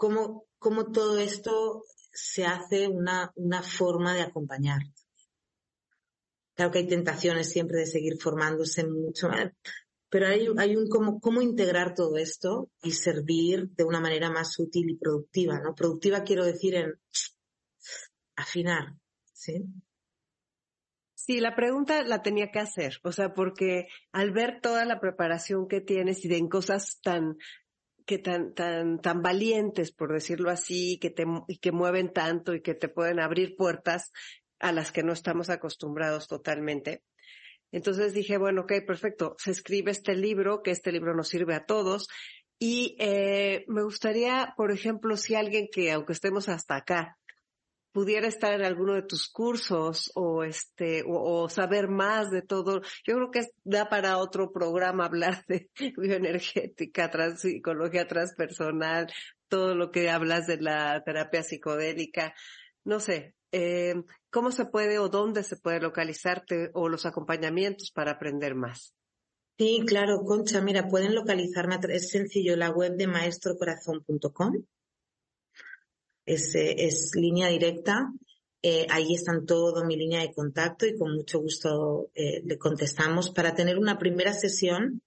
cómo, 0.02 0.48
cómo 0.58 0.90
todo 0.90 1.20
esto 1.20 1.84
se 2.12 2.44
hace 2.44 2.88
una, 2.88 3.30
una 3.36 3.62
forma 3.62 4.12
de 4.12 4.22
acompañar. 4.22 4.80
Claro 6.56 6.72
que 6.72 6.80
hay 6.80 6.88
tentaciones 6.88 7.48
siempre 7.48 7.78
de 7.78 7.86
seguir 7.86 8.20
formándose 8.20 8.84
mucho, 8.84 9.30
pero 10.08 10.26
hay, 10.26 10.48
hay 10.58 10.74
un 10.74 10.88
cómo, 10.88 11.20
cómo 11.20 11.40
integrar 11.40 11.94
todo 11.94 12.16
esto 12.16 12.68
y 12.82 12.90
servir 12.90 13.68
de 13.76 13.84
una 13.84 14.00
manera 14.00 14.28
más 14.28 14.58
útil 14.58 14.90
y 14.90 14.96
productiva, 14.96 15.60
¿no? 15.60 15.72
Productiva 15.72 16.24
quiero 16.24 16.44
decir 16.44 16.74
en 16.74 16.94
afinar, 18.34 18.96
¿sí? 19.32 19.62
Sí, 21.14 21.38
la 21.38 21.54
pregunta 21.54 22.02
la 22.02 22.22
tenía 22.22 22.50
que 22.50 22.58
hacer, 22.58 22.98
o 23.04 23.12
sea, 23.12 23.34
porque 23.34 23.86
al 24.10 24.32
ver 24.32 24.58
toda 24.60 24.84
la 24.84 24.98
preparación 24.98 25.68
que 25.68 25.80
tienes 25.80 26.24
y 26.24 26.28
de 26.28 26.38
en 26.38 26.48
cosas 26.48 26.98
tan 27.00 27.36
que 28.06 28.18
tan, 28.18 28.54
tan, 28.54 29.00
tan 29.00 29.22
valientes, 29.22 29.92
por 29.92 30.12
decirlo 30.12 30.50
así, 30.50 30.98
que 31.00 31.10
te, 31.10 31.24
y 31.48 31.58
que 31.58 31.72
mueven 31.72 32.12
tanto 32.12 32.54
y 32.54 32.62
que 32.62 32.74
te 32.74 32.88
pueden 32.88 33.20
abrir 33.20 33.56
puertas 33.56 34.12
a 34.58 34.72
las 34.72 34.92
que 34.92 35.02
no 35.02 35.12
estamos 35.12 35.50
acostumbrados 35.50 36.28
totalmente. 36.28 37.02
Entonces 37.72 38.12
dije, 38.12 38.36
bueno, 38.36 38.62
ok, 38.62 38.72
perfecto, 38.86 39.34
se 39.38 39.50
escribe 39.50 39.90
este 39.90 40.14
libro, 40.14 40.62
que 40.62 40.70
este 40.70 40.92
libro 40.92 41.14
nos 41.14 41.28
sirve 41.28 41.54
a 41.54 41.64
todos. 41.64 42.08
Y 42.58 42.96
eh, 43.00 43.64
me 43.66 43.82
gustaría, 43.82 44.54
por 44.56 44.70
ejemplo, 44.70 45.16
si 45.16 45.34
alguien 45.34 45.68
que, 45.72 45.90
aunque 45.90 46.12
estemos 46.12 46.48
hasta 46.48 46.76
acá, 46.76 47.18
pudiera 47.92 48.26
estar 48.26 48.54
en 48.54 48.64
alguno 48.64 48.94
de 48.94 49.02
tus 49.02 49.28
cursos 49.28 50.10
o 50.14 50.42
este 50.42 51.04
o, 51.06 51.48
saber 51.48 51.88
más 51.88 52.30
de 52.30 52.42
todo. 52.42 52.80
Yo 53.04 53.14
creo 53.14 53.30
que 53.30 53.46
da 53.64 53.88
para 53.88 54.18
otro 54.18 54.52
programa 54.52 55.04
hablar 55.04 55.44
de 55.46 55.70
bioenergética, 55.96 57.10
trans, 57.10 57.40
psicología 57.42 58.08
transpersonal, 58.08 59.12
todo 59.48 59.74
lo 59.74 59.90
que 59.90 60.10
hablas 60.10 60.46
de 60.46 60.60
la 60.60 61.02
terapia 61.04 61.42
psicodélica. 61.42 62.34
No 62.84 62.98
sé, 62.98 63.34
eh, 63.52 63.94
¿cómo 64.30 64.50
se 64.50 64.64
puede 64.64 64.98
o 64.98 65.08
dónde 65.08 65.42
se 65.42 65.56
puede 65.56 65.80
localizarte 65.80 66.70
o 66.72 66.88
los 66.88 67.06
acompañamientos 67.06 67.92
para 67.92 68.12
aprender 68.12 68.54
más? 68.54 68.94
Sí, 69.58 69.84
claro, 69.86 70.22
Concha, 70.24 70.62
mira, 70.62 70.88
pueden 70.88 71.14
localizarme, 71.14 71.78
es 71.90 72.10
sencillo, 72.10 72.56
la 72.56 72.70
web 72.70 72.96
de 72.96 73.06
maestrocorazón.com 73.06 74.64
es, 76.26 76.54
es 76.54 77.12
línea 77.14 77.48
directa. 77.48 78.12
Eh, 78.64 78.86
ahí 78.90 79.14
están 79.14 79.44
todo 79.44 79.84
mi 79.84 79.96
línea 79.96 80.20
de 80.20 80.32
contacto 80.32 80.86
y 80.86 80.96
con 80.96 81.14
mucho 81.14 81.40
gusto 81.40 82.10
eh, 82.14 82.42
le 82.44 82.58
contestamos 82.58 83.30
para 83.30 83.56
tener 83.56 83.76
una 83.76 83.98
primera 83.98 84.32
sesión, 84.32 85.02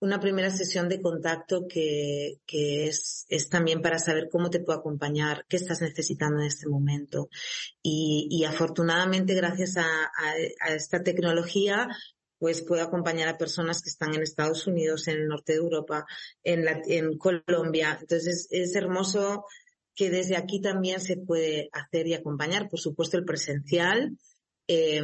una 0.00 0.18
primera 0.18 0.50
sesión 0.50 0.88
de 0.88 1.00
contacto 1.00 1.68
que, 1.68 2.40
que 2.44 2.88
es, 2.88 3.24
es 3.28 3.48
también 3.48 3.82
para 3.82 4.00
saber 4.00 4.28
cómo 4.28 4.50
te 4.50 4.58
puedo 4.58 4.80
acompañar, 4.80 5.46
qué 5.48 5.58
estás 5.58 5.80
necesitando 5.80 6.40
en 6.40 6.48
este 6.48 6.68
momento. 6.68 7.28
Y, 7.82 8.26
y 8.28 8.44
afortunadamente 8.44 9.34
gracias 9.34 9.76
a, 9.76 10.10
esta 10.68 11.04
tecnología 11.04 11.88
pues 12.40 12.62
puedo 12.62 12.82
acompañar 12.82 13.28
a 13.28 13.38
personas 13.38 13.80
que 13.80 13.90
están 13.90 14.16
en 14.16 14.22
Estados 14.22 14.66
Unidos, 14.66 15.06
en 15.06 15.18
el 15.18 15.28
norte 15.28 15.52
de 15.52 15.60
Europa, 15.60 16.04
en, 16.42 16.66
en 16.88 17.16
Colombia. 17.16 17.96
Entonces 18.00 18.48
es 18.50 18.74
hermoso 18.74 19.44
que 19.94 20.10
desde 20.10 20.36
aquí 20.36 20.60
también 20.60 21.00
se 21.00 21.16
puede 21.16 21.68
hacer 21.72 22.06
y 22.06 22.14
acompañar, 22.14 22.68
por 22.68 22.80
supuesto, 22.80 23.16
el 23.16 23.24
presencial. 23.24 24.16
Eh, 24.68 25.02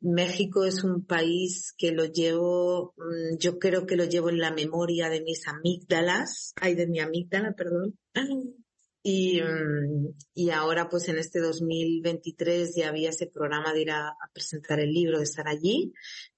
México 0.00 0.64
es 0.64 0.82
un 0.82 1.04
país 1.04 1.74
que 1.76 1.92
lo 1.92 2.06
llevo, 2.06 2.94
mm, 2.96 3.38
yo 3.38 3.58
creo 3.58 3.86
que 3.86 3.96
lo 3.96 4.04
llevo 4.04 4.30
en 4.30 4.38
la 4.38 4.52
memoria 4.52 5.08
de 5.08 5.22
mis 5.22 5.46
amígdalas, 5.46 6.52
ay, 6.60 6.74
de 6.74 6.86
mi 6.86 7.00
amígdala, 7.00 7.52
perdón. 7.52 7.98
Y, 9.02 9.40
mm, 9.42 10.14
y 10.34 10.50
ahora 10.50 10.88
pues 10.88 11.08
en 11.08 11.18
este 11.18 11.38
2023 11.40 12.74
ya 12.74 12.88
había 12.88 13.10
ese 13.10 13.26
programa 13.26 13.74
de 13.74 13.82
ir 13.82 13.90
a, 13.90 14.08
a 14.08 14.30
presentar 14.32 14.80
el 14.80 14.92
libro, 14.92 15.18
de 15.18 15.24
estar 15.24 15.46
allí 15.46 15.92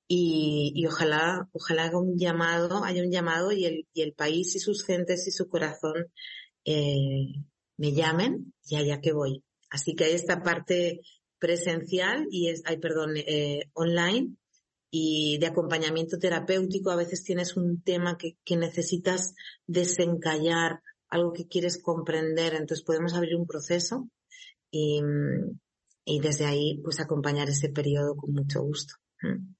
y, 0.09 0.72
y, 0.74 0.86
ojalá, 0.86 1.49
ojalá 1.53 1.84
haga 1.84 1.99
un 1.99 2.16
llamado, 2.16 2.84
haya 2.84 3.03
un 3.03 3.11
llamado 3.11 3.53
y 3.53 3.64
el, 3.64 3.88
y 3.92 4.03
el 4.03 4.12
país 4.12 4.55
y 4.55 4.61
sus 4.61 4.84
gentes 4.84 5.26
y 5.26 5.32
su 5.32 5.49
corazón 5.49 6.12
eh, 6.64 7.32
me 7.77 7.93
llamen 7.93 8.55
y 8.66 8.77
allá 8.77 9.01
que 9.01 9.12
voy. 9.12 9.45
Así 9.70 9.95
que 9.95 10.05
hay 10.05 10.12
esta 10.12 10.43
parte 10.43 11.01
presencial 11.39 12.27
y 12.31 12.49
es, 12.49 12.62
ay, 12.64 12.79
perdón, 12.79 13.16
eh, 13.16 13.70
online 13.74 14.37
y 14.91 15.39
de 15.39 15.47
acompañamiento 15.47 16.18
terapéutico. 16.18 16.91
A 16.91 16.97
veces 16.97 17.24
tienes 17.24 17.57
un 17.57 17.83
tema 17.83 18.16
que, 18.16 18.37
necesitas 18.57 19.35
desencallar, 19.66 20.81
algo 21.09 21.33
que 21.33 21.47
quieres 21.47 21.81
comprender, 21.81 22.55
entonces 22.55 22.85
podemos 22.85 23.14
abrir 23.14 23.37
un 23.37 23.47
proceso 23.47 24.09
y, 24.70 25.01
y 26.05 26.20
desde 26.20 26.47
ahí 26.47 26.81
pues 26.83 27.01
acompañar 27.01 27.49
ese 27.49 27.68
periodo 27.68 28.16
con 28.16 28.33
mucho 28.33 28.62
gusto. 28.62 28.95
Mm. 29.22 29.56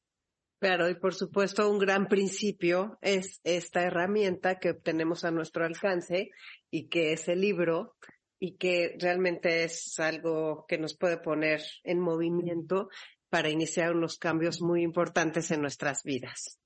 Claro, 0.59 0.89
y 0.89 0.95
por 0.95 1.15
supuesto 1.15 1.71
un 1.71 1.79
gran 1.79 2.09
principio 2.09 2.99
es 3.03 3.41
esta 3.45 3.83
herramienta 3.83 4.59
que 4.59 4.73
tenemos 4.73 5.25
a 5.25 5.31
nuestro 5.31 5.67
alcance 5.67 6.31
y 6.71 6.89
que 6.89 7.13
es 7.13 7.29
el 7.29 7.43
libro 7.43 7.95
y 8.39 8.57
que 8.57 8.97
realmente 8.99 9.65
es 9.65 9.99
algo 9.99 10.65
que 10.67 10.79
nos 10.79 10.97
puede 10.97 11.19
poner 11.19 11.63
en 11.85 12.01
movimiento 12.01 12.89
para 13.29 13.51
iniciar 13.51 13.95
unos 13.95 14.17
cambios 14.19 14.63
muy 14.63 14.83
importantes 14.83 15.51
en 15.51 15.61
nuestras 15.61 16.03
vidas. 16.05 16.59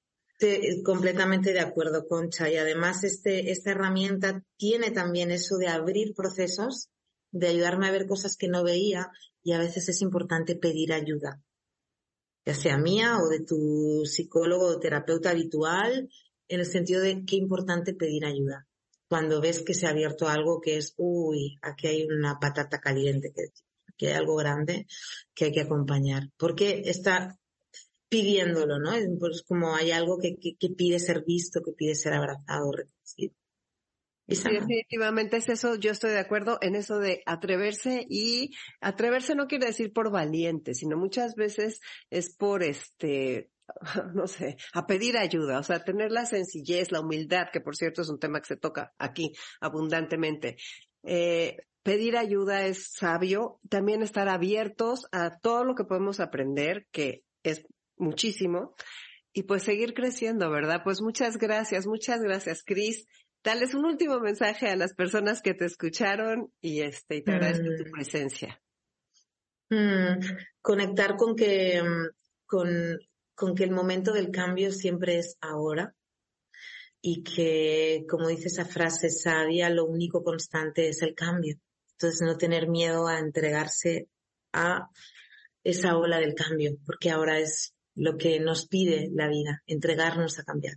completamente 0.85 1.53
de 1.53 1.61
acuerdo, 1.61 2.07
Concha. 2.07 2.49
Y 2.49 2.57
además 2.57 3.03
este, 3.03 3.51
esta 3.51 3.73
herramienta 3.73 4.45
tiene 4.57 4.93
también 4.93 5.33
eso 5.33 5.57
de 5.57 5.67
abrir 5.67 6.15
procesos, 6.15 6.91
de 7.33 7.49
ayudarme 7.49 7.89
a 7.89 7.93
ver 7.93 8.07
cosas 8.07 8.37
que 8.37 8.49
no 8.49 8.63
veía 8.63 9.11
y 9.43 9.53
a 9.53 9.59
veces 9.59 9.89
es 9.89 10.01
importante 10.01 10.55
pedir 10.55 10.93
ayuda 10.93 11.43
ya 12.45 12.55
sea 12.55 12.79
mía 12.79 13.19
o 13.19 13.29
de 13.29 13.41
tu 13.41 14.03
psicólogo 14.05 14.67
o 14.67 14.81
terapeuta 14.81 15.31
habitual, 15.31 16.09
en 16.49 16.61
el 16.61 16.67
sentido 16.67 17.01
de 17.03 17.25
qué 17.25 17.37
importante 17.37 17.95
pedir 17.95 18.25
ayuda. 18.25 18.67
Cuando 19.09 19.41
ves 19.41 19.63
que 19.63 19.75
se 19.75 19.87
ha 19.87 19.91
abierto 19.91 20.29
algo 20.29 20.61
que 20.61 20.77
es, 20.77 20.95
uy, 20.97 21.59
aquí 21.63 21.87
hay 21.87 22.07
una 22.07 22.39
patata 22.39 22.81
caliente, 22.81 23.33
que, 23.97 24.07
hay 24.09 24.15
algo 24.15 24.37
grande 24.37 24.87
que 25.35 25.47
hay 25.47 25.53
que 25.53 25.61
acompañar. 25.61 26.31
Porque 26.37 26.83
está 26.87 27.39
pidiéndolo, 28.09 28.79
¿no? 28.79 28.93
Es 28.93 29.09
pues 29.19 29.43
como 29.43 29.75
hay 29.75 29.93
algo 29.93 30.19
que, 30.19 30.37
que, 30.37 30.71
pide 30.71 30.99
ser 30.99 31.25
visto, 31.25 31.63
que 31.63 31.73
pide 31.73 31.95
ser 31.95 32.13
abrazado, 32.15 32.73
reconocido. 32.73 33.35
Definitivamente 34.31 35.39
es 35.39 35.49
eso, 35.49 35.77
yo 35.77 35.91
estoy 35.91 36.11
de 36.11 36.19
acuerdo 36.19 36.59
en 36.61 36.75
eso 36.77 36.99
de 36.99 37.23
atreverse 37.27 38.07
y 38.09 38.51
atreverse 38.81 39.35
no 39.35 39.47
quiere 39.47 39.67
decir 39.67 39.93
por 39.93 40.11
valiente, 40.11 40.75
sino 40.75 40.97
muchas 40.97 41.35
veces 41.35 41.81
es 42.11 42.35
por 42.37 42.63
este, 42.63 43.51
no 44.15 44.27
sé, 44.27 44.57
a 44.73 44.87
pedir 44.87 45.19
ayuda, 45.19 45.59
o 45.59 45.63
sea, 45.63 45.83
tener 45.83 46.13
la 46.13 46.27
sencillez, 46.27 46.93
la 46.93 47.01
humildad, 47.01 47.49
que 47.53 47.61
por 47.61 47.77
cierto 47.77 48.03
es 48.03 48.09
un 48.09 48.19
tema 48.19 48.41
que 48.41 48.49
se 48.49 48.57
toca 48.57 48.93
aquí 48.99 49.33
abundantemente. 49.61 50.57
Eh, 51.03 51.57
pedir 51.83 52.17
ayuda 52.17 52.67
es 52.67 52.93
sabio, 52.93 53.59
también 53.69 54.03
estar 54.03 54.29
abiertos 54.29 55.07
a 55.13 55.39
todo 55.39 55.65
lo 55.65 55.75
que 55.75 55.85
podemos 55.85 56.21
aprender, 56.21 56.87
que 56.91 57.25
es 57.43 57.65
muchísimo, 57.97 58.75
y 59.33 59.45
pues 59.45 59.63
seguir 59.63 59.95
creciendo, 59.95 60.51
¿verdad? 60.51 60.83
Pues 60.85 61.01
muchas 61.01 61.39
gracias, 61.39 61.87
muchas 61.87 62.21
gracias, 62.21 62.63
Cris. 62.65 63.07
Dales 63.43 63.75
un 63.75 63.87
último 63.87 64.21
mensaje 64.21 64.69
a 64.69 64.77
las 64.77 64.95
personas 64.95 65.41
que 65.41 65.55
te 65.55 65.65
escucharon 65.65 66.53
y 66.61 66.83
este, 66.83 67.17
y 67.17 67.23
te 67.23 67.33
agradezco 67.33 67.69
tu 67.77 67.89
mm. 67.89 67.93
presencia. 67.93 68.61
Mm, 69.71 70.19
conectar 70.61 71.17
con 71.17 71.35
que, 71.35 71.83
mm, 71.83 72.09
con, 72.45 72.99
con 73.35 73.55
que 73.55 73.65
el 73.65 73.71
momento 73.71 74.13
del 74.13 74.31
cambio 74.31 74.73
siempre 74.73 75.19
es 75.19 75.37
ahora 75.41 75.95
y 77.01 77.23
que, 77.23 78.05
como 78.09 78.29
dice 78.29 78.49
esa 78.49 78.67
frase 78.67 79.09
sabia, 79.09 79.71
lo 79.71 79.87
único 79.87 80.23
constante 80.23 80.89
es 80.89 81.01
el 81.03 81.15
cambio. 81.15 81.57
Entonces, 81.93 82.21
no 82.23 82.37
tener 82.37 82.69
miedo 82.69 83.07
a 83.07 83.19
entregarse 83.19 84.09
a 84.53 84.89
esa 85.65 85.97
ola 85.97 86.19
del 86.19 86.35
cambio, 86.35 86.77
porque 86.85 87.11
ahora 87.11 87.39
es 87.39 87.75
lo 87.95 88.17
que 88.17 88.41
nos 88.41 88.67
pide 88.67 89.09
la 89.13 89.29
vida, 89.29 89.63
entregarnos 89.67 90.39
a 90.39 90.45
cambiar. 90.45 90.77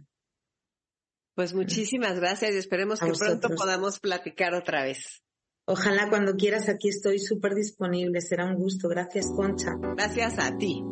Pues 1.36 1.54
muchísimas 1.54 2.20
gracias 2.20 2.54
y 2.54 2.58
esperemos 2.58 3.00
que 3.00 3.12
pronto 3.12 3.50
podamos 3.56 4.00
platicar 4.00 4.54
otra 4.54 4.84
vez. 4.84 5.24
Ojalá 5.66 6.10
cuando 6.10 6.36
quieras, 6.36 6.70
aquí 6.70 6.90
estoy 6.90 7.20
súper 7.20 7.56
disponible. 7.56 8.22
Será 8.22 8.46
un 8.46 8.56
gusto. 8.56 8.88
Gracias, 8.90 9.28
Concha. 9.36 9.72
Gracias 9.96 10.38
a 10.38 10.58
ti. 10.58 10.84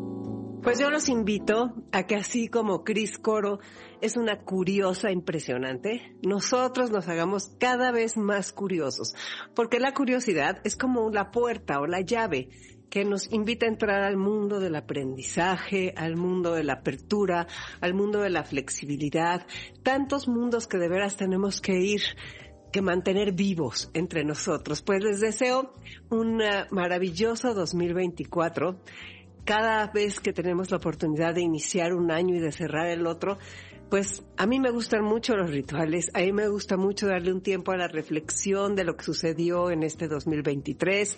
Pues 0.63 0.79
yo 0.79 0.91
los 0.91 1.09
invito 1.09 1.73
a 1.91 2.05
que 2.05 2.15
así 2.15 2.47
como 2.47 2.83
Cris 2.83 3.17
Coro 3.17 3.59
es 3.99 4.15
una 4.15 4.43
curiosa 4.43 5.11
impresionante, 5.11 6.15
nosotros 6.21 6.91
nos 6.91 7.07
hagamos 7.07 7.55
cada 7.59 7.91
vez 7.91 8.15
más 8.15 8.53
curiosos, 8.53 9.15
porque 9.55 9.79
la 9.79 9.95
curiosidad 9.95 10.61
es 10.63 10.75
como 10.75 11.09
la 11.09 11.31
puerta 11.31 11.79
o 11.79 11.87
la 11.87 12.01
llave 12.01 12.49
que 12.91 13.05
nos 13.05 13.31
invita 13.31 13.65
a 13.65 13.69
entrar 13.69 14.03
al 14.03 14.17
mundo 14.17 14.59
del 14.59 14.75
aprendizaje, 14.75 15.93
al 15.95 16.17
mundo 16.17 16.53
de 16.53 16.65
la 16.65 16.73
apertura, 16.73 17.47
al 17.79 17.93
mundo 17.93 18.19
de 18.19 18.29
la 18.29 18.43
flexibilidad, 18.43 19.47
tantos 19.81 20.27
mundos 20.27 20.67
que 20.67 20.77
de 20.77 20.89
veras 20.89 21.15
tenemos 21.15 21.61
que 21.61 21.79
ir 21.79 22.01
que 22.71 22.81
mantener 22.81 23.31
vivos 23.31 23.89
entre 23.93 24.23
nosotros. 24.23 24.81
Pues 24.81 25.03
les 25.03 25.21
deseo 25.21 25.73
un 26.09 26.41
maravilloso 26.69 27.53
2024 27.53 28.79
cada 29.45 29.87
vez 29.87 30.19
que 30.19 30.33
tenemos 30.33 30.69
la 30.69 30.77
oportunidad 30.77 31.33
de 31.33 31.41
iniciar 31.41 31.93
un 31.93 32.11
año 32.11 32.35
y 32.35 32.39
de 32.39 32.51
cerrar 32.51 32.87
el 32.87 33.07
otro, 33.07 33.37
pues 33.89 34.23
a 34.37 34.45
mí 34.45 34.59
me 34.59 34.69
gustan 34.69 35.03
mucho 35.03 35.35
los 35.35 35.49
rituales, 35.49 36.11
a 36.13 36.19
mí 36.19 36.31
me 36.31 36.47
gusta 36.47 36.77
mucho 36.77 37.07
darle 37.07 37.33
un 37.33 37.41
tiempo 37.41 37.71
a 37.71 37.77
la 37.77 37.87
reflexión 37.87 38.75
de 38.75 38.83
lo 38.83 38.95
que 38.95 39.03
sucedió 39.03 39.71
en 39.71 39.83
este 39.83 40.07
2023. 40.07 41.17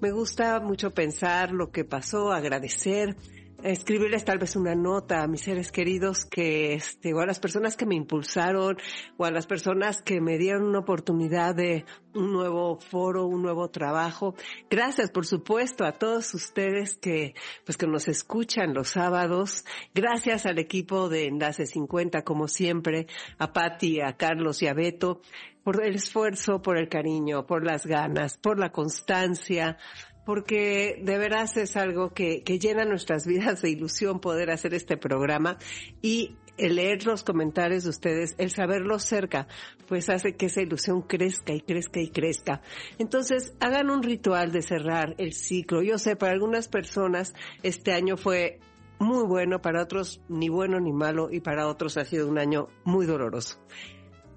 Me 0.00 0.12
gusta 0.12 0.60
mucho 0.60 0.92
pensar 0.92 1.52
lo 1.52 1.70
que 1.70 1.84
pasó, 1.84 2.32
agradecer, 2.32 3.16
escribirles 3.62 4.24
tal 4.24 4.38
vez 4.38 4.56
una 4.56 4.74
nota 4.74 5.22
a 5.22 5.28
mis 5.28 5.42
seres 5.42 5.70
queridos 5.72 6.24
que, 6.24 6.74
este, 6.74 7.12
o 7.14 7.20
a 7.20 7.26
las 7.26 7.38
personas 7.38 7.76
que 7.76 7.86
me 7.86 7.94
impulsaron, 7.94 8.76
o 9.16 9.24
a 9.24 9.30
las 9.30 9.46
personas 9.46 10.02
que 10.02 10.20
me 10.20 10.38
dieron 10.38 10.64
una 10.64 10.80
oportunidad 10.80 11.54
de 11.54 11.84
un 12.14 12.32
nuevo 12.32 12.78
foro, 12.78 13.26
un 13.26 13.42
nuevo 13.42 13.68
trabajo. 13.68 14.34
Gracias, 14.68 15.10
por 15.10 15.26
supuesto, 15.26 15.84
a 15.84 15.92
todos 15.92 16.34
ustedes 16.34 16.96
que, 16.96 17.34
pues 17.64 17.76
que 17.76 17.86
nos 17.86 18.08
escuchan 18.08 18.74
los 18.74 18.88
sábados. 18.88 19.64
Gracias 19.94 20.46
al 20.46 20.58
equipo 20.58 21.08
de 21.08 21.26
Enlace 21.26 21.66
50, 21.66 22.22
como 22.22 22.48
siempre, 22.48 23.06
a 23.38 23.52
Patti, 23.52 24.00
a 24.00 24.16
Carlos 24.16 24.62
y 24.62 24.66
a 24.66 24.74
Beto, 24.74 25.20
por 25.62 25.84
el 25.84 25.94
esfuerzo, 25.94 26.62
por 26.62 26.78
el 26.78 26.88
cariño, 26.88 27.46
por 27.46 27.64
las 27.64 27.86
ganas, 27.86 28.38
por 28.38 28.58
la 28.58 28.72
constancia, 28.72 29.76
porque 30.24 31.00
de 31.02 31.18
veras 31.18 31.56
es 31.56 31.76
algo 31.76 32.10
que, 32.10 32.42
que 32.42 32.58
llena 32.58 32.84
nuestras 32.84 33.26
vidas 33.28 33.62
de 33.62 33.70
ilusión 33.70 34.20
poder 34.20 34.50
hacer 34.50 34.74
este 34.74 34.96
programa 34.96 35.58
y 36.02 36.36
el 36.60 36.76
leer 36.76 37.06
los 37.06 37.24
comentarios 37.24 37.84
de 37.84 37.90
ustedes, 37.90 38.34
el 38.38 38.50
saberlo 38.50 38.98
cerca, 38.98 39.48
pues 39.88 40.10
hace 40.10 40.36
que 40.36 40.46
esa 40.46 40.60
ilusión 40.60 41.02
crezca 41.02 41.54
y 41.54 41.60
crezca 41.62 42.00
y 42.00 42.10
crezca. 42.10 42.60
Entonces, 42.98 43.54
hagan 43.60 43.90
un 43.90 44.02
ritual 44.02 44.52
de 44.52 44.62
cerrar 44.62 45.14
el 45.18 45.32
ciclo. 45.32 45.82
Yo 45.82 45.98
sé, 45.98 46.16
para 46.16 46.32
algunas 46.32 46.68
personas 46.68 47.34
este 47.62 47.92
año 47.92 48.16
fue 48.16 48.60
muy 48.98 49.24
bueno, 49.26 49.62
para 49.62 49.82
otros 49.82 50.20
ni 50.28 50.50
bueno 50.50 50.78
ni 50.78 50.92
malo 50.92 51.30
y 51.30 51.40
para 51.40 51.66
otros 51.66 51.96
ha 51.96 52.04
sido 52.04 52.28
un 52.28 52.38
año 52.38 52.68
muy 52.84 53.06
doloroso. 53.06 53.58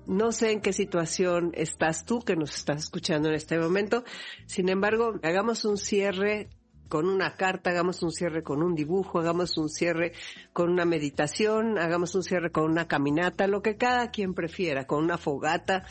No 0.06 0.32
sé 0.32 0.52
en 0.52 0.62
qué 0.62 0.74
situación 0.74 1.52
estás 1.54 2.06
tú 2.06 2.20
que 2.20 2.36
nos 2.36 2.56
estás 2.56 2.84
escuchando 2.84 3.30
en 3.30 3.36
este 3.36 3.58
momento. 3.58 4.04
Sin 4.46 4.70
embargo, 4.70 5.20
hagamos 5.24 5.64
un 5.66 5.78
cierre 5.78 6.50
con 6.90 7.08
una 7.08 7.36
carta, 7.36 7.72
hagamos 7.72 8.04
un 8.04 8.12
cierre 8.12 8.44
con 8.44 8.62
un 8.62 8.76
dibujo, 8.76 9.20
hagamos 9.20 9.58
un 9.58 9.70
cierre 9.70 10.12
con 10.52 10.70
una 10.70 10.86
meditación, 10.86 11.78
hagamos 11.80 12.14
un 12.16 12.24
cierre 12.24 12.52
con 12.52 12.66
una 12.66 12.88
caminata, 12.88 13.48
lo 13.48 13.62
que 13.62 13.78
cada 13.78 14.12
quien 14.12 14.34
prefiera, 14.34 14.86
con 14.86 15.04
una 15.04 15.18
fogata, 15.18 15.86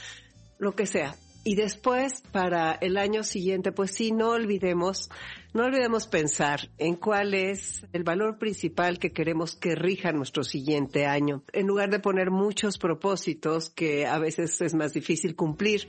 lo 0.59 0.77
que 0.77 0.87
sea. 0.87 1.17
Y 1.45 1.57
después, 1.57 2.23
para 2.31 2.73
el 2.73 2.97
año 2.97 3.25
siguiente, 3.25 3.73
pues 3.73 3.91
sí, 3.91 4.13
no 4.13 4.31
olvidemos, 4.31 5.11
no 5.53 5.65
olvidemos 5.65 6.07
pensar 6.07 6.71
en 6.79 6.95
cuál 6.95 7.35
es 7.35 7.85
el 7.93 8.05
valor 8.05 8.39
principal 8.39 9.01
que 9.01 9.11
queremos 9.11 9.57
que 9.57 9.75
rija 9.75 10.13
nuestro 10.13 10.45
siguiente 10.45 11.05
año. 11.05 11.43
En 11.53 11.67
lugar 11.67 11.91
de 11.91 11.99
poner 11.99 12.31
muchos 12.31 12.79
propósitos 12.79 13.71
que 13.71 14.07
a 14.07 14.21
veces 14.21 14.61
es 14.61 14.75
más 14.75 14.93
difícil 14.93 15.35
cumplir, 15.35 15.89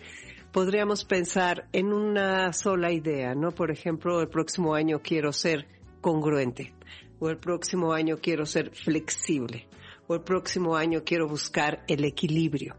podríamos 0.52 1.06
pensar 1.06 1.68
en 1.72 1.94
una 1.94 2.52
sola 2.52 2.92
idea, 2.92 3.36
¿no? 3.36 3.52
Por 3.52 3.70
ejemplo, 3.70 4.22
el 4.22 4.30
próximo 4.30 4.74
año 4.74 5.02
quiero 5.04 5.32
ser 5.32 5.68
congruente, 6.02 6.74
o 7.20 7.30
el 7.30 7.38
próximo 7.38 7.94
año 7.94 8.18
quiero 8.18 8.48
ser 8.48 8.72
flexible, 8.72 9.68
o 10.08 10.16
el 10.16 10.22
próximo 10.22 10.76
año 10.76 11.04
quiero 11.06 11.28
buscar 11.28 11.84
el 11.88 12.06
equilibrio. 12.06 12.76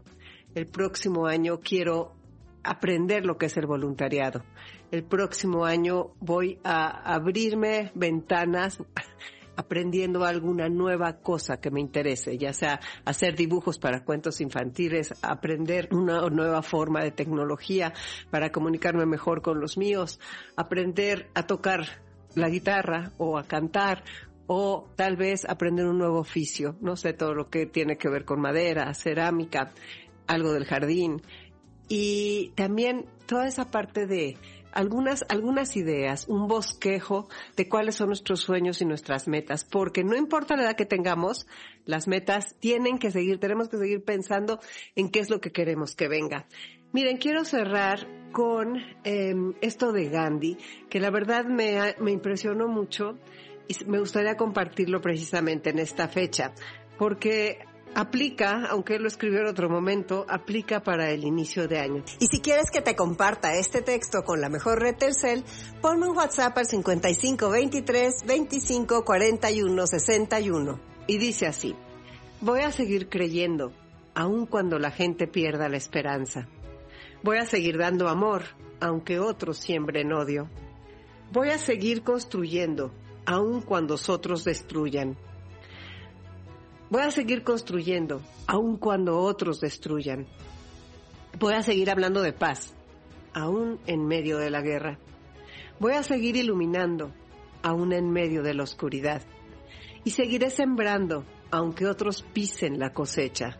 El 0.55 0.67
próximo 0.67 1.25
año 1.25 1.59
quiero 1.59 2.14
aprender 2.65 3.25
lo 3.25 3.37
que 3.37 3.45
es 3.47 3.57
el 3.57 3.67
voluntariado. 3.67 4.43
El 4.91 5.03
próximo 5.03 5.65
año 5.65 6.13
voy 6.19 6.59
a 6.63 7.13
abrirme 7.13 7.91
ventanas 7.95 8.81
aprendiendo 9.57 10.25
alguna 10.25 10.67
nueva 10.67 11.19
cosa 11.19 11.61
que 11.61 11.71
me 11.71 11.79
interese, 11.79 12.37
ya 12.37 12.53
sea 12.53 12.79
hacer 13.05 13.35
dibujos 13.35 13.79
para 13.79 14.03
cuentos 14.03 14.41
infantiles, 14.41 15.13
aprender 15.21 15.89
una 15.91 16.27
nueva 16.29 16.61
forma 16.61 17.01
de 17.01 17.11
tecnología 17.11 17.93
para 18.29 18.51
comunicarme 18.51 19.05
mejor 19.05 19.41
con 19.41 19.61
los 19.61 19.77
míos, 19.77 20.19
aprender 20.57 21.29
a 21.35 21.47
tocar 21.47 21.85
la 22.35 22.49
guitarra 22.49 23.11
o 23.17 23.37
a 23.37 23.43
cantar 23.43 24.03
o 24.47 24.87
tal 24.95 25.15
vez 25.15 25.45
aprender 25.45 25.87
un 25.87 25.97
nuevo 25.97 26.19
oficio, 26.19 26.75
no 26.81 26.95
sé, 26.95 27.13
todo 27.13 27.33
lo 27.33 27.49
que 27.49 27.65
tiene 27.65 27.97
que 27.97 28.09
ver 28.09 28.25
con 28.25 28.41
madera, 28.41 28.93
cerámica, 28.93 29.71
algo 30.27 30.53
del 30.53 30.65
jardín, 30.65 31.21
y 31.87 32.51
también 32.55 33.05
toda 33.25 33.47
esa 33.47 33.69
parte 33.69 34.07
de 34.07 34.37
algunas, 34.75 35.25
algunas 35.29 35.77
ideas, 35.77 36.27
un 36.27 36.47
bosquejo 36.47 37.29
de 37.55 37.67
cuáles 37.69 37.95
son 37.95 38.07
nuestros 38.07 38.41
sueños 38.41 38.81
y 38.81 38.85
nuestras 38.85 39.27
metas, 39.27 39.63
porque 39.63 40.03
no 40.03 40.15
importa 40.15 40.57
la 40.57 40.63
edad 40.63 40.75
que 40.75 40.85
tengamos, 40.85 41.47
las 41.85 42.07
metas 42.07 42.55
tienen 42.59 42.97
que 42.99 43.09
seguir, 43.09 43.39
tenemos 43.39 43.69
que 43.69 43.77
seguir 43.77 44.03
pensando 44.03 44.59
en 44.95 45.09
qué 45.09 45.19
es 45.19 45.29
lo 45.29 45.39
que 45.39 45.51
queremos 45.51 45.95
que 45.95 46.09
venga. 46.09 46.45
Miren, 46.91 47.17
quiero 47.17 47.45
cerrar 47.45 48.07
con 48.31 48.77
em, 49.05 49.53
esto 49.61 49.93
de 49.93 50.09
Gandhi, 50.09 50.57
que 50.89 50.99
la 50.99 51.09
verdad 51.09 51.45
me, 51.45 51.95
me 51.99 52.11
impresionó 52.11 52.67
mucho 52.67 53.17
y 53.67 53.75
me 53.85 53.99
gustaría 53.99 54.35
compartirlo 54.35 54.99
precisamente 55.01 55.69
en 55.69 55.79
esta 55.79 56.09
fecha, 56.09 56.53
porque 56.97 57.59
aplica, 57.93 58.65
aunque 58.69 58.95
él 58.95 59.03
lo 59.03 59.07
escribió 59.07 59.39
en 59.39 59.47
otro 59.47 59.69
momento, 59.69 60.25
aplica 60.27 60.83
para 60.83 61.11
el 61.11 61.23
inicio 61.23 61.67
de 61.67 61.79
año. 61.79 62.03
Y 62.19 62.27
si 62.27 62.41
quieres 62.41 62.71
que 62.71 62.81
te 62.81 62.95
comparta 62.95 63.55
este 63.55 63.81
texto 63.81 64.23
con 64.23 64.41
la 64.41 64.49
mejor 64.49 64.81
red 64.81 64.95
Telcel, 64.95 65.43
ponme 65.81 66.07
un 66.07 66.17
WhatsApp 66.17 66.57
al 66.57 66.65
55 66.65 67.49
23 67.49 68.25
25 68.25 69.05
41 69.05 69.87
61. 69.87 70.79
Y 71.07 71.17
dice 71.17 71.47
así, 71.47 71.75
voy 72.41 72.61
a 72.61 72.71
seguir 72.71 73.09
creyendo, 73.09 73.71
aun 74.13 74.45
cuando 74.45 74.79
la 74.79 74.91
gente 74.91 75.27
pierda 75.27 75.69
la 75.69 75.77
esperanza. 75.77 76.47
Voy 77.23 77.37
a 77.37 77.45
seguir 77.45 77.77
dando 77.77 78.07
amor, 78.07 78.43
aunque 78.79 79.19
otros 79.19 79.57
siembren 79.57 80.13
odio. 80.13 80.49
Voy 81.31 81.49
a 81.49 81.57
seguir 81.57 82.03
construyendo, 82.03 82.91
aun 83.25 83.61
cuando 83.61 83.95
otros 84.07 84.43
destruyan. 84.43 85.17
Voy 86.95 87.03
a 87.03 87.11
seguir 87.11 87.43
construyendo, 87.43 88.21
aun 88.47 88.77
cuando 88.77 89.19
otros 89.19 89.59
destruyan. 89.59 90.27
Voy 91.37 91.53
a 91.53 91.61
seguir 91.61 91.89
hablando 91.89 92.21
de 92.21 92.31
paz, 92.31 92.73
aun 93.33 93.81
en 93.85 94.07
medio 94.07 94.37
de 94.37 94.49
la 94.49 94.61
guerra. 94.61 94.97
Voy 95.77 95.91
a 95.91 96.03
seguir 96.03 96.37
iluminando, 96.37 97.11
aun 97.63 97.91
en 97.91 98.09
medio 98.11 98.43
de 98.43 98.53
la 98.53 98.63
oscuridad. 98.63 99.21
Y 100.05 100.11
seguiré 100.11 100.49
sembrando, 100.49 101.25
aunque 101.51 101.85
otros 101.85 102.21
pisen 102.21 102.79
la 102.79 102.93
cosecha. 102.93 103.59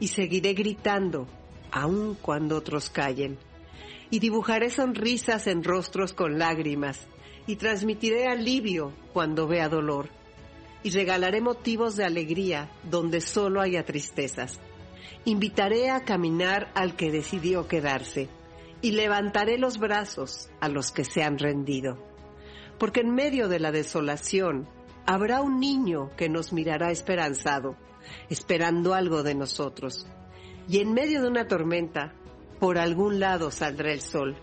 Y 0.00 0.08
seguiré 0.08 0.54
gritando, 0.54 1.28
aun 1.70 2.16
cuando 2.20 2.56
otros 2.56 2.90
callen. 2.90 3.38
Y 4.10 4.18
dibujaré 4.18 4.70
sonrisas 4.70 5.46
en 5.46 5.62
rostros 5.62 6.12
con 6.12 6.40
lágrimas. 6.40 7.06
Y 7.46 7.54
transmitiré 7.54 8.26
alivio 8.26 8.92
cuando 9.12 9.46
vea 9.46 9.68
dolor 9.68 10.17
y 10.82 10.90
regalaré 10.90 11.40
motivos 11.40 11.96
de 11.96 12.04
alegría 12.04 12.70
donde 12.84 13.20
solo 13.20 13.60
haya 13.60 13.84
tristezas. 13.84 14.60
Invitaré 15.24 15.90
a 15.90 16.04
caminar 16.04 16.70
al 16.74 16.94
que 16.94 17.10
decidió 17.10 17.66
quedarse 17.66 18.28
y 18.80 18.92
levantaré 18.92 19.58
los 19.58 19.78
brazos 19.78 20.50
a 20.60 20.68
los 20.68 20.92
que 20.92 21.04
se 21.04 21.22
han 21.22 21.38
rendido. 21.38 21.98
Porque 22.78 23.00
en 23.00 23.12
medio 23.12 23.48
de 23.48 23.58
la 23.58 23.72
desolación 23.72 24.68
habrá 25.04 25.40
un 25.40 25.58
niño 25.58 26.10
que 26.16 26.28
nos 26.28 26.52
mirará 26.52 26.92
esperanzado, 26.92 27.76
esperando 28.30 28.94
algo 28.94 29.22
de 29.22 29.34
nosotros. 29.34 30.06
Y 30.68 30.78
en 30.78 30.92
medio 30.92 31.22
de 31.22 31.28
una 31.28 31.48
tormenta, 31.48 32.14
por 32.60 32.78
algún 32.78 33.18
lado 33.18 33.50
saldrá 33.50 33.92
el 33.92 34.00
sol. 34.00 34.36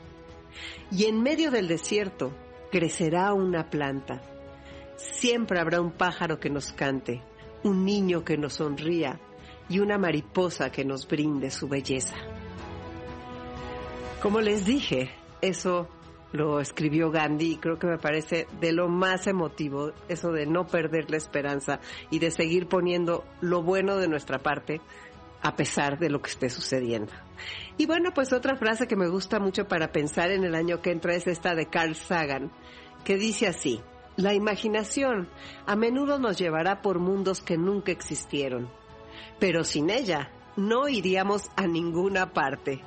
Y 0.92 1.06
en 1.06 1.22
medio 1.22 1.50
del 1.50 1.68
desierto 1.68 2.36
crecerá 2.72 3.34
una 3.34 3.70
planta 3.70 4.35
Siempre 4.98 5.60
habrá 5.60 5.82
un 5.82 5.92
pájaro 5.92 6.40
que 6.40 6.50
nos 6.50 6.72
cante, 6.72 7.22
un 7.64 7.86
niño 7.86 8.24
que 8.24 8.38
nos 8.38 8.54
sonría 8.54 9.20
y 9.70 9.80
una 9.80 9.98
mariposa 9.98 10.72
que 10.72 10.86
nos 10.86 11.08
brinde 11.08 11.50
su 11.52 11.68
belleza. 11.68 12.16
Como 14.22 14.42
les 14.42 14.66
dije, 14.66 15.12
eso 15.42 15.88
lo 16.32 16.60
escribió 16.60 17.12
Gandhi 17.12 17.54
y 17.54 17.58
creo 17.58 17.80
que 17.80 17.88
me 17.88 17.98
parece 17.98 18.48
de 18.60 18.74
lo 18.74 18.88
más 18.88 19.28
emotivo, 19.28 19.92
eso 20.08 20.32
de 20.32 20.46
no 20.46 20.68
perder 20.68 21.10
la 21.10 21.18
esperanza 21.18 21.80
y 22.10 22.20
de 22.20 22.32
seguir 22.32 22.68
poniendo 22.68 23.24
lo 23.42 23.64
bueno 23.64 23.98
de 23.98 24.08
nuestra 24.08 24.40
parte 24.40 24.82
a 25.42 25.56
pesar 25.56 26.00
de 26.00 26.10
lo 26.10 26.22
que 26.22 26.32
esté 26.32 26.50
sucediendo. 26.50 27.12
Y 27.78 27.86
bueno, 27.86 28.12
pues 28.14 28.34
otra 28.34 28.56
frase 28.56 28.88
que 28.88 28.96
me 28.96 29.08
gusta 29.08 29.40
mucho 29.40 29.68
para 29.68 29.92
pensar 29.92 30.32
en 30.32 30.44
el 30.44 30.56
año 30.56 30.82
que 30.82 30.92
entra 30.92 31.14
es 31.14 31.28
esta 31.28 31.54
de 31.54 31.68
Carl 31.68 31.96
Sagan, 31.96 32.52
que 33.04 33.18
dice 33.18 33.48
así, 33.48 33.82
la 34.18 34.34
imaginación 34.34 35.28
a 35.66 35.76
menudo 35.76 36.20
nos 36.20 36.38
llevará 36.38 36.82
por 36.82 37.00
mundos 37.00 37.42
que 37.42 37.58
nunca 37.58 37.92
existieron, 37.92 38.70
pero 39.40 39.64
sin 39.64 39.90
ella 39.90 40.32
no 40.56 40.88
iríamos 40.88 41.50
a 41.56 41.68
ninguna 41.68 42.34
parte. 42.34 42.82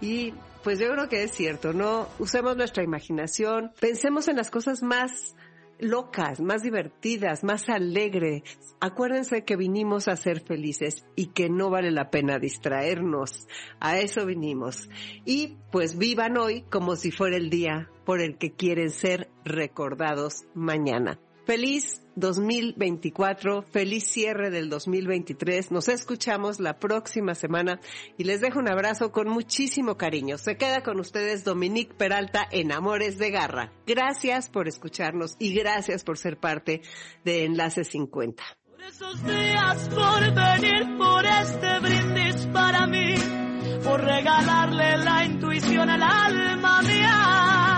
Y 0.00 0.34
pues 0.62 0.78
yo 0.78 0.90
creo 0.90 1.08
que 1.08 1.22
es 1.22 1.30
cierto, 1.30 1.72
¿no? 1.72 2.08
Usemos 2.18 2.56
nuestra 2.56 2.82
imaginación, 2.82 3.72
pensemos 3.80 4.28
en 4.28 4.36
las 4.36 4.50
cosas 4.50 4.82
más 4.82 5.36
locas, 5.78 6.40
más 6.40 6.62
divertidas, 6.62 7.44
más 7.44 7.68
alegres. 7.68 8.42
Acuérdense 8.80 9.44
que 9.44 9.56
vinimos 9.56 10.08
a 10.08 10.16
ser 10.16 10.40
felices 10.40 11.06
y 11.16 11.28
que 11.28 11.48
no 11.48 11.70
vale 11.70 11.90
la 11.90 12.10
pena 12.10 12.38
distraernos. 12.38 13.46
A 13.80 13.98
eso 13.98 14.26
vinimos. 14.26 14.88
Y 15.24 15.56
pues 15.70 15.98
vivan 15.98 16.36
hoy 16.36 16.62
como 16.62 16.96
si 16.96 17.10
fuera 17.10 17.36
el 17.36 17.50
día 17.50 17.90
por 18.04 18.20
el 18.20 18.38
que 18.38 18.52
quieren 18.52 18.90
ser 18.90 19.28
recordados 19.44 20.44
mañana. 20.54 21.18
Feliz 21.46 22.02
2024, 22.16 23.62
feliz 23.62 24.02
cierre 24.02 24.50
del 24.50 24.68
2023. 24.68 25.70
Nos 25.70 25.86
escuchamos 25.86 26.58
la 26.58 26.80
próxima 26.80 27.36
semana 27.36 27.78
y 28.18 28.24
les 28.24 28.40
dejo 28.40 28.58
un 28.58 28.68
abrazo 28.68 29.12
con 29.12 29.28
muchísimo 29.28 29.96
cariño. 29.96 30.38
Se 30.38 30.56
queda 30.56 30.82
con 30.82 30.98
ustedes 30.98 31.44
Dominique 31.44 31.94
Peralta 31.94 32.48
en 32.50 32.72
Amores 32.72 33.16
de 33.18 33.30
Garra. 33.30 33.72
Gracias 33.86 34.50
por 34.50 34.66
escucharnos 34.66 35.36
y 35.38 35.54
gracias 35.54 36.02
por 36.02 36.18
ser 36.18 36.36
parte 36.36 36.82
de 37.24 37.44
Enlace 37.44 37.84
50. 37.84 38.42
Por 38.68 38.82
esos 38.82 39.24
días, 39.24 39.88
por 39.90 40.34
venir, 40.34 40.98
por 40.98 41.24
este 41.24 41.78
brindis 41.78 42.46
para 42.52 42.88
mí, 42.88 43.14
por 43.84 44.02
regalarle 44.02 44.96
la 44.96 45.24
intuición 45.24 45.90
al 45.90 46.02
alma 46.02 46.82
mía 46.82 47.75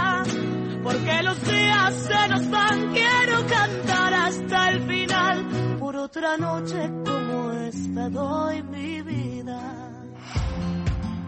porque 0.88 1.22
los 1.22 1.42
días 1.44 1.94
se 1.94 2.28
nos 2.28 2.50
van, 2.50 2.92
quiero 2.94 3.46
cantar 3.46 4.14
hasta 4.14 4.70
el 4.70 4.88
final, 4.88 5.76
por 5.78 5.96
otra 5.96 6.36
noche 6.38 6.90
como 7.04 7.52
esta 7.52 8.08
doy 8.08 8.62
mi 8.62 9.02
vida. 9.02 9.92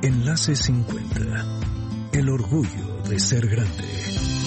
Enlace 0.03 0.57
50, 0.57 1.45
el 2.13 2.29
orgullo 2.31 3.03
de 3.07 3.21
ser 3.21 3.47
grande. 3.49 4.40